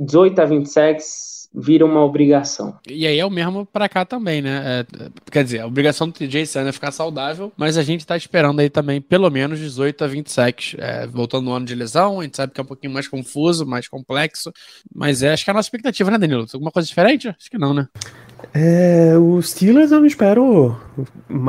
18 0.01 0.40
a 0.40 0.44
26 0.44 1.36
vira 1.55 1.84
uma 1.84 2.05
obrigação. 2.05 2.76
E 2.88 3.07
aí 3.07 3.18
é 3.18 3.24
o 3.24 3.30
mesmo 3.30 3.66
para 3.66 3.88
cá 3.88 4.05
também, 4.05 4.42
né? 4.42 4.62
É, 4.64 4.86
quer 5.30 5.44
dizer, 5.44 5.61
a 5.61 5.66
obrigação 5.66 6.09
do 6.09 6.12
TJ 6.12 6.47
Sun 6.47 6.61
é 6.61 6.72
ficar 6.72 6.92
saudável, 6.92 7.53
mas 7.57 7.76
a 7.76 7.82
gente 7.82 8.07
tá 8.07 8.16
esperando 8.16 8.61
aí 8.61 8.70
também 8.70 9.01
pelo 9.01 9.30
menos 9.30 9.59
18 9.59 10.05
a 10.05 10.07
20 10.07 10.30
sacks. 10.30 10.76
É, 10.78 11.07
voltando 11.07 11.47
no 11.47 11.53
ano 11.53 11.66
de 11.66 11.74
lesão, 11.74 12.20
a 12.20 12.24
gente 12.24 12.36
sabe 12.36 12.53
que 12.53 12.61
é 12.61 12.62
um 12.62 12.66
pouquinho 12.66 12.92
mais 12.92 13.09
confuso, 13.09 13.66
mais 13.66 13.88
complexo, 13.88 14.53
mas 14.94 15.22
é, 15.22 15.32
acho 15.32 15.44
que 15.44 15.51
é 15.51 15.53
a 15.53 15.55
nossa 15.55 15.66
expectativa, 15.66 16.11
né, 16.11 16.18
Danilo? 16.18 16.47
Alguma 16.53 16.70
coisa 16.70 16.88
diferente? 16.88 17.28
Acho 17.28 17.51
que 17.51 17.59
não, 17.59 17.72
né? 17.72 17.88
É, 18.53 19.16
os 19.16 19.51
Steelers 19.51 19.92
eu 19.92 20.01
não 20.01 20.07
espero. 20.07 20.76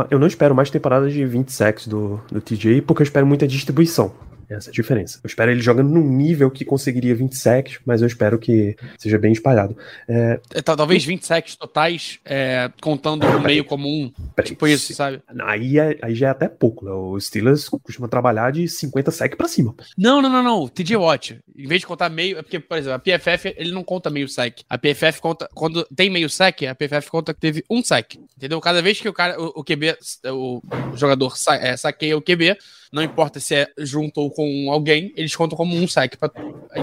Eu 0.09 0.19
não 0.19 0.27
espero 0.27 0.55
mais 0.55 0.69
temporadas 0.69 1.13
de 1.13 1.25
20 1.25 1.49
sacks 1.51 1.87
do, 1.87 2.21
do 2.31 2.41
TJ, 2.41 2.81
porque 2.81 3.01
eu 3.01 3.05
espero 3.05 3.25
muita 3.25 3.47
distribuição. 3.47 4.13
Essa 4.49 4.69
é 4.69 4.71
a 4.71 4.73
diferença. 4.73 5.19
Eu 5.23 5.27
espero 5.27 5.51
ele 5.51 5.61
jogando 5.61 5.89
num 5.89 6.07
nível 6.07 6.49
que 6.49 6.63
conseguiria 6.63 7.13
20 7.13 7.35
sacks, 7.35 7.79
mas 7.85 8.01
eu 8.01 8.07
espero 8.07 8.39
que 8.39 8.75
seja 8.97 9.17
bem 9.17 9.31
espalhado. 9.31 9.77
É... 10.07 10.39
é 10.53 10.61
talvez 10.61 11.03
20 11.03 11.25
sacks 11.25 11.55
totais, 11.55 12.19
é, 12.23 12.71
contando 12.81 13.27
no 13.27 13.39
meio 13.41 13.65
comum. 13.65 14.11
Tipo 14.43 14.67
isso, 14.67 14.93
sabe? 14.93 15.21
Aí, 15.41 15.77
é, 15.77 15.97
aí 16.01 16.15
já 16.15 16.27
é 16.27 16.29
até 16.29 16.47
pouco. 16.47 16.85
Né? 16.85 16.91
O 16.91 17.19
Steelers 17.19 17.67
costuma 17.67 18.07
trabalhar 18.07 18.51
de 18.51 18.67
50 18.67 19.11
sacks 19.11 19.37
pra 19.37 19.47
cima. 19.47 19.75
Não, 19.97 20.21
não, 20.21 20.29
não, 20.29 20.43
não. 20.43 20.67
TJ 20.67 20.95
Watt. 20.95 21.39
Em 21.55 21.67
vez 21.67 21.81
de 21.81 21.87
contar 21.87 22.09
meio. 22.09 22.37
É 22.37 22.41
porque, 22.41 22.59
por 22.59 22.77
exemplo, 22.77 22.95
a 22.95 22.99
PFF 22.99 23.53
ele 23.57 23.71
não 23.71 23.83
conta 23.83 24.09
meio 24.09 24.29
sack. 24.29 24.63
A 24.69 24.77
PFF 24.77 25.19
conta. 25.19 25.49
Quando 25.53 25.83
tem 25.95 26.09
meio 26.09 26.29
sack, 26.29 26.65
a 26.67 26.75
PFF 26.75 27.09
conta 27.09 27.33
que 27.33 27.39
teve 27.39 27.63
um 27.69 27.83
sack. 27.83 28.19
Entendeu? 28.37 28.61
Cada 28.61 28.81
vez 28.81 28.99
que 28.99 29.09
o 29.09 29.13
cara, 29.13 29.39
o, 29.41 29.59
o 29.59 29.63
QB, 29.63 29.97
o, 30.25 30.61
o 30.93 30.97
jogador 30.97 31.37
sa, 31.37 31.55
é, 31.55 31.75
saqueia 31.75 32.17
o 32.17 32.21
QB, 32.21 32.57
não 32.91 33.03
importa 33.03 33.39
se 33.39 33.55
é 33.55 33.67
junto 33.77 34.21
ou 34.21 34.31
com 34.31 34.71
alguém, 34.71 35.13
eles 35.15 35.35
contam 35.35 35.57
como 35.57 35.75
um 35.75 35.88
sack. 35.88 36.17
Pra... 36.17 36.31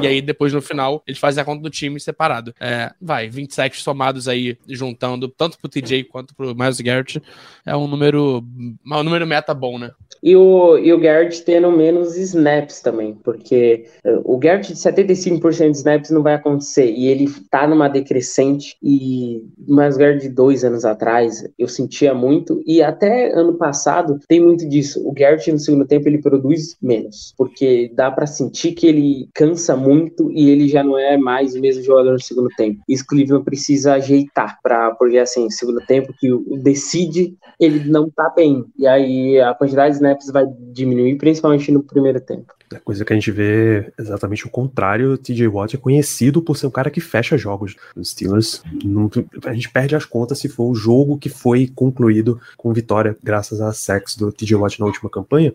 E 0.01 0.07
aí, 0.07 0.21
depois, 0.21 0.53
no 0.53 0.61
final, 0.61 1.03
eles 1.07 1.19
fazem 1.19 1.41
a 1.43 1.45
conta 1.45 1.63
do 1.63 1.71
time 1.71 1.99
separado. 1.99 2.55
É, 2.61 2.93
vai, 3.01 3.29
20 3.29 3.55
sacks 3.55 3.83
somados 3.83 4.29
aí, 4.29 4.57
juntando 4.69 5.29
tanto 5.29 5.59
pro 5.59 5.69
TJ 5.69 6.05
quanto 6.05 6.35
pro 6.35 6.55
Miles 6.55 6.81
Garrett. 6.81 7.23
É 7.65 7.77
um 7.77 7.87
número. 7.87 8.45
Um 8.87 9.03
número 9.03 9.27
meta 9.27 9.55
bom, 9.55 9.79
né? 9.79 9.91
E 10.25 10.35
o, 10.35 10.79
e 10.79 10.91
o 10.91 10.99
Garrett 10.99 11.43
tendo 11.43 11.71
menos 11.71 12.17
snaps 12.17 12.81
também, 12.81 13.15
porque 13.23 13.85
uh, 14.03 14.23
o 14.25 14.39
Garrett 14.39 14.73
de 14.73 14.79
75% 14.79 15.71
de 15.71 15.77
snaps 15.77 16.11
não 16.11 16.23
vai 16.23 16.33
acontecer, 16.33 16.91
e 16.91 17.09
ele 17.09 17.29
tá 17.51 17.67
numa 17.67 17.89
decrescente, 17.89 18.75
e 18.83 19.47
mais 19.69 19.99
Garrett 19.99 20.23
de 20.27 20.35
dois 20.35 20.65
anos 20.65 20.87
atrás, 20.87 21.47
eu 21.59 21.69
sentia 21.69 22.15
muito, 22.15 22.63
e 22.67 22.83
até 22.83 23.35
ano 23.35 23.59
passado 23.59 24.19
tem 24.27 24.41
muito 24.41 24.67
disso. 24.67 25.07
O 25.07 25.13
Garrett 25.13 25.53
no 25.53 25.59
segundo 25.59 25.85
tempo 25.85 25.94
ele 26.03 26.21
produz 26.21 26.77
menos, 26.81 27.35
porque 27.37 27.91
dá 27.95 28.11
para 28.11 28.27
sentir 28.27 28.73
que 28.73 28.87
ele 28.87 29.29
cansa 29.35 29.77
muito 29.77 30.31
e 30.33 30.51
ele 30.51 30.69
já 30.69 30.83
não 30.83 30.99
é 30.99 31.17
mais 31.17 31.55
o 31.55 31.61
mesmo 31.61 31.83
jogador 31.83 32.13
no 32.13 32.23
segundo 32.23 32.49
tempo. 32.57 32.81
Isso 32.89 33.07
Cleveland 33.07 33.45
precisa 33.45 33.95
ajeitar, 33.95 34.59
pra, 34.63 34.93
porque 34.93 35.19
assim, 35.19 35.51
segundo 35.51 35.81
tempo 35.87 36.15
que 36.19 36.33
o 36.33 36.45
decide, 36.63 37.37
ele 37.61 37.89
não 37.91 38.11
tá 38.11 38.33
bem, 38.35 38.65
e 38.79 38.87
aí 38.87 39.41
a 39.41 39.55
quantidade 39.55 39.91
de 39.91 39.97
snaps 39.97 40.31
vai 40.33 40.45
diminuir, 40.73 41.17
principalmente 41.17 41.71
no 41.71 41.83
primeiro 41.83 42.21
tempo. 42.21 42.53
É 42.75 42.79
coisa 42.79 43.05
que 43.05 43.13
a 43.13 43.17
gente 43.17 43.31
vê 43.31 43.93
exatamente 43.99 44.47
o 44.47 44.51
contrário. 44.51 45.13
O 45.13 45.19
TJ 45.19 45.47
Watt 45.47 45.77
é 45.77 45.79
conhecido 45.79 46.43
por 46.43 46.57
ser 46.57 46.67
um 46.67 46.71
cara 46.71 46.91
que 46.91 47.01
fecha 47.01 47.39
jogos. 47.39 47.77
Os 47.95 48.11
Steelers, 48.11 48.63
não, 48.85 49.09
a 49.45 49.55
gente 49.55 49.71
perde 49.71 49.95
as 49.95 50.05
contas 50.05 50.39
se 50.41 50.49
for 50.49 50.65
o 50.65 50.75
jogo 50.75 51.19
que 51.19 51.29
foi 51.29 51.71
concluído 51.73 52.41
com 52.57 52.73
vitória, 52.73 53.17
graças 53.23 53.61
a 53.61 53.73
sex 53.73 54.17
do 54.17 54.33
TJ 54.33 54.57
Watt 54.57 54.81
na 54.81 54.87
última 54.87 55.09
campanha. 55.09 55.53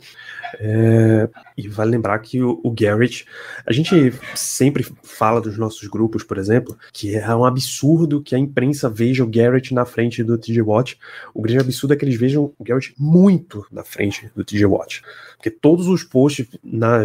É, 0.59 1.29
e 1.57 1.67
vale 1.67 1.91
lembrar 1.91 2.17
que 2.19 2.41
o, 2.41 2.59
o, 2.63 2.71
Garrett, 2.71 3.25
a 3.65 3.73
gente 3.73 4.13
sempre 4.33 4.85
fala 5.03 5.41
dos 5.41 5.57
nossos 5.57 5.87
grupos, 5.87 6.23
por 6.23 6.37
exemplo, 6.37 6.77
que 6.93 7.15
é 7.15 7.35
um 7.35 7.43
absurdo 7.43 8.21
que 8.21 8.35
a 8.35 8.39
imprensa 8.39 8.89
veja 8.89 9.23
o 9.23 9.29
Garrett 9.29 9.73
na 9.73 9.85
frente 9.85 10.23
do 10.23 10.37
TJ 10.37 10.61
Watt. 10.61 10.97
O 11.33 11.41
grande 11.41 11.59
absurdo 11.59 11.93
é 11.93 11.97
que 11.97 12.05
eles 12.05 12.15
vejam 12.15 12.53
o 12.57 12.63
Garrett 12.63 12.93
muito 12.97 13.65
na 13.71 13.83
frente 13.83 14.31
do 14.35 14.43
TJ 14.43 14.65
Watt. 14.65 15.01
Porque 15.35 15.49
todos 15.49 15.87
os 15.87 16.03
posts 16.03 16.47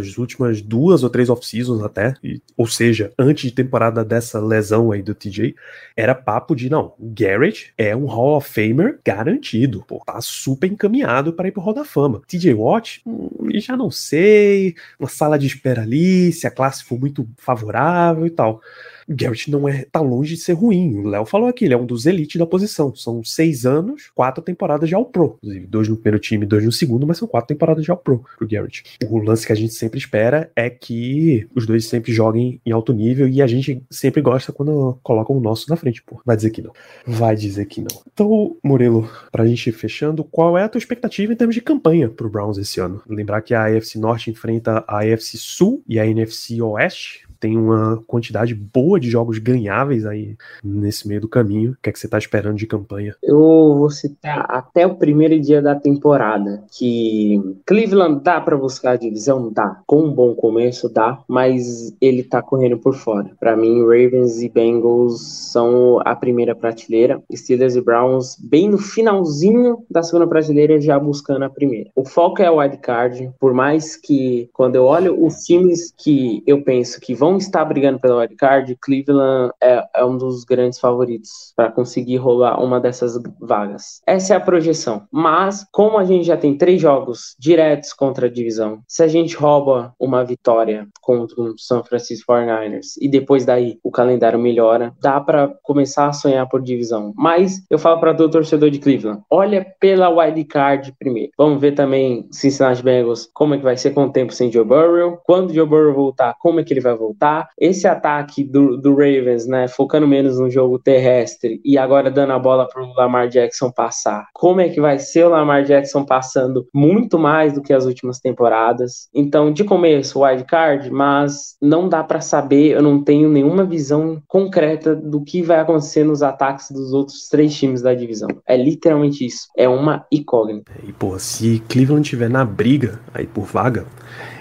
nas 0.04 0.18
últimas 0.18 0.60
duas 0.60 1.02
ou 1.02 1.10
três 1.10 1.28
off-seasons 1.28 1.82
até, 1.82 2.14
e, 2.22 2.40
ou 2.56 2.66
seja, 2.66 3.12
antes 3.18 3.50
de 3.50 3.54
temporada 3.54 4.04
dessa 4.04 4.40
lesão 4.40 4.92
aí 4.92 5.02
do 5.02 5.14
TJ, 5.14 5.54
era 5.96 6.14
papo 6.14 6.54
de 6.54 6.70
não, 6.70 6.94
Garrett 6.98 7.72
é 7.76 7.94
um 7.96 8.06
Hall 8.06 8.36
of 8.36 8.48
Famer 8.48 8.98
garantido, 9.04 9.84
pô, 9.86 10.02
tá 10.04 10.20
super 10.20 10.70
encaminhado 10.70 11.32
para 11.32 11.48
ir 11.48 11.52
pro 11.52 11.62
Hall 11.62 11.74
da 11.74 11.84
Fama. 11.84 12.22
TJ 12.26 12.54
Watt, 12.54 13.00
hum, 13.06 13.28
já 13.54 13.76
não 13.76 13.90
sei, 13.90 14.74
uma 14.98 15.08
sala 15.08 15.38
de 15.38 15.46
espera 15.46 15.82
ali, 15.82 16.32
se 16.32 16.46
a 16.46 16.50
classe 16.50 16.84
for 16.84 16.98
muito 16.98 17.28
favorável 17.36 18.26
e 18.26 18.30
tal. 18.30 18.60
Garrett 19.08 19.50
não 19.50 19.68
é 19.68 19.84
tá 19.90 20.00
longe 20.00 20.34
de 20.34 20.40
ser 20.40 20.52
ruim. 20.52 20.96
O 20.96 21.08
Léo 21.08 21.24
falou 21.24 21.48
aqui, 21.48 21.64
ele 21.64 21.74
é 21.74 21.76
um 21.76 21.86
dos 21.86 22.06
elites 22.06 22.38
da 22.38 22.46
posição. 22.46 22.94
São 22.94 23.22
seis 23.22 23.66
anos, 23.66 24.10
quatro 24.14 24.42
temporadas 24.42 24.88
de 24.88 24.94
All-Pro. 24.94 25.38
Inclusive, 25.42 25.66
dois 25.66 25.88
no 25.88 25.96
primeiro 25.96 26.18
time, 26.18 26.46
dois 26.46 26.64
no 26.64 26.72
segundo, 26.72 27.06
mas 27.06 27.18
são 27.18 27.28
quatro 27.28 27.48
temporadas 27.48 27.84
de 27.84 27.90
All-Pro 27.90 28.24
pro 28.38 28.48
Garrett. 28.48 28.84
O 29.08 29.18
lance 29.18 29.46
que 29.46 29.52
a 29.52 29.56
gente 29.56 29.74
sempre 29.74 29.98
espera 29.98 30.50
é 30.54 30.68
que 30.70 31.46
os 31.54 31.66
dois 31.66 31.86
sempre 31.86 32.12
joguem 32.12 32.60
em 32.64 32.72
alto 32.72 32.92
nível 32.92 33.28
e 33.28 33.42
a 33.42 33.46
gente 33.46 33.82
sempre 33.90 34.20
gosta 34.20 34.52
quando 34.52 34.98
colocam 35.02 35.36
o 35.36 35.40
nosso 35.40 35.68
na 35.68 35.76
frente, 35.76 36.02
pô. 36.02 36.20
Vai 36.24 36.36
dizer 36.36 36.50
que 36.50 36.62
não. 36.62 36.72
Vai 37.06 37.36
dizer 37.36 37.66
que 37.66 37.80
não. 37.80 38.02
Então, 38.12 38.56
Murilo, 38.62 39.08
pra 39.30 39.46
gente 39.46 39.68
ir 39.68 39.72
fechando, 39.72 40.24
qual 40.24 40.56
é 40.56 40.64
a 40.64 40.68
tua 40.68 40.78
expectativa 40.78 41.32
em 41.32 41.36
termos 41.36 41.54
de 41.54 41.60
campanha 41.60 42.08
pro 42.08 42.30
Browns 42.30 42.58
esse 42.58 42.80
ano? 42.80 43.02
Lembrar 43.08 43.42
que 43.42 43.54
a 43.54 43.66
AFC 43.66 43.98
Norte 43.98 44.30
enfrenta 44.30 44.84
a 44.86 45.00
AFC 45.00 45.36
Sul 45.36 45.82
e 45.88 45.98
a 45.98 46.06
NFC 46.06 46.60
Oeste 46.62 47.23
tem 47.44 47.58
uma 47.58 48.02
quantidade 48.06 48.54
boa 48.54 48.98
de 48.98 49.10
jogos 49.10 49.36
ganháveis 49.36 50.06
aí 50.06 50.34
nesse 50.64 51.06
meio 51.06 51.20
do 51.20 51.28
caminho. 51.28 51.72
O 51.72 51.76
que 51.82 51.90
é 51.90 51.92
que 51.92 51.98
você 51.98 52.08
tá 52.08 52.16
esperando 52.16 52.56
de 52.56 52.66
campanha? 52.66 53.14
Eu 53.22 53.36
vou 53.36 53.90
citar 53.90 54.46
até 54.48 54.86
o 54.86 54.94
primeiro 54.94 55.38
dia 55.38 55.60
da 55.60 55.74
temporada, 55.74 56.64
que 56.72 57.38
Cleveland 57.66 58.22
dá 58.24 58.40
para 58.40 58.56
buscar 58.56 58.92
a 58.92 58.96
divisão? 58.96 59.52
Dá. 59.52 59.82
Com 59.86 60.04
um 60.04 60.10
bom 60.10 60.34
começo, 60.34 60.88
dá, 60.88 61.18
mas 61.28 61.94
ele 62.00 62.22
tá 62.22 62.40
correndo 62.40 62.78
por 62.78 62.94
fora. 62.94 63.32
Para 63.38 63.54
mim, 63.54 63.82
Ravens 63.82 64.40
e 64.40 64.48
Bengals 64.48 65.20
são 65.52 66.00
a 66.02 66.16
primeira 66.16 66.54
prateleira, 66.54 67.22
Steelers 67.30 67.76
e 67.76 67.82
Browns 67.82 68.38
bem 68.40 68.70
no 68.70 68.78
finalzinho 68.78 69.84
da 69.90 70.02
segunda 70.02 70.26
prateleira 70.26 70.80
já 70.80 70.98
buscando 70.98 71.44
a 71.44 71.50
primeira. 71.50 71.90
O 71.94 72.06
foco 72.06 72.40
é 72.40 72.50
o 72.50 72.56
wild 72.56 72.78
card, 72.78 73.30
por 73.38 73.52
mais 73.52 73.96
que 73.96 74.48
quando 74.54 74.76
eu 74.76 74.84
olho 74.84 75.22
os 75.22 75.44
times 75.44 75.92
que 75.94 76.42
eu 76.46 76.62
penso 76.62 76.98
que 76.98 77.14
vão 77.14 77.33
estar 77.36 77.64
brigando 77.64 77.98
pela 77.98 78.20
wild 78.20 78.36
card, 78.36 78.76
Cleveland 78.80 79.52
é, 79.62 79.84
é 79.94 80.04
um 80.04 80.16
dos 80.16 80.44
grandes 80.44 80.78
favoritos 80.78 81.52
para 81.56 81.70
conseguir 81.70 82.16
roubar 82.16 82.62
uma 82.62 82.80
dessas 82.80 83.18
vagas. 83.40 84.00
Essa 84.06 84.34
é 84.34 84.36
a 84.36 84.40
projeção. 84.40 85.06
Mas 85.10 85.66
como 85.72 85.98
a 85.98 86.04
gente 86.04 86.26
já 86.26 86.36
tem 86.36 86.56
três 86.56 86.80
jogos 86.80 87.34
diretos 87.38 87.92
contra 87.92 88.26
a 88.26 88.30
divisão, 88.30 88.80
se 88.86 89.02
a 89.02 89.08
gente 89.08 89.36
rouba 89.36 89.94
uma 89.98 90.24
vitória 90.24 90.86
contra 91.00 91.40
o 91.40 91.58
San 91.58 91.82
Francisco 91.82 92.32
49ers 92.32 92.94
e 93.00 93.08
depois 93.08 93.44
daí 93.44 93.78
o 93.82 93.90
calendário 93.90 94.38
melhora, 94.38 94.92
dá 95.00 95.20
para 95.20 95.52
começar 95.62 96.08
a 96.08 96.12
sonhar 96.12 96.48
por 96.48 96.62
divisão. 96.62 97.12
Mas 97.16 97.64
eu 97.70 97.78
falo 97.78 98.00
para 98.00 98.14
todo 98.14 98.32
torcedor 98.32 98.70
de 98.70 98.78
Cleveland, 98.78 99.22
olha 99.30 99.64
pela 99.78 100.08
wild 100.08 100.44
card 100.44 100.94
primeiro. 100.98 101.32
Vamos 101.36 101.60
ver 101.60 101.72
também 101.72 102.26
Cincinnati 102.30 102.82
Bengals 102.82 103.28
como 103.32 103.54
é 103.54 103.58
que 103.58 103.64
vai 103.64 103.76
ser 103.76 103.90
com 103.90 104.04
o 104.04 104.12
tempo 104.12 104.32
sem 104.32 104.50
Joe 104.50 104.64
Burrow, 104.64 105.18
quando 105.24 105.52
Joe 105.52 105.66
Burrow 105.66 105.94
voltar, 105.94 106.34
como 106.40 106.60
é 106.60 106.64
que 106.64 106.72
ele 106.72 106.80
vai 106.80 106.94
voltar. 106.94 107.23
Esse 107.58 107.86
ataque 107.86 108.44
do, 108.44 108.76
do 108.76 108.92
Ravens, 108.92 109.46
né, 109.46 109.68
focando 109.68 110.06
menos 110.06 110.38
no 110.38 110.50
jogo 110.50 110.78
terrestre 110.78 111.60
e 111.64 111.78
agora 111.78 112.10
dando 112.10 112.32
a 112.32 112.38
bola 112.38 112.68
para 112.68 112.82
o 112.82 112.92
Lamar 112.94 113.28
Jackson 113.28 113.70
passar. 113.70 114.26
Como 114.34 114.60
é 114.60 114.68
que 114.68 114.80
vai 114.80 114.98
ser 114.98 115.24
o 115.24 115.30
Lamar 115.30 115.64
Jackson 115.64 116.04
passando 116.04 116.66
muito 116.74 117.18
mais 117.18 117.54
do 117.54 117.62
que 117.62 117.72
as 117.72 117.86
últimas 117.86 118.18
temporadas? 118.18 119.08
Então, 119.14 119.52
de 119.52 119.64
começo, 119.64 120.22
wild 120.22 120.44
card, 120.44 120.90
mas 120.90 121.56
não 121.60 121.88
dá 121.88 122.02
para 122.02 122.20
saber, 122.20 122.72
eu 122.72 122.82
não 122.82 123.02
tenho 123.02 123.28
nenhuma 123.28 123.64
visão 123.64 124.20
concreta 124.28 124.94
do 124.94 125.22
que 125.22 125.42
vai 125.42 125.60
acontecer 125.60 126.04
nos 126.04 126.22
ataques 126.22 126.70
dos 126.70 126.92
outros 126.92 127.28
três 127.28 127.54
times 127.54 127.82
da 127.82 127.94
divisão. 127.94 128.28
É 128.46 128.56
literalmente 128.56 129.24
isso. 129.24 129.46
É 129.56 129.68
uma 129.68 130.04
incógnita. 130.10 130.72
E, 130.86 130.92
pô, 130.92 131.18
se 131.18 131.62
Cleveland 131.68 132.08
tiver 132.08 132.28
na 132.28 132.44
briga 132.44 133.00
aí 133.12 133.26
por 133.26 133.44
vaga, 133.44 133.86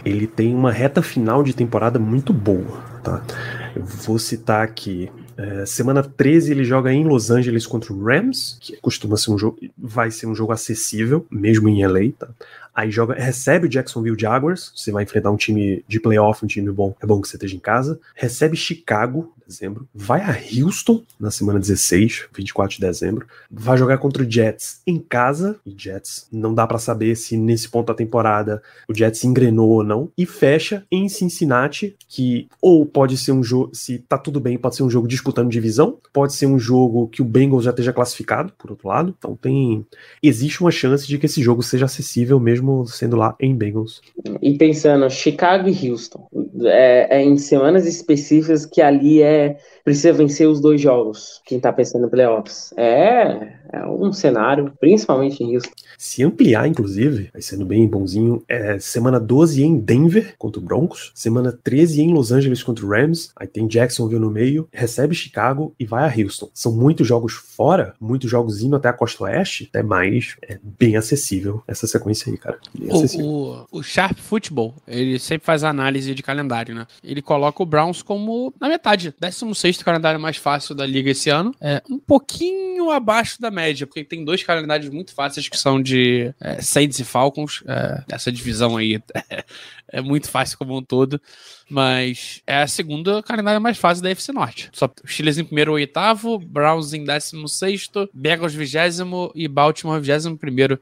ele 0.05 0.27
tem 0.27 0.53
uma 0.53 0.71
reta 0.71 1.01
final 1.01 1.43
de 1.43 1.55
temporada 1.55 1.99
muito 1.99 2.33
boa, 2.33 2.72
tá? 3.03 3.23
Eu 3.75 3.83
vou 3.83 4.17
citar 4.17 4.63
aqui 4.63 5.11
é, 5.35 5.65
semana 5.65 6.03
13 6.03 6.51
ele 6.51 6.63
joga 6.63 6.93
em 6.93 7.03
Los 7.03 7.31
Angeles 7.31 7.65
contra 7.65 7.91
o 7.91 8.03
Rams, 8.03 8.57
que 8.59 8.77
costuma 8.77 9.17
ser 9.17 9.31
um 9.31 9.37
jogo, 9.37 9.57
vai 9.77 10.11
ser 10.11 10.27
um 10.27 10.35
jogo 10.35 10.51
acessível, 10.51 11.25
mesmo 11.29 11.67
em 11.67 11.85
LA, 11.85 12.11
tá? 12.17 12.29
Aí 12.73 12.89
joga, 12.89 13.13
recebe 13.13 13.67
o 13.67 13.69
Jacksonville 13.69 14.19
Jaguars, 14.19 14.71
você 14.75 14.91
vai 14.91 15.03
enfrentar 15.03 15.31
um 15.31 15.37
time 15.37 15.83
de 15.87 15.99
playoff, 15.99 16.43
um 16.43 16.47
time 16.47 16.71
bom, 16.71 16.95
é 17.01 17.05
bom 17.05 17.21
que 17.21 17.27
você 17.27 17.35
esteja 17.35 17.55
em 17.55 17.59
casa. 17.59 17.99
Recebe 18.15 18.55
Chicago, 18.55 19.31
dezembro. 19.47 19.87
Vai 19.93 20.21
a 20.21 20.37
Houston 20.61 21.03
na 21.19 21.31
semana 21.31 21.59
16, 21.59 22.27
24 22.35 22.75
de 22.75 22.81
dezembro. 22.81 23.27
Vai 23.49 23.77
jogar 23.77 23.97
contra 23.97 24.23
o 24.23 24.29
Jets 24.29 24.81
em 24.85 24.99
casa. 24.99 25.59
E 25.65 25.73
Jets 25.77 26.27
não 26.31 26.53
dá 26.53 26.65
para 26.67 26.79
saber 26.79 27.15
se 27.15 27.37
nesse 27.37 27.69
ponto 27.69 27.87
da 27.87 27.93
temporada 27.93 28.61
o 28.87 28.93
Jets 28.93 29.23
engrenou 29.23 29.69
ou 29.69 29.83
não. 29.83 30.09
E 30.17 30.25
fecha 30.25 30.85
em 30.91 31.07
Cincinnati, 31.09 31.95
que 32.07 32.47
ou 32.61 32.85
pode 32.85 33.17
ser 33.17 33.31
um 33.31 33.43
jogo, 33.43 33.71
se 33.73 33.99
tá 33.99 34.17
tudo 34.17 34.39
bem, 34.39 34.57
pode 34.57 34.75
ser 34.75 34.83
um 34.83 34.89
jogo 34.89 35.07
disputando 35.07 35.49
divisão, 35.49 35.97
pode 36.11 36.33
ser 36.33 36.45
um 36.45 36.59
jogo 36.59 37.07
que 37.07 37.21
o 37.21 37.25
Bengals 37.25 37.65
já 37.65 37.71
esteja 37.71 37.93
classificado, 37.93 38.53
por 38.57 38.71
outro 38.71 38.87
lado. 38.87 39.15
Então 39.17 39.35
tem 39.35 39.85
existe 40.21 40.61
uma 40.61 40.71
chance 40.71 41.07
de 41.07 41.17
que 41.17 41.25
esse 41.25 41.41
jogo 41.41 41.61
seja 41.61 41.85
acessível 41.85 42.39
mesmo 42.39 42.85
sendo 42.85 43.15
lá 43.15 43.35
em 43.39 43.55
Bengals. 43.55 44.01
E 44.41 44.57
pensando, 44.57 45.09
Chicago 45.09 45.67
e 45.67 45.89
Houston, 45.89 46.27
é, 46.65 47.17
é, 47.17 47.23
em 47.23 47.37
semanas 47.37 47.85
específicas 47.85 48.65
que 48.65 48.81
ali 48.81 49.21
é 49.21 49.32
precisa 49.83 50.13
vencer 50.13 50.47
os 50.47 50.59
dois 50.61 50.81
jogos. 50.81 51.41
Quem 51.45 51.59
tá 51.59 51.71
pensando 51.71 52.07
em 52.07 52.09
playoffs 52.09 52.73
é, 52.77 53.53
é 53.73 53.85
um 53.87 54.13
cenário, 54.13 54.71
principalmente 54.79 55.43
em 55.43 55.55
Houston. 55.55 55.73
Se 55.97 56.23
ampliar, 56.23 56.67
inclusive, 56.67 57.29
vai 57.33 57.41
sendo 57.41 57.65
bem 57.65 57.87
bonzinho, 57.87 58.43
é 58.47 58.77
semana 58.77 59.19
12 59.19 59.63
em 59.63 59.79
Denver 59.79 60.35
contra 60.37 60.61
o 60.61 60.63
Broncos, 60.63 61.11
semana 61.15 61.51
13 61.51 62.01
em 62.01 62.13
Los 62.13 62.31
Angeles 62.31 62.61
contra 62.61 62.85
o 62.85 62.89
Rams, 62.89 63.31
aí 63.35 63.47
tem 63.47 63.67
Jacksonville 63.67 64.21
no 64.21 64.29
meio, 64.29 64.67
recebe 64.71 65.15
Chicago 65.15 65.73
e 65.79 65.85
vai 65.85 66.03
a 66.03 66.23
Houston. 66.23 66.49
São 66.53 66.71
muitos 66.71 67.07
jogos 67.07 67.33
fora, 67.33 67.95
muitos 67.99 68.29
jogos 68.29 68.61
indo 68.61 68.75
até 68.75 68.89
a 68.89 68.93
costa 68.93 69.23
oeste, 69.23 69.69
é 69.73 69.81
mais 69.81 70.35
é 70.47 70.59
bem 70.61 70.95
acessível 70.95 71.63
essa 71.67 71.87
sequência 71.87 72.31
aí, 72.31 72.37
cara. 72.37 72.59
O, 72.79 73.21
o, 73.21 73.67
o, 73.79 73.83
Sharp 73.83 74.17
Football, 74.19 74.75
ele 74.87 75.17
sempre 75.17 75.45
faz 75.45 75.63
análise 75.63 76.13
de 76.13 76.21
calendário, 76.21 76.75
né? 76.75 76.85
Ele 77.03 77.21
coloca 77.21 77.63
o 77.63 77.65
Browns 77.65 78.01
como 78.03 78.53
na 78.59 78.69
metade, 78.69 79.13
16 79.19 79.81
calendário 79.81 80.19
mais 80.19 80.37
fácil 80.37 80.75
da 80.75 80.85
liga 80.85 81.09
esse 81.09 81.29
ano, 81.29 81.55
é 81.59 81.81
um 81.89 81.97
pouquinho 81.97 82.91
abaixo 82.91 83.41
da 83.41 83.49
média, 83.49 83.62
porque 83.87 84.03
tem 84.03 84.23
dois 84.23 84.43
calendários 84.43 84.89
muito 84.89 85.13
fáceis 85.13 85.47
que 85.47 85.57
são 85.57 85.81
de 85.81 86.33
é, 86.39 86.61
Saints 86.61 86.99
e 86.99 87.03
Falcons, 87.03 87.63
é, 87.67 88.03
essa 88.11 88.31
divisão 88.31 88.77
aí 88.77 89.01
é, 89.29 89.43
é 89.91 90.01
muito 90.01 90.29
fácil 90.29 90.57
como 90.57 90.77
um 90.77 90.83
todo, 90.83 91.21
mas 91.69 92.41
é 92.45 92.57
a 92.57 92.67
segunda 92.67 93.21
calendário 93.23 93.61
mais 93.61 93.77
fácil 93.77 94.03
da 94.03 94.09
FC 94.09 94.31
Norte. 94.31 94.69
Só 94.73 94.91
Chiles 95.05 95.37
em 95.37 95.45
primeiro 95.45 95.73
oitavo, 95.73 96.39
Browns 96.39 96.93
em 96.93 97.03
décimo 97.03 97.47
sexto, 97.47 98.09
Bengals 98.13 98.53
vigésimo 98.53 99.31
e 99.35 99.47
Baltimore 99.47 99.99
vigésimo 99.99 100.37
primeiro. 100.37 100.79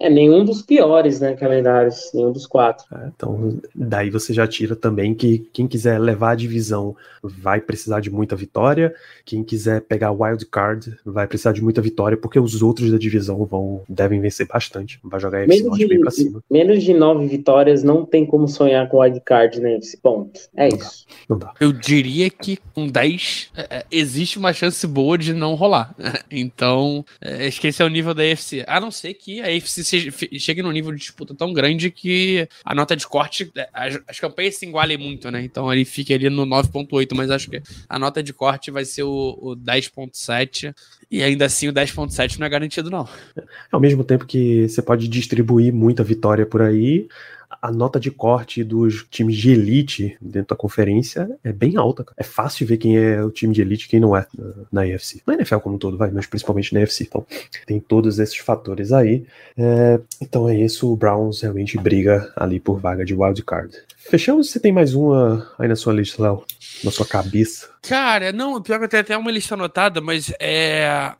É 0.00 0.08
nenhum 0.08 0.46
dos 0.46 0.62
piores, 0.62 1.20
né, 1.20 1.34
calendários, 1.34 2.10
nenhum 2.14 2.32
dos 2.32 2.46
quatro. 2.46 2.86
É, 2.90 3.10
então, 3.14 3.60
daí 3.74 4.08
você 4.08 4.32
já 4.32 4.46
tira 4.46 4.74
também 4.74 5.14
que 5.14 5.46
quem 5.52 5.68
quiser 5.68 6.00
levar 6.00 6.30
a 6.30 6.34
divisão 6.34 6.96
vai 7.22 7.60
precisar 7.60 8.00
de 8.00 8.10
muita 8.10 8.34
vitória, 8.34 8.94
quem 9.26 9.44
quiser 9.44 9.82
pegar 9.82 10.10
wild 10.10 10.46
card 10.46 10.96
vai 11.04 11.26
precisar 11.26 11.52
de 11.52 11.62
muita 11.62 11.82
vitória, 11.82 12.16
porque 12.16 12.40
os 12.40 12.62
outros 12.62 12.90
da 12.90 12.96
divisão 12.96 13.44
vão 13.44 13.82
devem 13.86 14.20
vencer 14.20 14.46
bastante. 14.46 14.98
Vai 15.04 15.20
jogar 15.20 15.42
FC 15.42 15.62
Norte 15.64 15.86
bem 15.86 16.00
pra 16.00 16.10
cima. 16.10 16.42
Menos 16.50 16.82
de 16.82 16.94
nove 16.94 17.26
vitórias 17.26 17.82
não 17.82 18.06
tem 18.06 18.24
como 18.24 18.48
sonhar 18.48 18.88
com 18.88 19.00
wild 19.00 19.20
card, 19.20 19.60
né, 19.60 19.76
esse 19.76 19.98
ponto. 19.98 20.40
É 20.56 20.68
não 20.68 20.78
isso. 20.78 21.06
Dá, 21.06 21.14
não 21.28 21.38
dá. 21.38 21.52
Eu 21.60 21.72
diria 21.72 22.30
que 22.30 22.58
com 22.74 22.88
10 22.88 23.50
é, 23.54 23.66
é, 23.78 23.86
existe 23.90 24.38
uma 24.38 24.54
chance 24.54 24.86
boa 24.86 25.18
de 25.18 25.34
não 25.34 25.54
rolar. 25.54 25.94
então, 26.30 27.04
é, 27.20 27.46
acho 27.46 27.60
que 27.60 27.66
esse 27.66 27.82
é 27.82 27.84
o 27.84 27.88
nível 27.88 28.14
da 28.14 28.22
AFC. 28.22 28.64
A 28.66 28.80
não 28.80 28.90
ser 28.90 29.12
que 29.12 29.42
a 29.42 29.46
AFC 29.46 29.89
chegue 30.38 30.62
num 30.62 30.72
nível 30.72 30.92
de 30.92 30.98
disputa 30.98 31.34
tão 31.34 31.52
grande 31.52 31.90
que 31.90 32.48
a 32.64 32.74
nota 32.74 32.96
de 32.96 33.06
corte, 33.06 33.50
é, 33.56 33.68
as, 33.72 34.00
as 34.06 34.20
campanhas 34.20 34.56
se 34.56 34.66
igualem 34.66 34.98
muito, 34.98 35.30
né? 35.30 35.42
Então 35.42 35.72
ele 35.72 35.84
fica 35.84 36.14
ali 36.14 36.28
no 36.28 36.46
9.8, 36.46 37.08
mas 37.14 37.30
acho 37.30 37.50
que 37.50 37.62
a 37.88 37.98
nota 37.98 38.22
de 38.22 38.32
corte 38.32 38.70
vai 38.70 38.84
ser 38.84 39.02
o, 39.02 39.38
o 39.40 39.56
10.7 39.56 40.74
e 41.10 41.22
ainda 41.22 41.46
assim 41.46 41.68
o 41.68 41.72
10.7 41.72 42.38
não 42.38 42.46
é 42.46 42.50
garantido 42.50 42.90
não. 42.90 43.08
Ao 43.70 43.80
mesmo 43.80 44.04
tempo 44.04 44.26
que 44.26 44.68
você 44.68 44.80
pode 44.82 45.08
distribuir 45.08 45.72
muita 45.72 46.04
vitória 46.04 46.46
por 46.46 46.62
aí, 46.62 47.08
a 47.62 47.70
nota 47.72 47.98
de 47.98 48.10
corte 48.10 48.62
dos 48.62 49.06
times 49.10 49.36
de 49.36 49.50
elite 49.50 50.16
dentro 50.20 50.50
da 50.50 50.56
conferência 50.56 51.28
é 51.42 51.52
bem 51.52 51.76
alta. 51.76 52.04
Cara. 52.04 52.14
É 52.16 52.22
fácil 52.22 52.66
ver 52.66 52.76
quem 52.76 52.96
é 52.96 53.22
o 53.22 53.30
time 53.30 53.52
de 53.52 53.60
elite 53.60 53.86
e 53.86 53.88
quem 53.88 54.00
não 54.00 54.16
é 54.16 54.26
na, 54.70 54.84
na. 54.84 54.90
Na 55.26 55.34
NFL 55.34 55.58
como 55.58 55.76
um 55.76 55.78
todo, 55.78 55.96
vai, 55.96 56.10
mas 56.10 56.26
principalmente 56.26 56.72
na 56.74 56.80
EFC. 56.80 57.04
Então, 57.04 57.26
tem 57.66 57.80
todos 57.80 58.18
esses 58.18 58.36
fatores 58.36 58.92
aí. 58.92 59.24
É, 59.56 60.00
então 60.20 60.48
é 60.48 60.56
isso, 60.56 60.92
o 60.92 60.96
Browns 60.96 61.42
realmente 61.42 61.78
briga 61.78 62.32
ali 62.36 62.58
por 62.58 62.80
vaga 62.80 63.04
de 63.04 63.14
wild 63.14 63.42
card. 63.44 63.76
Fechamos? 63.96 64.50
Você 64.50 64.58
tem 64.58 64.72
mais 64.72 64.94
uma 64.94 65.48
aí 65.58 65.68
na 65.68 65.76
sua 65.76 65.92
lista, 65.92 66.22
Léo? 66.22 66.44
Na 66.82 66.90
sua 66.90 67.06
cabeça? 67.06 67.68
Cara, 67.82 68.32
não, 68.32 68.60
pior 68.60 68.78
que 68.78 68.84
eu 68.84 68.88
tenho 68.88 69.02
até 69.02 69.16
uma 69.16 69.30
lista 69.30 69.54
anotada, 69.54 70.00
mas 70.00 70.32
é. 70.40 71.12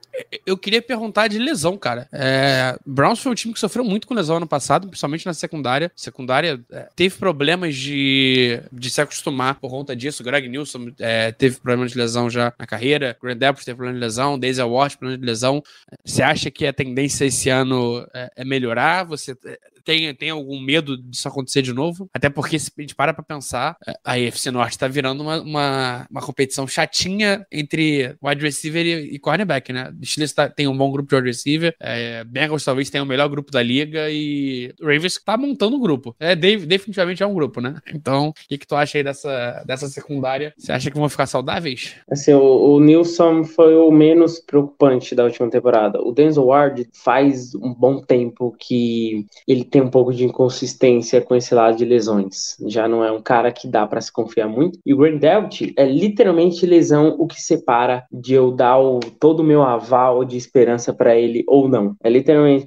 Eu 0.46 0.56
queria 0.56 0.82
perguntar 0.82 1.28
de 1.28 1.38
lesão, 1.38 1.76
cara. 1.76 2.08
É, 2.12 2.76
Browns 2.84 3.20
foi 3.20 3.32
um 3.32 3.34
time 3.34 3.52
que 3.54 3.60
sofreu 3.60 3.84
muito 3.84 4.06
com 4.06 4.14
lesão 4.14 4.36
ano 4.36 4.46
passado, 4.46 4.88
principalmente 4.88 5.26
na 5.26 5.34
secundária. 5.34 5.90
Secundária 5.94 6.60
é, 6.70 6.88
teve 6.94 7.16
problemas 7.16 7.74
de, 7.76 8.60
de 8.72 8.90
se 8.90 9.00
acostumar 9.00 9.56
por 9.56 9.70
conta 9.70 9.94
disso. 9.94 10.24
Greg 10.24 10.48
Nilsson 10.48 10.92
é, 10.98 11.32
teve 11.32 11.60
problemas 11.60 11.92
de 11.92 11.98
lesão 11.98 12.28
já 12.28 12.52
na 12.58 12.66
carreira. 12.66 13.16
Grant 13.22 13.38
Delpit 13.38 13.64
teve 13.64 13.76
problema 13.76 13.98
de 13.98 14.04
lesão. 14.04 14.38
Daisy 14.38 14.62
Ward, 14.62 14.96
problema 14.96 15.18
de 15.18 15.26
lesão. 15.26 15.62
Você 16.04 16.22
acha 16.22 16.50
que 16.50 16.66
a 16.66 16.72
tendência 16.72 17.24
esse 17.24 17.48
ano 17.48 18.06
é, 18.14 18.30
é 18.36 18.44
melhorar? 18.44 19.04
Você 19.04 19.36
tem, 19.84 20.14
tem 20.14 20.30
algum 20.30 20.60
medo 20.60 20.96
disso 20.96 21.28
acontecer 21.28 21.62
de 21.62 21.72
novo. 21.72 22.08
Até 22.12 22.28
porque, 22.28 22.58
se 22.58 22.70
a 22.76 22.80
gente 22.80 22.94
para 22.94 23.14
pra 23.14 23.22
pensar, 23.22 23.76
a 24.04 24.14
AFC 24.14 24.50
Norte 24.50 24.78
tá 24.78 24.88
virando 24.88 25.22
uma, 25.22 25.40
uma, 25.40 26.06
uma 26.10 26.20
competição 26.20 26.66
chatinha 26.66 27.46
entre 27.50 28.16
wide 28.22 28.42
receiver 28.42 28.84
e, 28.84 29.14
e 29.14 29.18
cornerback, 29.18 29.72
né? 29.72 29.92
O 30.00 30.04
Steelers 30.04 30.32
tá, 30.32 30.48
tem 30.48 30.66
um 30.66 30.76
bom 30.76 30.90
grupo 30.90 31.08
de 31.08 31.16
wide 31.16 31.28
receiver, 31.28 31.74
é, 31.80 32.24
Bengals 32.24 32.64
talvez 32.64 32.90
tenha 32.90 33.02
o 33.02 33.06
melhor 33.06 33.28
grupo 33.28 33.50
da 33.50 33.62
liga 33.62 34.10
e 34.10 34.72
Ravens 34.80 35.20
tá 35.24 35.36
montando 35.36 35.76
o 35.76 35.80
grupo. 35.80 36.14
É, 36.18 36.34
definitivamente 36.34 37.22
é 37.22 37.26
um 37.26 37.34
grupo, 37.34 37.60
né? 37.60 37.76
Então, 37.94 38.28
o 38.28 38.34
que, 38.48 38.58
que 38.58 38.66
tu 38.66 38.74
acha 38.74 38.98
aí 38.98 39.04
dessa, 39.04 39.62
dessa 39.66 39.88
secundária? 39.88 40.52
Você 40.56 40.72
acha 40.72 40.90
que 40.90 40.98
vão 40.98 41.08
ficar 41.08 41.26
saudáveis? 41.26 41.94
Assim, 42.10 42.32
o, 42.32 42.74
o 42.74 42.80
Nilson 42.80 43.44
foi 43.44 43.74
o 43.74 43.90
menos 43.90 44.38
preocupante 44.40 45.14
da 45.14 45.24
última 45.24 45.48
temporada. 45.50 46.00
O 46.00 46.12
Denzel 46.12 46.46
Ward 46.46 46.88
faz 46.92 47.54
um 47.54 47.74
bom 47.74 48.00
tempo 48.00 48.54
que 48.58 49.26
ele 49.46 49.64
tem 49.70 49.80
um 49.80 49.90
pouco 49.90 50.12
de 50.12 50.24
inconsistência 50.24 51.20
com 51.20 51.34
esse 51.34 51.54
lado 51.54 51.76
de 51.76 51.84
lesões. 51.84 52.56
Já 52.66 52.88
não 52.88 53.04
é 53.04 53.12
um 53.12 53.22
cara 53.22 53.52
que 53.52 53.68
dá 53.68 53.86
para 53.86 54.00
se 54.00 54.12
confiar 54.12 54.48
muito. 54.48 54.78
E 54.84 54.92
o 54.92 54.96
Greg 54.96 55.18
Delpit 55.18 55.72
é 55.76 55.84
literalmente 55.84 56.66
lesão 56.66 57.16
o 57.18 57.26
que 57.26 57.40
separa 57.40 58.04
de 58.10 58.34
eu 58.34 58.50
dar 58.50 58.78
o, 58.78 59.00
todo 59.18 59.40
o 59.40 59.44
meu 59.44 59.62
aval 59.62 60.24
de 60.24 60.36
esperança 60.36 60.92
para 60.92 61.16
ele 61.16 61.44
ou 61.46 61.68
não. 61.68 61.94
É 62.02 62.10
literalmente. 62.10 62.66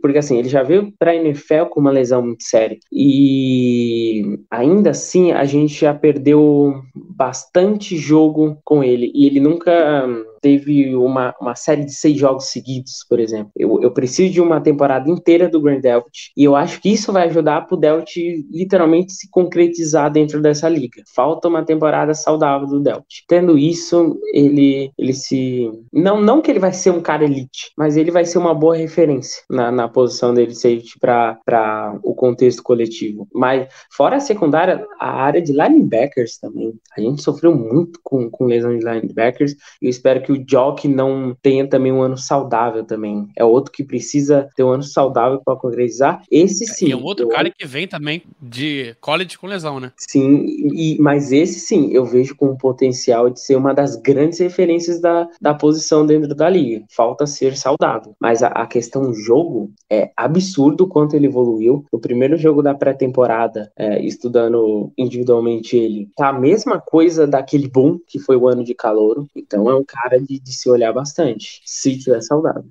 Porque 0.00 0.18
assim, 0.18 0.38
ele 0.38 0.48
já 0.48 0.62
veio 0.62 0.92
pra 0.98 1.14
NFL 1.14 1.66
com 1.70 1.80
uma 1.80 1.90
lesão 1.90 2.22
muito 2.22 2.44
séria. 2.44 2.78
E 2.92 4.38
ainda 4.50 4.90
assim, 4.90 5.32
a 5.32 5.44
gente 5.44 5.74
já 5.80 5.94
perdeu 5.94 6.82
bastante 6.94 7.96
jogo 7.96 8.58
com 8.64 8.84
ele. 8.84 9.10
E 9.14 9.26
ele 9.26 9.40
nunca 9.40 10.06
teve 10.44 10.94
uma, 10.94 11.34
uma 11.40 11.54
série 11.54 11.86
de 11.86 11.94
seis 11.94 12.18
jogos 12.18 12.50
seguidos, 12.50 13.02
por 13.08 13.18
exemplo. 13.18 13.50
Eu, 13.56 13.80
eu 13.80 13.90
preciso 13.90 14.30
de 14.30 14.42
uma 14.42 14.60
temporada 14.60 15.10
inteira 15.10 15.48
do 15.48 15.58
Grand 15.58 15.80
Delft 15.80 16.32
e 16.36 16.44
eu 16.44 16.54
acho 16.54 16.82
que 16.82 16.90
isso 16.92 17.10
vai 17.10 17.26
ajudar 17.28 17.62
para 17.62 17.74
o 17.74 17.80
Delft 17.80 18.44
literalmente 18.50 19.14
se 19.14 19.30
concretizar 19.30 20.12
dentro 20.12 20.42
dessa 20.42 20.68
liga. 20.68 21.02
Falta 21.16 21.48
uma 21.48 21.64
temporada 21.64 22.12
saudável 22.12 22.68
do 22.68 22.78
Delft. 22.78 23.24
Tendo 23.26 23.56
isso, 23.56 24.20
ele, 24.34 24.92
ele 24.98 25.14
se. 25.14 25.70
Não, 25.90 26.20
não 26.20 26.42
que 26.42 26.50
ele 26.50 26.60
vai 26.60 26.74
ser 26.74 26.90
um 26.90 27.00
cara 27.00 27.24
elite, 27.24 27.72
mas 27.74 27.96
ele 27.96 28.10
vai 28.10 28.26
ser 28.26 28.36
uma 28.36 28.52
boa 28.52 28.76
referência 28.76 29.42
na, 29.48 29.72
na 29.72 29.88
posição 29.88 30.34
dele 30.34 30.54
safety 30.54 30.98
para 31.00 31.98
o 32.02 32.14
contexto 32.14 32.62
coletivo. 32.62 33.26
Mas, 33.32 33.66
fora 33.90 34.16
a 34.16 34.20
secundária, 34.20 34.86
a 35.00 35.10
área 35.10 35.40
de 35.40 35.52
linebackers 35.52 36.36
também. 36.36 36.74
A 36.94 37.00
gente 37.00 37.22
sofreu 37.22 37.54
muito 37.54 37.98
com, 38.02 38.28
com 38.28 38.44
lesão 38.44 38.76
de 38.76 38.84
linebackers 38.84 39.54
eu 39.80 39.88
espero 39.88 40.22
que 40.22 40.32
o 40.34 40.44
Jock 40.44 40.86
não 40.88 41.36
tenha 41.40 41.66
também 41.66 41.92
um 41.92 42.02
ano 42.02 42.16
saudável 42.16 42.84
também. 42.84 43.28
É 43.36 43.44
outro 43.44 43.72
que 43.72 43.84
precisa 43.84 44.48
ter 44.56 44.62
um 44.62 44.70
ano 44.70 44.82
saudável 44.82 45.40
para 45.44 45.56
concretizar. 45.56 46.22
Esse 46.30 46.66
sim. 46.66 46.86
E 46.86 46.92
é 46.92 46.96
um 46.96 47.04
outro 47.04 47.28
cara 47.28 47.50
que 47.50 47.66
vem 47.66 47.86
também 47.86 48.22
de 48.40 48.94
college 49.00 49.38
com 49.38 49.46
lesão, 49.46 49.80
né? 49.80 49.92
Sim, 49.96 50.44
e, 50.46 50.96
mas 51.00 51.32
esse 51.32 51.60
sim, 51.60 51.90
eu 51.92 52.04
vejo 52.04 52.36
com 52.36 52.46
o 52.46 52.58
potencial 52.58 53.30
de 53.30 53.40
ser 53.40 53.56
uma 53.56 53.72
das 53.72 53.96
grandes 53.96 54.38
referências 54.38 55.00
da, 55.00 55.28
da 55.40 55.54
posição 55.54 56.06
dentro 56.06 56.34
da 56.34 56.48
liga. 56.48 56.84
Falta 56.90 57.26
ser 57.26 57.56
saudável. 57.56 58.14
Mas 58.20 58.42
a, 58.42 58.48
a 58.48 58.66
questão 58.66 59.12
jogo 59.14 59.70
é 59.90 60.10
absurdo 60.16 60.86
quanto 60.86 61.16
ele 61.16 61.26
evoluiu. 61.26 61.84
O 61.90 61.98
primeiro 61.98 62.36
jogo 62.36 62.62
da 62.62 62.74
pré-temporada, 62.74 63.70
é, 63.76 64.04
estudando 64.04 64.92
individualmente 64.96 65.76
ele, 65.76 66.08
tá 66.16 66.28
a 66.28 66.32
mesma 66.32 66.80
coisa 66.80 67.26
daquele 67.26 67.68
boom 67.68 67.98
que 68.06 68.18
foi 68.18 68.36
o 68.36 68.48
ano 68.48 68.64
de 68.64 68.74
calor. 68.74 69.26
Então 69.34 69.68
é 69.68 69.74
um 69.74 69.84
cara 69.84 70.20
de, 70.24 70.40
de 70.40 70.52
se 70.52 70.68
olhar 70.68 70.92
bastante, 70.92 71.60
se 71.64 71.98
tiver 71.98 72.20
saudável. 72.20 72.64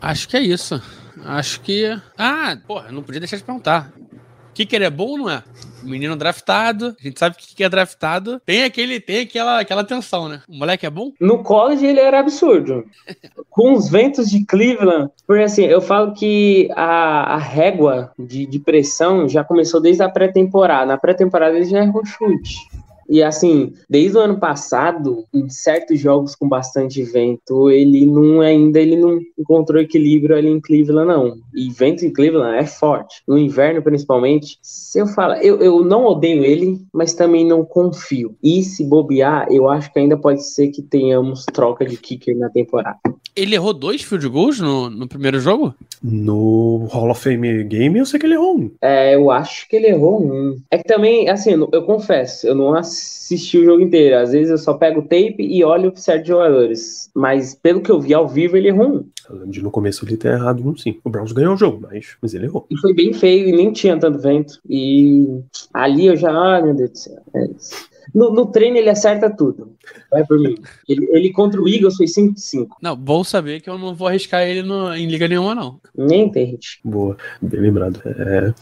Acho 0.00 0.28
que 0.28 0.36
é 0.36 0.40
isso. 0.40 0.80
Acho 1.24 1.60
que. 1.60 1.84
Ah, 2.16 2.56
porra, 2.66 2.92
não 2.92 3.02
podia 3.02 3.20
deixar 3.20 3.36
de 3.36 3.44
perguntar. 3.44 3.92
Kicker 4.56 4.80
é 4.80 4.88
bom 4.88 5.08
ou 5.08 5.18
não 5.18 5.30
é? 5.30 5.42
Menino 5.82 6.16
draftado, 6.16 6.96
a 6.98 7.02
gente 7.02 7.18
sabe 7.18 7.36
que 7.36 7.62
é 7.62 7.68
draftado. 7.68 8.40
Tem 8.44 8.64
aquele, 8.64 8.98
tem 8.98 9.20
aquela, 9.20 9.60
aquela 9.60 9.84
tensão, 9.84 10.30
né? 10.30 10.40
O 10.48 10.56
moleque 10.56 10.86
é 10.86 10.90
bom? 10.90 11.12
No 11.20 11.42
college 11.42 11.84
ele 11.84 12.00
era 12.00 12.20
absurdo. 12.20 12.84
Com 13.50 13.74
os 13.74 13.90
ventos 13.90 14.30
de 14.30 14.44
Cleveland, 14.44 15.10
porque 15.26 15.42
assim, 15.42 15.64
eu 15.64 15.80
falo 15.80 16.14
que 16.14 16.70
a, 16.74 17.34
a 17.34 17.36
régua 17.36 18.12
de, 18.18 18.46
de 18.46 18.58
pressão 18.58 19.28
já 19.28 19.44
começou 19.44 19.80
desde 19.80 20.02
a 20.02 20.08
pré-temporada. 20.08 20.86
Na 20.86 20.98
pré-temporada 20.98 21.54
ele 21.54 21.66
já 21.66 21.82
errou 21.82 22.04
chute. 22.04 22.56
E 23.08 23.22
assim, 23.22 23.72
desde 23.88 24.16
o 24.16 24.20
ano 24.20 24.38
passado, 24.38 25.24
em 25.32 25.48
certos 25.48 26.00
jogos 26.00 26.34
com 26.34 26.48
bastante 26.48 27.02
vento, 27.02 27.70
ele 27.70 28.06
não 28.06 28.40
ainda 28.40 28.80
ele 28.80 28.96
não 28.96 29.20
encontrou 29.38 29.80
equilíbrio 29.80 30.36
ali 30.36 30.48
em 30.48 30.60
Cleveland, 30.60 31.08
não. 31.08 31.36
E 31.54 31.70
vento 31.70 32.04
em 32.04 32.12
Cleveland 32.12 32.58
é 32.58 32.66
forte. 32.66 33.22
No 33.26 33.38
inverno, 33.38 33.82
principalmente, 33.82 34.58
se 34.62 34.98
eu 34.98 35.06
falar, 35.06 35.42
eu, 35.42 35.58
eu 35.60 35.84
não 35.84 36.04
odeio 36.06 36.44
ele, 36.44 36.80
mas 36.92 37.14
também 37.14 37.46
não 37.46 37.64
confio. 37.64 38.34
E 38.42 38.62
se 38.62 38.84
bobear, 38.84 39.46
eu 39.50 39.68
acho 39.68 39.92
que 39.92 39.98
ainda 39.98 40.16
pode 40.16 40.44
ser 40.44 40.68
que 40.68 40.82
tenhamos 40.82 41.44
troca 41.46 41.84
de 41.84 41.96
kicker 41.96 42.36
na 42.36 42.48
temporada. 42.50 42.98
Ele 43.34 43.54
errou 43.54 43.74
dois 43.74 44.02
field 44.02 44.26
goals 44.28 44.60
no, 44.60 44.88
no 44.88 45.06
primeiro 45.06 45.38
jogo? 45.38 45.74
No 46.02 46.86
Hall 46.90 47.10
of 47.10 47.20
Fame 47.20 47.64
Game, 47.64 47.98
eu 47.98 48.06
sei 48.06 48.18
que 48.18 48.26
ele 48.26 48.34
errou 48.34 48.58
um. 48.58 48.70
É, 48.80 49.14
eu 49.14 49.30
acho 49.30 49.68
que 49.68 49.76
ele 49.76 49.88
errou 49.88 50.22
um. 50.22 50.58
É 50.70 50.78
que 50.78 50.84
também, 50.84 51.28
assim, 51.28 51.50
eu 51.50 51.82
confesso, 51.82 52.46
eu 52.46 52.54
não 52.54 52.74
assisti 52.96 53.58
o 53.58 53.64
jogo 53.64 53.82
inteiro. 53.82 54.16
Às 54.16 54.32
vezes 54.32 54.50
eu 54.50 54.58
só 54.58 54.74
pego 54.74 55.00
o 55.00 55.02
tape 55.02 55.36
e 55.40 55.64
olho 55.64 55.92
certos 55.96 56.28
jogadores. 56.28 57.10
Mas 57.14 57.54
pelo 57.54 57.80
que 57.80 57.90
eu 57.90 58.00
vi 58.00 58.14
ao 58.14 58.28
vivo, 58.28 58.56
ele 58.56 58.68
errou 58.68 58.88
um. 58.88 59.04
Eu 59.28 59.36
lembro 59.36 59.50
de 59.50 59.62
no 59.62 59.70
começo 59.70 60.04
ele 60.04 60.16
ter 60.16 60.32
errado 60.32 60.66
um, 60.66 60.76
sim. 60.76 60.98
O 61.04 61.10
Browns 61.10 61.32
ganhou 61.32 61.54
o 61.54 61.56
jogo, 61.56 61.86
mas, 61.90 62.16
mas 62.22 62.34
ele 62.34 62.46
errou. 62.46 62.66
E 62.70 62.76
foi 62.78 62.94
bem 62.94 63.12
feio 63.12 63.48
e 63.48 63.52
nem 63.52 63.72
tinha 63.72 63.98
tanto 63.98 64.18
vento. 64.18 64.60
E 64.68 65.40
ali 65.74 66.06
eu 66.06 66.16
já, 66.16 66.30
ah, 66.30 66.62
meu 66.62 66.74
Deus 66.74 66.90
do 66.90 66.98
céu. 66.98 67.22
É 67.34 67.46
isso. 67.46 67.88
No, 68.14 68.32
no, 68.32 68.46
treino 68.46 68.76
ele 68.76 68.88
acerta 68.88 69.28
tudo. 69.28 69.74
Vai 70.10 70.24
por 70.24 70.38
mim. 70.38 70.56
Ele, 70.88 71.08
ele 71.10 71.32
contra 71.32 71.60
o 71.60 71.68
Eagles 71.68 71.96
foi 71.96 72.06
5 72.06 72.38
5 72.38 72.76
Não, 72.80 72.96
bom 72.96 73.24
saber 73.24 73.60
que 73.60 73.68
eu 73.68 73.76
não 73.76 73.94
vou 73.94 74.06
arriscar 74.06 74.42
ele 74.42 74.62
no, 74.62 74.94
em 74.94 75.08
liga 75.08 75.26
nenhuma, 75.26 75.56
não. 75.56 75.80
Nem 75.96 76.30
tem 76.30 76.46
hit. 76.46 76.78
Boa, 76.84 77.16
bem 77.42 77.60
lembrado. 77.60 78.00
É, 78.04 78.54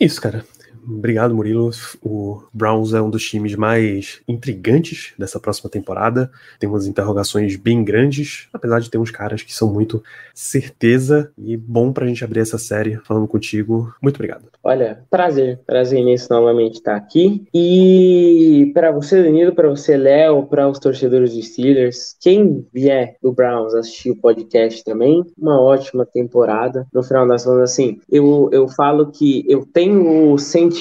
é 0.00 0.04
isso, 0.04 0.20
cara. 0.20 0.42
Obrigado, 0.84 1.34
Murilo. 1.34 1.70
O 2.02 2.42
Browns 2.52 2.92
é 2.92 3.00
um 3.00 3.10
dos 3.10 3.24
times 3.24 3.54
mais 3.54 4.20
intrigantes 4.26 5.12
dessa 5.16 5.38
próxima 5.38 5.70
temporada. 5.70 6.30
Tem 6.58 6.68
umas 6.68 6.86
interrogações 6.86 7.56
bem 7.56 7.84
grandes, 7.84 8.48
apesar 8.52 8.80
de 8.80 8.90
ter 8.90 8.98
uns 8.98 9.10
caras 9.10 9.42
que 9.42 9.54
são 9.54 9.72
muito 9.72 10.02
certeza. 10.34 11.30
E 11.38 11.56
bom 11.56 11.92
pra 11.92 12.06
gente 12.06 12.24
abrir 12.24 12.40
essa 12.40 12.58
série 12.58 12.96
falando 13.04 13.28
contigo. 13.28 13.94
Muito 14.02 14.16
obrigado. 14.16 14.44
Olha, 14.64 15.04
prazer. 15.10 15.60
Prazer 15.66 16.00
imenso 16.00 16.28
novamente 16.30 16.74
estar 16.74 16.96
aqui. 16.96 17.44
E 17.54 18.70
para 18.74 18.90
você, 18.90 19.22
Danilo, 19.22 19.54
para 19.54 19.68
você, 19.68 19.96
Léo, 19.96 20.46
para 20.46 20.68
os 20.68 20.78
torcedores 20.78 21.34
dos 21.34 21.46
Steelers, 21.46 22.16
quem 22.20 22.66
vier 22.72 23.16
do 23.22 23.32
Browns 23.32 23.74
assistir 23.74 24.10
o 24.10 24.16
podcast 24.16 24.82
também, 24.84 25.24
uma 25.38 25.60
ótima 25.60 26.04
temporada. 26.04 26.86
No 26.92 27.02
final 27.02 27.26
das 27.26 27.44
contas, 27.44 27.72
assim, 27.72 28.00
eu, 28.10 28.48
eu 28.52 28.68
falo 28.68 29.10
que 29.10 29.44
eu 29.48 29.64
tenho 29.64 30.32
o 30.32 30.38
sentimento. 30.38 30.71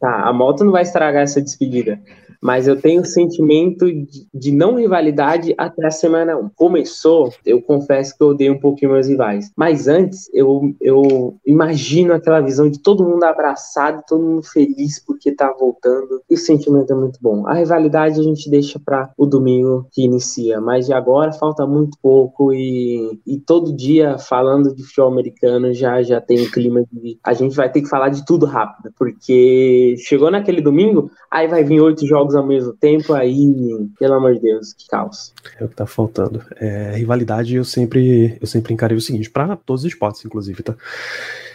Tá, 0.00 0.22
a 0.26 0.32
moto 0.32 0.64
não 0.64 0.72
vai 0.72 0.82
estragar 0.82 1.22
essa 1.22 1.42
despedida 1.42 2.00
mas 2.40 2.66
eu 2.66 2.80
tenho 2.80 3.02
o 3.02 3.06
sentimento 3.06 3.86
de, 3.86 4.26
de, 4.32 4.52
não 4.52 4.76
rivalidade 4.76 5.54
até 5.58 5.86
a 5.86 5.90
semana 5.90 6.36
1. 6.36 6.50
Começou, 6.56 7.32
eu 7.44 7.60
confesso 7.60 8.16
que 8.16 8.22
eu 8.22 8.28
odeio 8.28 8.54
um 8.54 8.58
pouquinho 8.58 8.92
meus 8.92 9.08
rivais, 9.08 9.50
mas 9.56 9.86
antes 9.86 10.30
eu, 10.32 10.74
eu 10.80 11.36
imagino 11.46 12.14
aquela 12.14 12.40
visão 12.40 12.68
de 12.68 12.80
todo 12.80 13.04
mundo 13.04 13.24
abraçado, 13.24 14.02
todo 14.08 14.24
mundo 14.24 14.42
feliz 14.42 14.98
porque 15.04 15.32
tá 15.32 15.52
voltando, 15.58 16.22
e 16.28 16.34
o 16.34 16.38
sentimento 16.38 16.92
é 16.92 16.96
muito 16.96 17.18
bom. 17.20 17.46
A 17.46 17.54
rivalidade 17.54 18.18
a 18.18 18.22
gente 18.22 18.50
deixa 18.50 18.78
para 18.78 19.10
o 19.16 19.26
domingo 19.26 19.86
que 19.92 20.02
inicia, 20.02 20.60
mas 20.60 20.86
de 20.86 20.92
agora 20.92 21.32
falta 21.32 21.66
muito 21.66 21.98
pouco 22.02 22.52
e, 22.52 23.20
e 23.26 23.38
todo 23.38 23.74
dia 23.74 24.18
falando 24.18 24.74
de 24.74 24.82
futebol 24.82 25.12
americano 25.12 25.72
já, 25.74 26.02
já 26.02 26.20
tem 26.20 26.40
um 26.40 26.50
clima 26.50 26.84
de. 26.90 27.18
A 27.22 27.32
gente 27.32 27.54
vai 27.54 27.70
ter 27.70 27.82
que 27.82 27.88
falar 27.88 28.08
de 28.08 28.24
tudo 28.24 28.46
rápido, 28.46 28.92
porque 28.96 29.94
chegou 29.98 30.30
naquele 30.30 30.60
domingo, 30.60 31.10
aí 31.30 31.46
vai 31.46 31.64
vir 31.64 31.80
oito 31.80 32.06
jogos 32.06 32.29
jogos 32.30 32.34
ao 32.34 32.46
mesmo 32.46 32.72
tempo, 32.72 33.12
aí, 33.12 33.88
pelo 33.98 34.14
amor 34.14 34.34
de 34.34 34.40
Deus, 34.40 34.72
que 34.72 34.88
caos. 34.88 35.32
É 35.58 35.64
o 35.64 35.68
que 35.68 35.74
tá 35.74 35.86
faltando. 35.86 36.42
É, 36.56 36.94
rivalidade 36.96 37.56
eu 37.56 37.64
sempre, 37.64 38.38
eu 38.40 38.46
sempre 38.46 38.72
encarei 38.72 38.96
o 38.96 39.00
seguinte, 39.00 39.30
para 39.30 39.56
todos 39.56 39.82
os 39.82 39.92
esportes, 39.92 40.24
inclusive, 40.24 40.62
tá? 40.62 40.74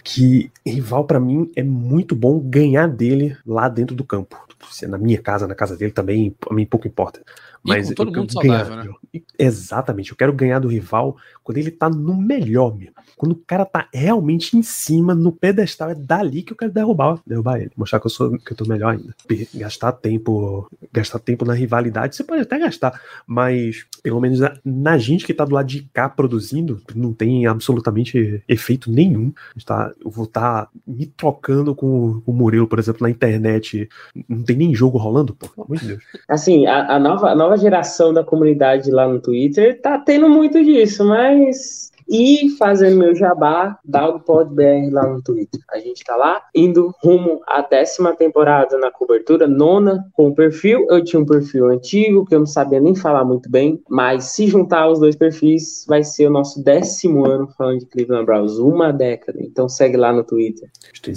Que 0.08 0.52
rival 0.64 1.04
para 1.06 1.20
mim 1.20 1.52
é 1.56 1.64
muito 1.64 2.16
bom 2.16 2.40
ganhar 2.40 2.88
dele 2.88 3.36
lá 3.44 3.68
dentro 3.68 3.96
do 3.96 4.04
campo. 4.04 4.40
Se 4.70 4.86
é 4.86 4.88
na 4.88 5.00
minha 5.00 5.20
casa, 5.20 5.48
na 5.48 5.56
casa 5.56 5.76
dele 5.76 5.92
também, 5.92 6.36
a 6.48 6.54
mim 6.54 6.64
pouco 6.64 6.88
importa. 6.88 7.22
Mas 7.66 7.90
todo 7.90 8.16
mundo 8.16 8.32
saudável, 8.32 8.76
né? 8.76 9.22
Exatamente, 9.40 10.12
eu 10.12 10.18
quero 10.18 10.32
ganhar 10.32 10.60
do 10.60 10.68
rival 10.68 11.18
quando 11.44 11.58
ele 11.58 11.72
tá 11.72 11.90
no 11.90 12.16
melhor 12.16 12.78
mesmo. 12.78 12.94
Quando 13.18 13.32
o 13.32 13.42
cara 13.48 13.66
tá 13.66 13.88
realmente 13.94 14.56
em 14.56 14.62
cima, 14.62 15.16
no 15.16 15.32
pedestal, 15.32 15.90
é 15.90 15.96
dali 15.96 16.44
que 16.44 16.54
eu 16.54 16.58
quero 16.58 16.72
derrubar, 16.72 17.20
derrubar 17.26 17.60
ele. 17.60 17.72
Mostrar 17.76 18.00
que 18.00 18.06
eu 18.06 18.12
sou 18.12 18.38
que 18.38 18.52
eu 18.52 18.58
tô 18.58 18.66
melhor 18.66 18.94
ainda. 18.94 19.16
Gastar 19.54 19.94
tempo, 19.94 20.70
gastar 20.94 21.20
tempo 21.20 21.46
na 21.46 21.54
rivalidade, 21.54 22.16
você 22.16 22.24
pode 22.24 22.42
até 22.42 22.60
gastar, 22.60 23.02
mas 23.26 23.86
pelo 24.04 24.20
menos 24.20 24.40
na, 24.40 24.58
na 24.64 24.98
gente 24.98 25.26
que 25.26 25.34
tá 25.34 25.46
do 25.46 25.56
lado 25.56 25.68
de 25.68 25.84
cá 25.94 26.08
produzindo, 26.10 26.82
não 26.94 27.14
tem 27.14 27.48
absolutamente 27.48 28.44
efeito 28.48 28.92
nenhum. 28.92 29.34
Tá, 29.66 29.92
eu 30.04 30.12
vou 30.12 30.26
estar 30.26 30.66
tá 30.66 30.72
me 30.86 31.06
trocando 31.06 31.76
com, 31.76 32.22
o 32.26 32.34
Murilo, 32.34 32.68
por 32.68 32.80
exemplo, 32.80 33.04
na 33.04 33.10
internet. 33.10 33.90
Não 34.28 34.44
tem 34.44 34.56
nem 34.56 34.76
jogo 34.76 34.98
rolando, 34.98 35.34
pô, 35.34 35.48
pelo 35.48 35.66
amor 35.66 35.78
de 35.78 35.88
Deus. 35.88 36.04
Assim, 36.28 36.66
a, 36.66 36.96
a 36.96 37.00
nova, 37.00 37.30
a 37.30 37.36
nova 37.36 37.58
geração 37.58 38.14
da 38.14 38.24
comunidade 38.24 38.92
lá 38.92 39.08
no 39.08 39.20
Twitter 39.20 39.82
tá 39.82 39.98
tendo 39.98 40.30
muito 40.30 40.64
disso, 40.64 41.06
mas 41.06 41.92
e 42.08 42.50
fazendo 42.58 42.98
meu 42.98 43.16
jabá, 43.16 43.78
DalgPodBR 43.84 44.90
lá 44.92 45.08
no 45.08 45.22
Twitter. 45.22 45.60
A 45.72 45.80
gente 45.80 46.04
tá 46.04 46.16
lá, 46.16 46.42
indo 46.54 46.94
rumo 47.04 47.42
à 47.48 47.62
décima 47.62 48.16
temporada 48.16 48.78
na 48.78 48.92
cobertura, 48.92 49.48
nona 49.48 50.06
com 50.14 50.28
o 50.28 50.36
perfil. 50.36 50.86
Eu 50.90 51.04
tinha 51.04 51.20
um 51.20 51.26
perfil 51.26 51.68
antigo 51.68 52.26
que 52.26 52.36
eu 52.36 52.40
não 52.40 52.46
sabia 52.46 52.80
nem 52.80 52.96
falar 52.96 53.26
muito 53.26 53.50
bem, 53.50 53.82
mas 53.90 54.26
se 54.26 54.48
juntar 54.48 54.90
os 54.90 55.00
dois 55.00 55.16
perfis, 55.16 55.86
vai 55.88 56.04
ser 56.04 56.28
o 56.28 56.32
nosso 56.32 56.64
décimo 56.64 57.26
ano 57.26 57.48
falando 57.58 57.80
de 57.80 57.86
Cleveland 57.86 58.26
Browns, 58.26 58.58
uma 58.58 58.92
década. 58.92 59.40
Então 59.42 59.68
segue 59.68 59.98
lá 59.98 60.14
no 60.14 60.24
Twitter. 60.24 60.70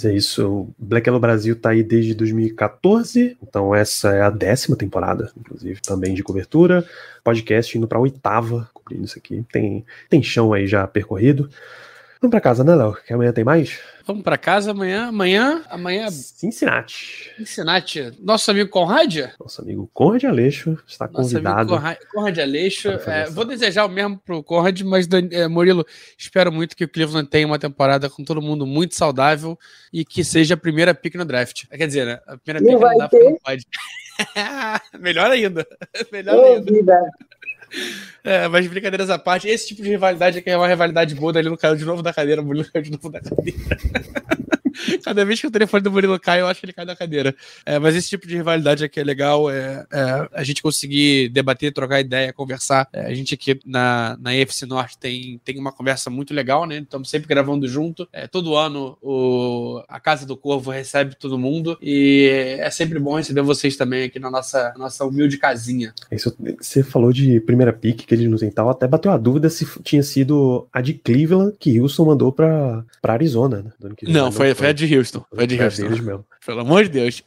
É 0.05 0.13
isso. 0.13 0.69
Black 0.79 1.09
Yellow 1.09 1.21
Brasil 1.21 1.57
tá 1.57 1.71
aí 1.71 1.83
desde 1.83 2.15
2014, 2.15 3.37
então 3.43 3.75
essa 3.75 4.11
é 4.11 4.23
a 4.23 4.31
décima 4.31 4.77
temporada, 4.77 5.31
inclusive, 5.37 5.81
também 5.83 6.15
de 6.15 6.23
cobertura 6.23 6.85
podcast 7.29 7.77
indo 7.77 7.87
para 7.87 7.99
a 7.99 8.01
oitava, 8.01 8.71
cobrindo 8.73 9.05
isso 9.05 9.19
aqui. 9.19 9.45
Tem, 9.53 9.85
tem 10.09 10.23
chão 10.23 10.55
aí 10.55 10.67
já 10.67 10.87
percorrido. 10.87 11.51
Vamos 12.21 12.33
para 12.33 12.41
casa, 12.41 12.65
né, 12.65 12.75
Léo? 12.75 12.97
Que 13.07 13.13
amanhã 13.13 13.33
tem 13.33 13.45
mais? 13.45 13.79
Vamos 14.05 14.25
para 14.25 14.37
casa 14.37 14.73
amanhã. 14.73 15.09
Amanhã, 15.09 15.63
amanhã. 15.69 16.11
Cincinnati. 16.11 17.31
Cincinnati. 17.37 18.11
Nosso 18.21 18.51
amigo 18.51 18.69
Conrad? 18.71 19.31
Nosso 19.39 19.63
amigo 19.63 19.89
Conrad 19.95 20.25
Aleixo 20.25 20.79
está 20.87 21.07
Nosso 21.07 21.31
convidado. 21.31 21.69
Conrad, 21.69 21.99
Conrad 22.13 22.39
Aleixo. 22.39 22.89
É, 22.89 23.31
vou 23.31 23.45
desejar 23.45 23.85
o 23.85 23.89
mesmo 23.89 24.19
pro 24.19 24.43
Conrad, 24.43 24.81
mas 24.81 25.07
é, 25.31 25.47
Murilo, 25.47 25.87
espero 26.17 26.51
muito 26.51 26.75
que 26.75 26.85
o 26.85 26.89
Cleveland 26.89 27.29
tenha 27.29 27.47
uma 27.47 27.59
temporada 27.59 28.11
com 28.11 28.25
todo 28.25 28.43
mundo 28.43 28.67
muito 28.67 28.97
saudável 28.97 29.57
e 29.93 30.05
que 30.05 30.25
seja 30.25 30.55
a 30.55 30.57
primeira 30.57 30.95
pick 30.95 31.15
no 31.15 31.25
draft. 31.25 31.67
Quer 31.69 31.87
dizer, 31.87 32.07
né? 32.07 32.19
A 32.27 32.37
primeira 32.37 32.67
pick 32.67 32.81
não 32.81 32.99
dá 32.99 33.09
não 33.13 33.37
pode. 33.45 33.67
Melhor 34.99 35.31
ainda. 35.31 35.67
Melhor 36.11 36.45
ainda. 36.45 36.73
Vida. 36.73 37.01
É, 38.25 38.49
mas 38.49 38.67
brincadeiras 38.67 39.11
à 39.11 39.19
parte, 39.19 39.49
esse 39.49 39.69
tipo 39.69 39.83
de 39.83 39.89
rivalidade 39.89 40.39
é 40.39 40.41
que 40.41 40.51
é 40.51 40.57
uma 40.57 40.69
rivalidade 40.69 41.15
boa, 41.15 41.33
ele 41.39 41.49
não 41.49 41.57
caiu 41.57 41.77
de 41.77 41.85
novo 41.85 42.03
da 42.03 42.13
cadeira, 42.13 42.43
o 42.43 42.65
caiu 42.71 42.83
de 42.83 42.91
novo 42.91 43.11
da 43.11 43.21
cadeira. 43.21 43.59
Cada 45.05 45.25
vez 45.25 45.41
que 45.41 45.47
o 45.47 45.51
telefone 45.51 45.83
do 45.83 45.91
Murilo 45.91 46.19
cai, 46.19 46.41
eu 46.41 46.47
acho 46.47 46.61
que 46.61 46.67
ele 46.67 46.73
cai 46.73 46.87
da 46.87 46.97
cadeira. 46.97 47.35
É, 47.65 47.79
mas 47.79 47.95
esse 47.95 48.09
tipo 48.09 48.27
de 48.27 48.37
rivalidade 48.37 48.85
aqui 48.85 49.01
é 49.01 49.05
legal, 49.05 49.51
é, 49.51 49.87
é 49.93 50.29
a 50.33 50.45
gente 50.45 50.63
conseguir 50.63 51.29
debater, 51.31 51.73
trocar 51.73 52.01
ideia, 52.01 52.33
conversar. 52.33 52.89
É, 52.93 53.07
a 53.07 53.15
gente 53.15 53.35
aqui 53.35 53.59
na, 53.65 54.17
na 54.21 54.35
EFC 54.35 54.67
Norte 54.67 54.99
tem, 54.99 55.41
tem 55.45 55.59
uma 55.59 55.73
conversa 55.73 56.11
muito 56.11 56.35
legal, 56.35 56.67
né? 56.67 56.79
Estamos 56.79 57.11
sempre 57.11 57.29
gravando 57.29 57.67
junto. 57.69 58.09
É, 58.13 58.27
todo 58.27 58.57
ano 58.57 58.97
o, 59.03 59.83
a 59.89 60.01
Casa 60.01 60.27
do 60.27 60.37
Corvo 60.37 60.71
recebe 60.71 61.15
todo 61.15 61.39
mundo 61.39 61.79
e 61.83 62.59
é 62.59 62.71
sempre 62.71 62.99
bom 62.99 63.17
receber 63.17 63.43
vocês 63.43 63.77
também 63.77 64.05
aqui 64.05 64.19
na 64.19 64.31
nossa, 64.31 64.75
nossa 64.77 65.05
humilde 65.05 65.39
casinha. 65.39 65.93
Isso, 66.11 66.35
você 66.61 66.83
falou 66.83 67.13
de 67.13 67.41
primeira 67.41 67.73
pick 67.73 68.07
que 68.07 68.15
eles 68.15 68.29
nos 68.29 68.43
tal, 68.55 68.71
até 68.71 68.87
bateu 68.87 69.13
a 69.13 69.17
dúvida 69.17 69.51
se 69.51 69.67
tinha 69.83 70.03
sido 70.03 70.67
a 70.73 70.81
de 70.81 70.95
Cleveland 70.95 71.55
que 71.59 71.81
Wilson 71.81 72.07
mandou 72.07 72.33
para 72.33 72.85
Arizona. 73.03 73.63
Né? 73.63 73.91
Não, 74.09 74.33
foi, 74.33 74.55
foi 74.55 74.68
a 74.69 74.73
de 74.73 74.97
Houston. 74.97 75.25
Foi 75.35 75.47
de 75.47 75.61
Houston. 75.61 75.83
Deles 75.83 76.01
mesmo. 76.01 76.25
Pelo 76.45 76.61
amor 76.61 76.85
de 76.85 76.91
Deus. 76.91 77.23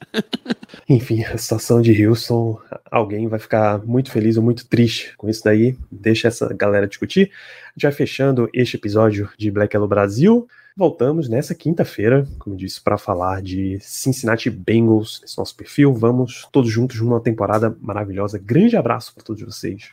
Enfim, 0.89 1.23
a 1.23 1.37
situação 1.37 1.81
de 1.81 2.05
Houston, 2.05 2.59
alguém 2.89 3.27
vai 3.27 3.39
ficar 3.39 3.79
muito 3.85 4.11
feliz 4.11 4.37
ou 4.37 4.43
muito 4.43 4.65
triste 4.67 5.13
com 5.17 5.29
isso 5.29 5.43
daí. 5.43 5.77
Deixa 5.91 6.27
essa 6.27 6.53
galera 6.53 6.87
discutir. 6.87 7.31
Já 7.77 7.91
fechando 7.91 8.49
este 8.53 8.77
episódio 8.77 9.29
de 9.37 9.51
Black 9.51 9.75
Yellow 9.75 9.87
Brasil. 9.87 10.47
Voltamos 10.75 11.27
nessa 11.27 11.53
quinta-feira, 11.53 12.25
como 12.39 12.55
disse, 12.55 12.81
para 12.81 12.97
falar 12.97 13.41
de 13.41 13.77
Cincinnati 13.81 14.49
Bengals 14.49 15.19
nesse 15.21 15.37
nosso 15.37 15.55
perfil. 15.55 15.93
Vamos 15.93 16.47
todos 16.51 16.71
juntos 16.71 16.99
numa 16.99 17.19
temporada 17.19 17.75
maravilhosa. 17.81 18.39
Grande 18.39 18.77
abraço 18.77 19.13
para 19.13 19.23
todos 19.23 19.43
vocês. 19.43 19.91